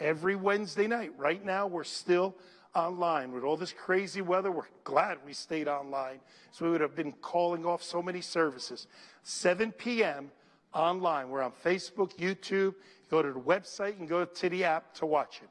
Every 0.00 0.34
Wednesday 0.34 0.88
night, 0.88 1.12
right 1.16 1.44
now, 1.44 1.68
we're 1.68 1.84
still 1.84 2.34
online 2.74 3.30
with 3.30 3.44
all 3.44 3.56
this 3.56 3.72
crazy 3.72 4.20
weather. 4.20 4.50
We're 4.50 4.64
glad 4.82 5.18
we 5.24 5.32
stayed 5.32 5.68
online. 5.68 6.18
So 6.50 6.64
we 6.64 6.72
would 6.72 6.80
have 6.80 6.96
been 6.96 7.12
calling 7.12 7.64
off 7.64 7.84
so 7.84 8.02
many 8.02 8.20
services. 8.20 8.88
7 9.22 9.70
p.m. 9.70 10.32
online. 10.72 11.28
We're 11.28 11.42
on 11.42 11.52
Facebook, 11.64 12.16
YouTube. 12.16 12.74
Go 13.12 13.22
to 13.22 13.32
the 13.32 13.38
website 13.38 14.00
and 14.00 14.08
go 14.08 14.24
to 14.24 14.48
the 14.48 14.64
app 14.64 14.92
to 14.94 15.06
watch 15.06 15.40
it. 15.40 15.50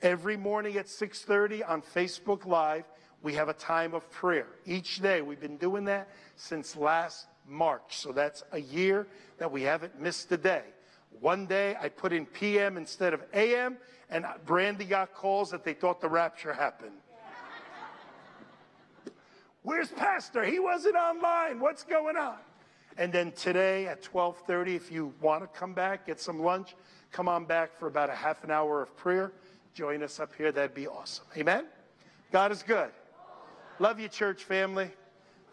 Every 0.00 0.36
morning 0.36 0.76
at 0.76 0.86
6:30 0.86 1.68
on 1.68 1.82
Facebook 1.82 2.46
Live 2.46 2.84
we 3.22 3.34
have 3.34 3.48
a 3.48 3.54
time 3.54 3.94
of 3.94 4.08
prayer 4.10 4.46
each 4.66 5.00
day. 5.00 5.20
We've 5.20 5.40
been 5.40 5.58
doing 5.58 5.84
that 5.84 6.08
since 6.36 6.76
last 6.76 7.26
March. 7.46 7.98
So 7.98 8.12
that's 8.12 8.42
a 8.52 8.60
year 8.60 9.06
that 9.38 9.50
we 9.50 9.62
haven't 9.62 10.00
missed 10.00 10.32
a 10.32 10.36
day. 10.36 10.62
One 11.20 11.46
day 11.46 11.76
I 11.80 11.88
put 11.88 12.12
in 12.12 12.24
PM 12.24 12.76
instead 12.76 13.12
of 13.12 13.22
AM, 13.34 13.76
and 14.08 14.24
Brandy 14.46 14.84
got 14.84 15.12
calls 15.12 15.50
that 15.50 15.64
they 15.64 15.74
thought 15.74 16.00
the 16.00 16.08
rapture 16.08 16.52
happened. 16.52 16.96
Where's 19.62 19.90
Pastor? 19.90 20.44
He 20.44 20.58
wasn't 20.58 20.96
online. 20.96 21.60
What's 21.60 21.82
going 21.82 22.16
on? 22.16 22.36
And 22.96 23.12
then 23.12 23.32
today 23.32 23.86
at 23.86 24.02
12:30, 24.02 24.76
if 24.76 24.90
you 24.90 25.12
want 25.20 25.42
to 25.42 25.58
come 25.58 25.74
back, 25.74 26.06
get 26.06 26.20
some 26.20 26.40
lunch, 26.40 26.74
come 27.12 27.28
on 27.28 27.44
back 27.44 27.78
for 27.78 27.86
about 27.86 28.08
a 28.08 28.14
half 28.14 28.44
an 28.44 28.50
hour 28.50 28.82
of 28.82 28.96
prayer. 28.96 29.32
Join 29.74 30.02
us 30.02 30.20
up 30.20 30.34
here. 30.36 30.52
That'd 30.52 30.74
be 30.74 30.86
awesome. 30.86 31.24
Amen. 31.36 31.66
God 32.32 32.52
is 32.52 32.62
good. 32.62 32.90
Love 33.80 33.98
you, 33.98 34.08
church 34.08 34.44
family. 34.44 34.90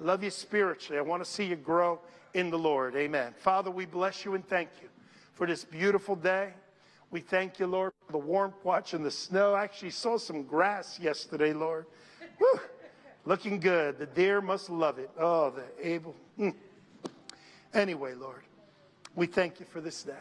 Love 0.01 0.21
you 0.21 0.30
spiritually. 0.30 0.99
I 0.99 1.01
want 1.01 1.23
to 1.23 1.30
see 1.30 1.45
you 1.45 1.55
grow 1.55 2.01
in 2.34 2.49
the 2.49 2.59
Lord. 2.59 2.93
Amen. 2.97 3.34
Father, 3.38 3.71
we 3.71 3.86
bless 3.86 4.25
you 4.25 4.36
and 4.36 4.45
thank 4.45 4.67
you 4.82 4.89
for 5.34 5.47
this 5.47 5.63
beautiful 5.63 6.13
day. 6.13 6.51
We 7.09 7.21
thank 7.21 7.57
you, 7.57 7.67
Lord, 7.67 7.93
for 8.05 8.11
the 8.11 8.17
warmth, 8.17 8.55
watching 8.65 9.01
the 9.01 9.11
snow. 9.11 9.53
I 9.53 9.63
actually 9.63 9.91
saw 9.91 10.17
some 10.17 10.43
grass 10.43 10.99
yesterday, 10.99 11.53
Lord. 11.53 11.86
Whew. 12.38 12.59
Looking 13.23 13.61
good. 13.61 13.97
The 13.97 14.07
deer 14.07 14.41
must 14.41 14.69
love 14.69 14.99
it. 14.99 15.09
Oh, 15.17 15.51
the 15.51 15.63
able. 15.82 16.13
Mm. 16.38 16.53
Anyway, 17.73 18.13
Lord, 18.13 18.43
we 19.15 19.25
thank 19.25 19.61
you 19.61 19.65
for 19.65 19.80
this 19.80 20.03
day. 20.03 20.13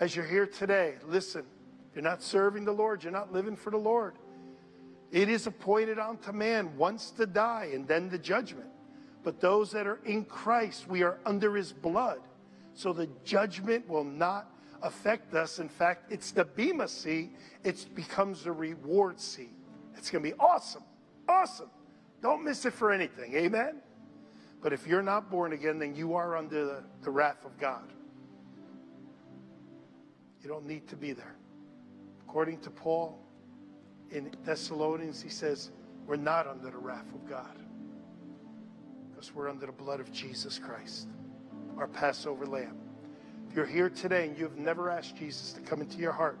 As 0.00 0.16
you're 0.16 0.26
here 0.26 0.48
today, 0.48 0.96
listen, 1.06 1.44
you're 1.94 2.02
not 2.02 2.24
serving 2.24 2.64
the 2.64 2.72
Lord, 2.72 3.04
you're 3.04 3.12
not 3.12 3.32
living 3.32 3.54
for 3.54 3.70
the 3.70 3.76
Lord. 3.76 4.14
It 5.14 5.28
is 5.28 5.46
appointed 5.46 6.00
unto 6.00 6.32
man 6.32 6.76
once 6.76 7.12
to 7.12 7.24
die 7.24 7.70
and 7.72 7.86
then 7.86 8.10
the 8.10 8.18
judgment. 8.18 8.66
But 9.22 9.40
those 9.40 9.70
that 9.70 9.86
are 9.86 10.00
in 10.04 10.24
Christ, 10.24 10.88
we 10.88 11.04
are 11.04 11.20
under 11.24 11.54
his 11.54 11.72
blood. 11.72 12.18
So 12.74 12.92
the 12.92 13.08
judgment 13.22 13.88
will 13.88 14.02
not 14.02 14.50
affect 14.82 15.32
us. 15.32 15.60
In 15.60 15.68
fact, 15.68 16.10
it's 16.10 16.32
the 16.32 16.44
Bema 16.44 16.88
seat. 16.88 17.30
It 17.62 17.86
becomes 17.94 18.42
the 18.42 18.50
reward 18.50 19.20
seat. 19.20 19.54
It's 19.96 20.10
going 20.10 20.24
to 20.24 20.30
be 20.30 20.36
awesome. 20.40 20.82
Awesome. 21.28 21.70
Don't 22.20 22.42
miss 22.42 22.66
it 22.66 22.72
for 22.72 22.90
anything. 22.90 23.36
Amen? 23.36 23.82
But 24.60 24.72
if 24.72 24.84
you're 24.84 25.00
not 25.00 25.30
born 25.30 25.52
again, 25.52 25.78
then 25.78 25.94
you 25.94 26.16
are 26.16 26.36
under 26.36 26.64
the, 26.64 26.84
the 27.02 27.10
wrath 27.12 27.44
of 27.44 27.56
God. 27.56 27.84
You 30.42 30.48
don't 30.48 30.66
need 30.66 30.88
to 30.88 30.96
be 30.96 31.12
there. 31.12 31.36
According 32.26 32.58
to 32.62 32.70
Paul 32.70 33.23
in 34.14 34.30
Thessalonians, 34.44 35.20
he 35.20 35.28
says, 35.28 35.70
We're 36.06 36.16
not 36.16 36.46
under 36.46 36.70
the 36.70 36.78
wrath 36.78 37.12
of 37.12 37.28
God 37.28 37.56
because 39.10 39.34
we're 39.34 39.50
under 39.50 39.66
the 39.66 39.72
blood 39.72 40.00
of 40.00 40.10
Jesus 40.12 40.58
Christ, 40.58 41.08
our 41.76 41.88
Passover 41.88 42.46
lamb. 42.46 42.78
If 43.48 43.56
you're 43.56 43.66
here 43.66 43.90
today 43.90 44.28
and 44.28 44.38
you've 44.38 44.56
never 44.56 44.90
asked 44.90 45.16
Jesus 45.16 45.52
to 45.52 45.60
come 45.60 45.80
into 45.80 45.98
your 45.98 46.12
heart, 46.12 46.38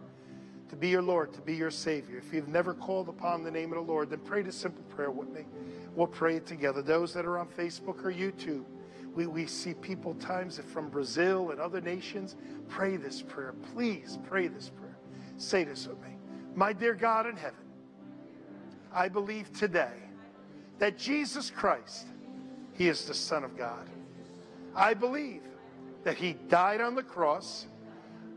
to 0.68 0.76
be 0.76 0.88
your 0.88 1.02
Lord, 1.02 1.32
to 1.34 1.40
be 1.40 1.54
your 1.54 1.70
Savior, 1.70 2.18
if 2.18 2.32
you've 2.32 2.48
never 2.48 2.74
called 2.74 3.08
upon 3.08 3.42
the 3.42 3.50
name 3.50 3.72
of 3.72 3.84
the 3.84 3.92
Lord, 3.92 4.10
then 4.10 4.20
pray 4.20 4.42
this 4.42 4.56
simple 4.56 4.82
prayer 4.84 5.10
with 5.10 5.28
me. 5.28 5.44
We'll 5.94 6.06
pray 6.06 6.36
it 6.36 6.46
together. 6.46 6.80
Those 6.82 7.12
that 7.14 7.26
are 7.26 7.38
on 7.38 7.48
Facebook 7.48 8.04
or 8.04 8.12
YouTube, 8.12 8.64
we, 9.14 9.26
we 9.26 9.46
see 9.46 9.74
people 9.74 10.14
times 10.14 10.60
from 10.72 10.88
Brazil 10.88 11.50
and 11.50 11.60
other 11.60 11.80
nations. 11.80 12.36
Pray 12.68 12.96
this 12.96 13.22
prayer. 13.22 13.54
Please 13.74 14.18
pray 14.28 14.48
this 14.48 14.70
prayer. 14.70 14.96
Say 15.36 15.64
this 15.64 15.86
with 15.86 16.00
me. 16.02 16.16
My 16.54 16.72
dear 16.72 16.94
God 16.94 17.26
in 17.26 17.36
heaven, 17.36 17.63
I 18.94 19.08
believe 19.08 19.52
today 19.52 19.92
that 20.78 20.96
Jesus 20.96 21.50
Christ, 21.50 22.06
He 22.74 22.88
is 22.88 23.06
the 23.06 23.14
Son 23.14 23.42
of 23.42 23.58
God. 23.58 23.90
I 24.74 24.94
believe 24.94 25.42
that 26.04 26.16
He 26.16 26.34
died 26.48 26.80
on 26.80 26.94
the 26.94 27.02
cross, 27.02 27.66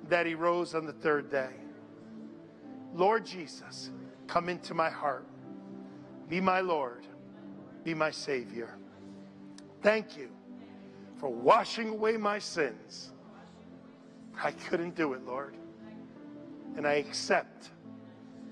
that 0.10 0.26
He 0.26 0.34
rose 0.34 0.74
on 0.74 0.86
the 0.88 0.94
third 0.94 1.30
day. 1.30 1.52
Lord 2.96 3.24
Jesus, 3.24 3.92
come 4.26 4.50
into 4.50 4.74
my 4.74 4.90
heart. 4.90 5.28
Be 6.28 6.42
my 6.42 6.62
Lord. 6.62 7.06
Be 7.84 7.94
my 7.94 8.10
Savior. 8.10 8.76
Thank 9.84 10.18
you 10.18 10.30
for 11.18 11.30
washing 11.30 11.90
away 11.90 12.18
my 12.18 12.40
sins. 12.40 13.12
I 14.44 14.52
couldn't 14.52 14.96
do 14.96 15.14
it, 15.14 15.24
Lord. 15.24 15.56
And 16.76 16.88
I 16.88 16.94
accept 16.94 17.70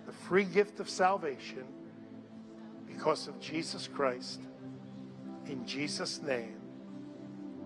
the 0.05 0.11
free 0.11 0.45
gift 0.45 0.79
of 0.79 0.89
salvation 0.89 1.65
because 2.95 3.27
of 3.27 3.37
Jesus 3.41 3.87
Christ. 3.87 4.39
In 5.47 5.65
Jesus' 5.65 6.21
name, 6.21 6.55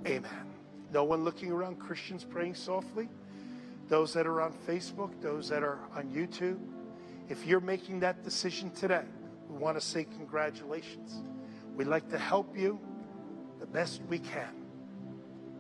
amen. 0.08 0.48
No 0.92 1.04
one 1.04 1.24
looking 1.24 1.52
around, 1.52 1.80
Christians 1.80 2.24
praying 2.24 2.56
softly. 2.56 3.08
Those 3.88 4.12
that 4.14 4.26
are 4.26 4.42
on 4.42 4.54
Facebook, 4.68 5.22
those 5.22 5.48
that 5.50 5.62
are 5.62 5.80
on 5.96 6.10
YouTube. 6.10 6.58
If 7.30 7.46
you're 7.46 7.60
making 7.60 8.00
that 8.00 8.24
decision 8.24 8.72
today, 8.72 9.06
we 9.48 9.58
want 9.58 9.80
to 9.80 9.86
say 9.86 10.04
congratulations. 10.04 11.22
We'd 11.76 11.88
like 11.88 12.10
to 12.10 12.18
help 12.18 12.58
you 12.58 12.80
the 13.60 13.68
best 13.68 14.02
we 14.10 14.18
can. 14.20 14.56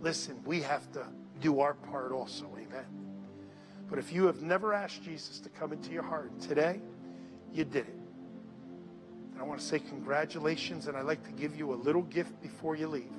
Listen, 0.01 0.41
we 0.45 0.61
have 0.61 0.91
to 0.93 1.05
do 1.41 1.59
our 1.59 1.75
part 1.75 2.11
also. 2.11 2.45
Amen. 2.57 2.85
But 3.87 3.99
if 3.99 4.11
you 4.11 4.25
have 4.25 4.41
never 4.41 4.73
asked 4.73 5.03
Jesus 5.03 5.39
to 5.41 5.49
come 5.49 5.73
into 5.73 5.91
your 5.91 6.03
heart, 6.03 6.39
today 6.39 6.81
you 7.53 7.65
did 7.65 7.87
it. 7.87 7.98
And 9.39 9.45
I 9.45 9.47
want 9.47 9.61
to 9.61 9.65
say 9.65 9.79
congratulations, 9.79 10.87
and 10.87 10.97
I'd 10.97 11.05
like 11.05 11.23
to 11.23 11.31
give 11.31 11.55
you 11.55 11.73
a 11.73 11.77
little 11.77 12.01
gift 12.01 12.41
before 12.41 12.75
you 12.75 12.89
leave. 12.89 13.13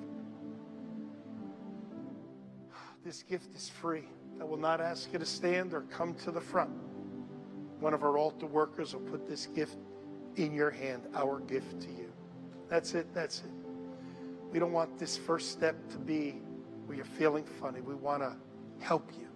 This 3.02 3.22
gift 3.22 3.56
is 3.56 3.70
free. 3.70 4.04
I 4.38 4.44
will 4.44 4.58
not 4.58 4.82
ask 4.82 5.10
you 5.14 5.18
to 5.18 5.24
stand 5.24 5.72
or 5.72 5.80
come 5.80 6.12
to 6.16 6.30
the 6.30 6.40
front. 6.40 6.72
One 7.78 7.94
of 7.94 8.02
our 8.02 8.18
altar 8.18 8.44
workers 8.44 8.92
will 8.92 9.00
put 9.00 9.26
this 9.26 9.46
gift 9.46 9.78
in 10.36 10.52
your 10.52 10.70
hand, 10.70 11.04
our 11.14 11.40
gift 11.40 11.80
to 11.80 11.88
you. 11.88 12.12
That's 12.68 12.92
it. 12.92 13.06
That's 13.14 13.38
it. 13.38 13.50
We 14.52 14.58
don't 14.58 14.72
want 14.72 14.98
this 14.98 15.16
first 15.16 15.50
step 15.52 15.74
to 15.88 15.96
be 15.96 16.42
where 16.84 16.98
you're 16.98 17.06
feeling 17.06 17.46
funny. 17.46 17.80
We 17.80 17.94
want 17.94 18.22
to 18.22 18.36
help 18.84 19.10
you 19.18 19.28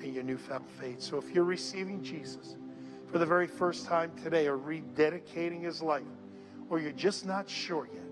in 0.00 0.14
your 0.14 0.22
newfound 0.22 0.64
faith. 0.78 1.02
So 1.02 1.18
if 1.18 1.28
you're 1.30 1.42
receiving 1.42 2.04
Jesus 2.04 2.54
for 3.12 3.18
the 3.18 3.26
very 3.26 3.46
first 3.46 3.84
time 3.84 4.10
today 4.24 4.48
or 4.48 4.56
rededicating 4.56 5.62
his 5.62 5.82
life, 5.82 6.02
or 6.70 6.80
you're 6.80 6.92
just 6.92 7.26
not 7.26 7.48
sure 7.48 7.86
yet, 7.92 8.02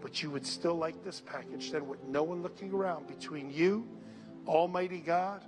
but 0.00 0.20
you 0.20 0.30
would 0.30 0.44
still 0.44 0.74
like 0.74 1.04
this 1.04 1.20
package, 1.20 1.70
then 1.70 1.86
with 1.86 2.02
no 2.08 2.24
one 2.24 2.42
looking 2.42 2.72
around 2.72 3.06
between 3.06 3.48
you, 3.52 3.86
Almighty 4.48 4.98
God, 4.98 5.44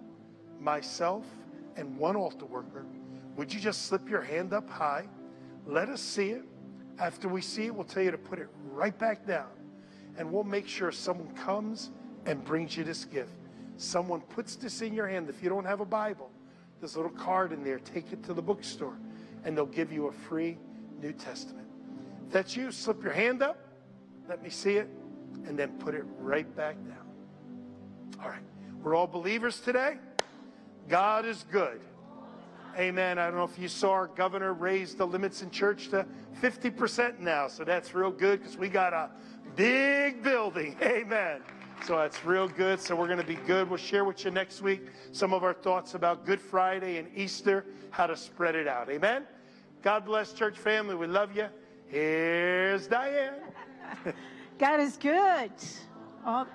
myself, 0.61 1.25
and 1.77 1.99
one 1.99 2.15
altar 2.15 2.47
worker, 2.47 2.87
would 3.37 3.53
you 3.53 3.59
just 3.59 3.87
slip 3.87 4.09
your 4.09 4.23
hand 4.23 4.53
up 4.53 4.71
high? 4.71 5.09
Let 5.67 5.89
us 5.89 6.01
see 6.01 6.31
it. 6.31 6.45
After 7.01 7.29
we 7.29 7.41
see 7.41 7.67
it, 7.67 7.75
we'll 7.75 7.83
tell 7.83 8.05
you 8.05 8.13
to 8.13 8.19
put 8.19 8.39
it 8.39 8.47
right 8.71 8.97
back 8.97 9.27
down. 9.27 9.51
And 10.17 10.31
we'll 10.31 10.45
make 10.45 10.69
sure 10.69 10.93
someone 10.93 11.35
comes 11.35 11.91
and 12.27 12.45
brings 12.45 12.77
you 12.77 12.85
this 12.85 13.05
gift. 13.05 13.33
Someone 13.77 14.21
puts 14.21 14.55
this 14.55 14.83
in 14.83 14.95
your 14.95 15.09
hand. 15.09 15.29
If 15.29 15.43
you 15.43 15.49
don't 15.49 15.65
have 15.65 15.81
a 15.81 15.85
Bible, 15.85 16.31
a 16.93 16.99
little 16.99 17.17
card 17.17 17.53
in 17.53 17.65
there. 17.65 17.79
Take 17.79 18.13
it 18.13 18.23
to 18.25 18.35
the 18.35 18.43
bookstore, 18.43 18.99
and 19.45 19.57
they'll 19.57 19.65
give 19.65 19.91
you 19.91 20.09
a 20.09 20.13
free 20.13 20.59
New 21.01 21.13
Testament. 21.13 21.67
If 22.27 22.33
that's 22.33 22.55
you, 22.55 22.71
slip 22.71 23.03
your 23.03 23.13
hand 23.15 23.43
up. 23.43 23.59
Let 24.29 24.43
me 24.43 24.51
see 24.51 24.75
it, 24.75 24.89
and 25.47 25.59
then 25.59 25.71
put 25.79 25.95
it 25.95 26.05
right 26.19 26.55
back 26.55 26.77
down. 26.87 27.07
All 28.23 28.29
right. 28.29 28.43
We're 28.83 28.95
all 28.95 29.07
believers 29.07 29.61
today. 29.61 29.97
God 30.89 31.25
is 31.25 31.45
good. 31.51 31.81
Amen. 32.77 33.19
I 33.19 33.27
don't 33.27 33.37
know 33.37 33.45
if 33.45 33.59
you 33.59 33.69
saw 33.69 33.93
our 33.93 34.09
governor 34.09 34.53
raise 34.53 34.95
the 34.95 35.07
limits 35.07 35.43
in 35.43 35.51
church 35.51 35.89
to 35.89 36.07
50% 36.43 37.21
now. 37.21 37.49
So 37.49 37.65
that's 37.65 37.95
real 37.95 38.11
good 38.11 38.41
because 38.41 38.59
we 38.59 38.69
got 38.69 38.93
a 38.93 39.11
big 39.57 40.23
building. 40.23 40.77
Amen. 40.83 41.41
So 41.85 41.99
that's 41.99 42.25
real 42.25 42.49
good. 42.49 42.81
So 42.81 42.97
we're 42.97 43.09
going 43.09 43.19
to 43.19 43.27
be 43.27 43.35
good. 43.35 43.69
We'll 43.69 43.77
share 43.77 44.07
with 44.07 44.25
you 44.25 44.31
next 44.31 44.63
week 44.63 44.87
some 45.13 45.35
of 45.35 45.45
our 45.45 45.53
thoughts 45.53 45.93
about 45.93 46.25
Good 46.25 46.41
Friday 46.41 46.97
and 46.97 47.09
Easter, 47.15 47.67
how 47.91 48.07
to 48.07 48.17
spread 48.17 48.55
it 48.55 48.67
out. 48.67 48.89
Amen. 48.89 49.25
God 49.83 50.07
bless 50.07 50.33
church 50.33 50.57
family. 50.57 50.95
We 50.95 51.07
love 51.07 51.37
you. 51.37 51.47
Here's 51.87 52.87
Diane. 52.87 53.35
God 54.59 54.81
is 54.81 54.97
good. 54.97 55.53
Oh, 56.25 56.47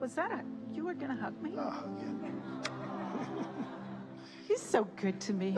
was 0.00 0.14
that 0.16 0.32
a, 0.32 0.42
you 0.74 0.84
were 0.84 0.94
going 0.94 1.16
to 1.16 1.22
hug 1.22 1.40
me? 1.40 1.52
Oh, 1.56 1.96
yeah. 2.00 3.44
He's 4.48 4.60
so 4.60 4.88
good 4.96 5.20
to 5.20 5.32
me. 5.32 5.56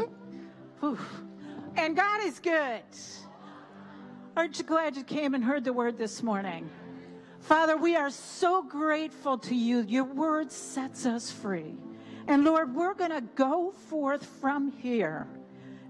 Whew. 0.81 0.99
And 1.75 1.97
God 1.97 2.23
is 2.23 2.39
good. 2.39 2.83
Aren't 4.37 4.59
you 4.59 4.65
glad 4.65 4.95
you 4.95 5.05
came 5.05 5.35
and 5.35 5.43
heard 5.43 5.65
the 5.65 5.73
word 5.73 5.97
this 5.97 6.23
morning? 6.23 6.69
Father, 7.41 7.77
we 7.77 7.97
are 7.97 8.11
so 8.11 8.63
grateful 8.63 9.39
to 9.39 9.55
you. 9.55 9.81
Your 9.81 10.05
word 10.05 10.53
sets 10.53 11.07
us 11.07 11.31
free. 11.31 11.75
And 12.27 12.45
Lord, 12.45 12.75
we're 12.75 12.95
going 12.95 13.11
to 13.11 13.23
go 13.35 13.73
forth 13.73 14.25
from 14.25 14.71
here 14.71 15.27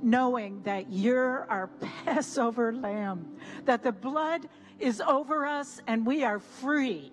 knowing 0.02 0.62
that 0.62 0.90
you're 0.90 1.44
our 1.50 1.66
Passover 2.04 2.72
lamb, 2.72 3.36
that 3.66 3.82
the 3.82 3.92
blood 3.92 4.48
is 4.78 5.00
over 5.02 5.46
us 5.46 5.82
and 5.86 6.06
we 6.06 6.24
are 6.24 6.38
free. 6.38 7.12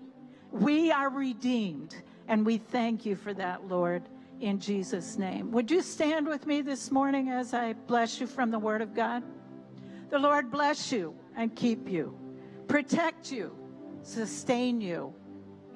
We 0.50 0.90
are 0.90 1.10
redeemed. 1.10 1.94
And 2.28 2.46
we 2.46 2.58
thank 2.58 3.04
you 3.04 3.16
for 3.16 3.34
that, 3.34 3.66
Lord 3.68 4.08
in 4.40 4.60
Jesus' 4.60 5.18
name. 5.18 5.50
Would 5.52 5.70
you 5.70 5.82
stand 5.82 6.26
with 6.26 6.46
me 6.46 6.62
this 6.62 6.90
morning 6.90 7.28
as 7.28 7.54
I 7.54 7.72
bless 7.72 8.20
you 8.20 8.26
from 8.26 8.50
the 8.50 8.58
Word 8.58 8.82
of 8.82 8.94
God? 8.94 9.22
The 10.10 10.18
Lord 10.18 10.50
bless 10.50 10.92
you 10.92 11.14
and 11.36 11.54
keep 11.54 11.88
you, 11.88 12.16
protect 12.66 13.32
you, 13.32 13.57
sustain 14.02 14.80
you, 14.80 15.14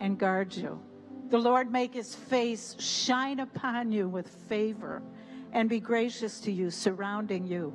and 0.01 0.19
guard 0.19 0.55
you. 0.55 0.81
The 1.29 1.39
Lord 1.39 1.71
make 1.71 1.95
his 1.95 2.15
face 2.15 2.77
shine 2.79 3.41
upon 3.41 3.93
you 3.93 4.09
with 4.09 4.29
favor 4.29 5.03
and 5.53 5.69
be 5.69 5.81
gracious 5.81 6.41
to 6.41 6.53
you, 6.53 6.71
surrounding 6.71 7.47
you 7.47 7.73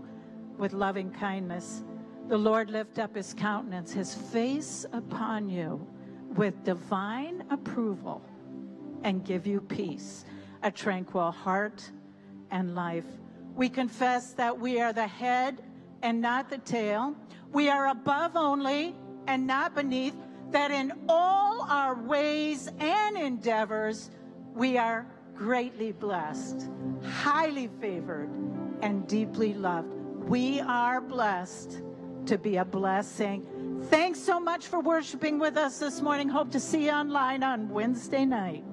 with 0.58 0.74
loving 0.74 1.12
kindness. 1.12 1.84
The 2.28 2.38
Lord 2.38 2.70
lift 2.70 3.00
up 3.00 3.16
his 3.16 3.34
countenance, 3.34 3.94
his 3.94 4.14
face 4.14 4.86
upon 4.92 5.50
you 5.50 5.88
with 6.36 6.64
divine 6.64 7.44
approval 7.50 8.22
and 9.04 9.24
give 9.24 9.48
you 9.48 9.62
peace 9.62 10.26
a 10.64 10.72
tranquil 10.72 11.32
heart 11.32 11.90
and 12.52 12.76
life. 12.76 13.06
We 13.56 13.70
confess 13.70 14.34
that 14.34 14.60
we 14.60 14.82
are 14.82 14.94
the 14.94 15.08
head 15.08 15.62
and 16.02 16.22
not 16.22 16.50
the 16.50 16.58
tail. 16.60 17.16
We 17.52 17.70
are 17.70 17.88
above 17.88 18.36
only 18.36 18.96
and 19.28 19.48
not 19.48 19.76
beneath, 19.76 20.16
that 20.52 20.72
in 20.72 20.94
all 21.10 21.62
our 21.70 21.96
ways 21.96 22.70
and 22.80 23.18
endeavors, 23.18 24.10
we 24.54 24.78
are 24.78 25.08
greatly 25.36 25.92
blessed, 25.92 26.70
highly 27.04 27.70
favored, 27.80 28.30
and 28.82 29.08
deeply 29.08 29.54
loved. 29.54 29.94
We 30.28 30.60
are 30.62 31.00
blessed 31.02 31.82
to 32.26 32.38
be 32.38 32.58
a 32.58 32.66
blessing. 32.66 33.84
Thanks 33.90 34.20
so 34.20 34.40
much 34.40 34.68
for 34.68 34.80
worshiping 34.80 35.40
with 35.40 35.58
us 35.58 35.80
this 35.80 36.02
morning. 36.02 36.28
Hope 36.28 36.52
to 36.52 36.60
see 36.60 36.86
you 36.86 36.92
online 36.92 37.44
on 37.44 37.70
Wednesday 37.70 38.26
night. 38.26 38.66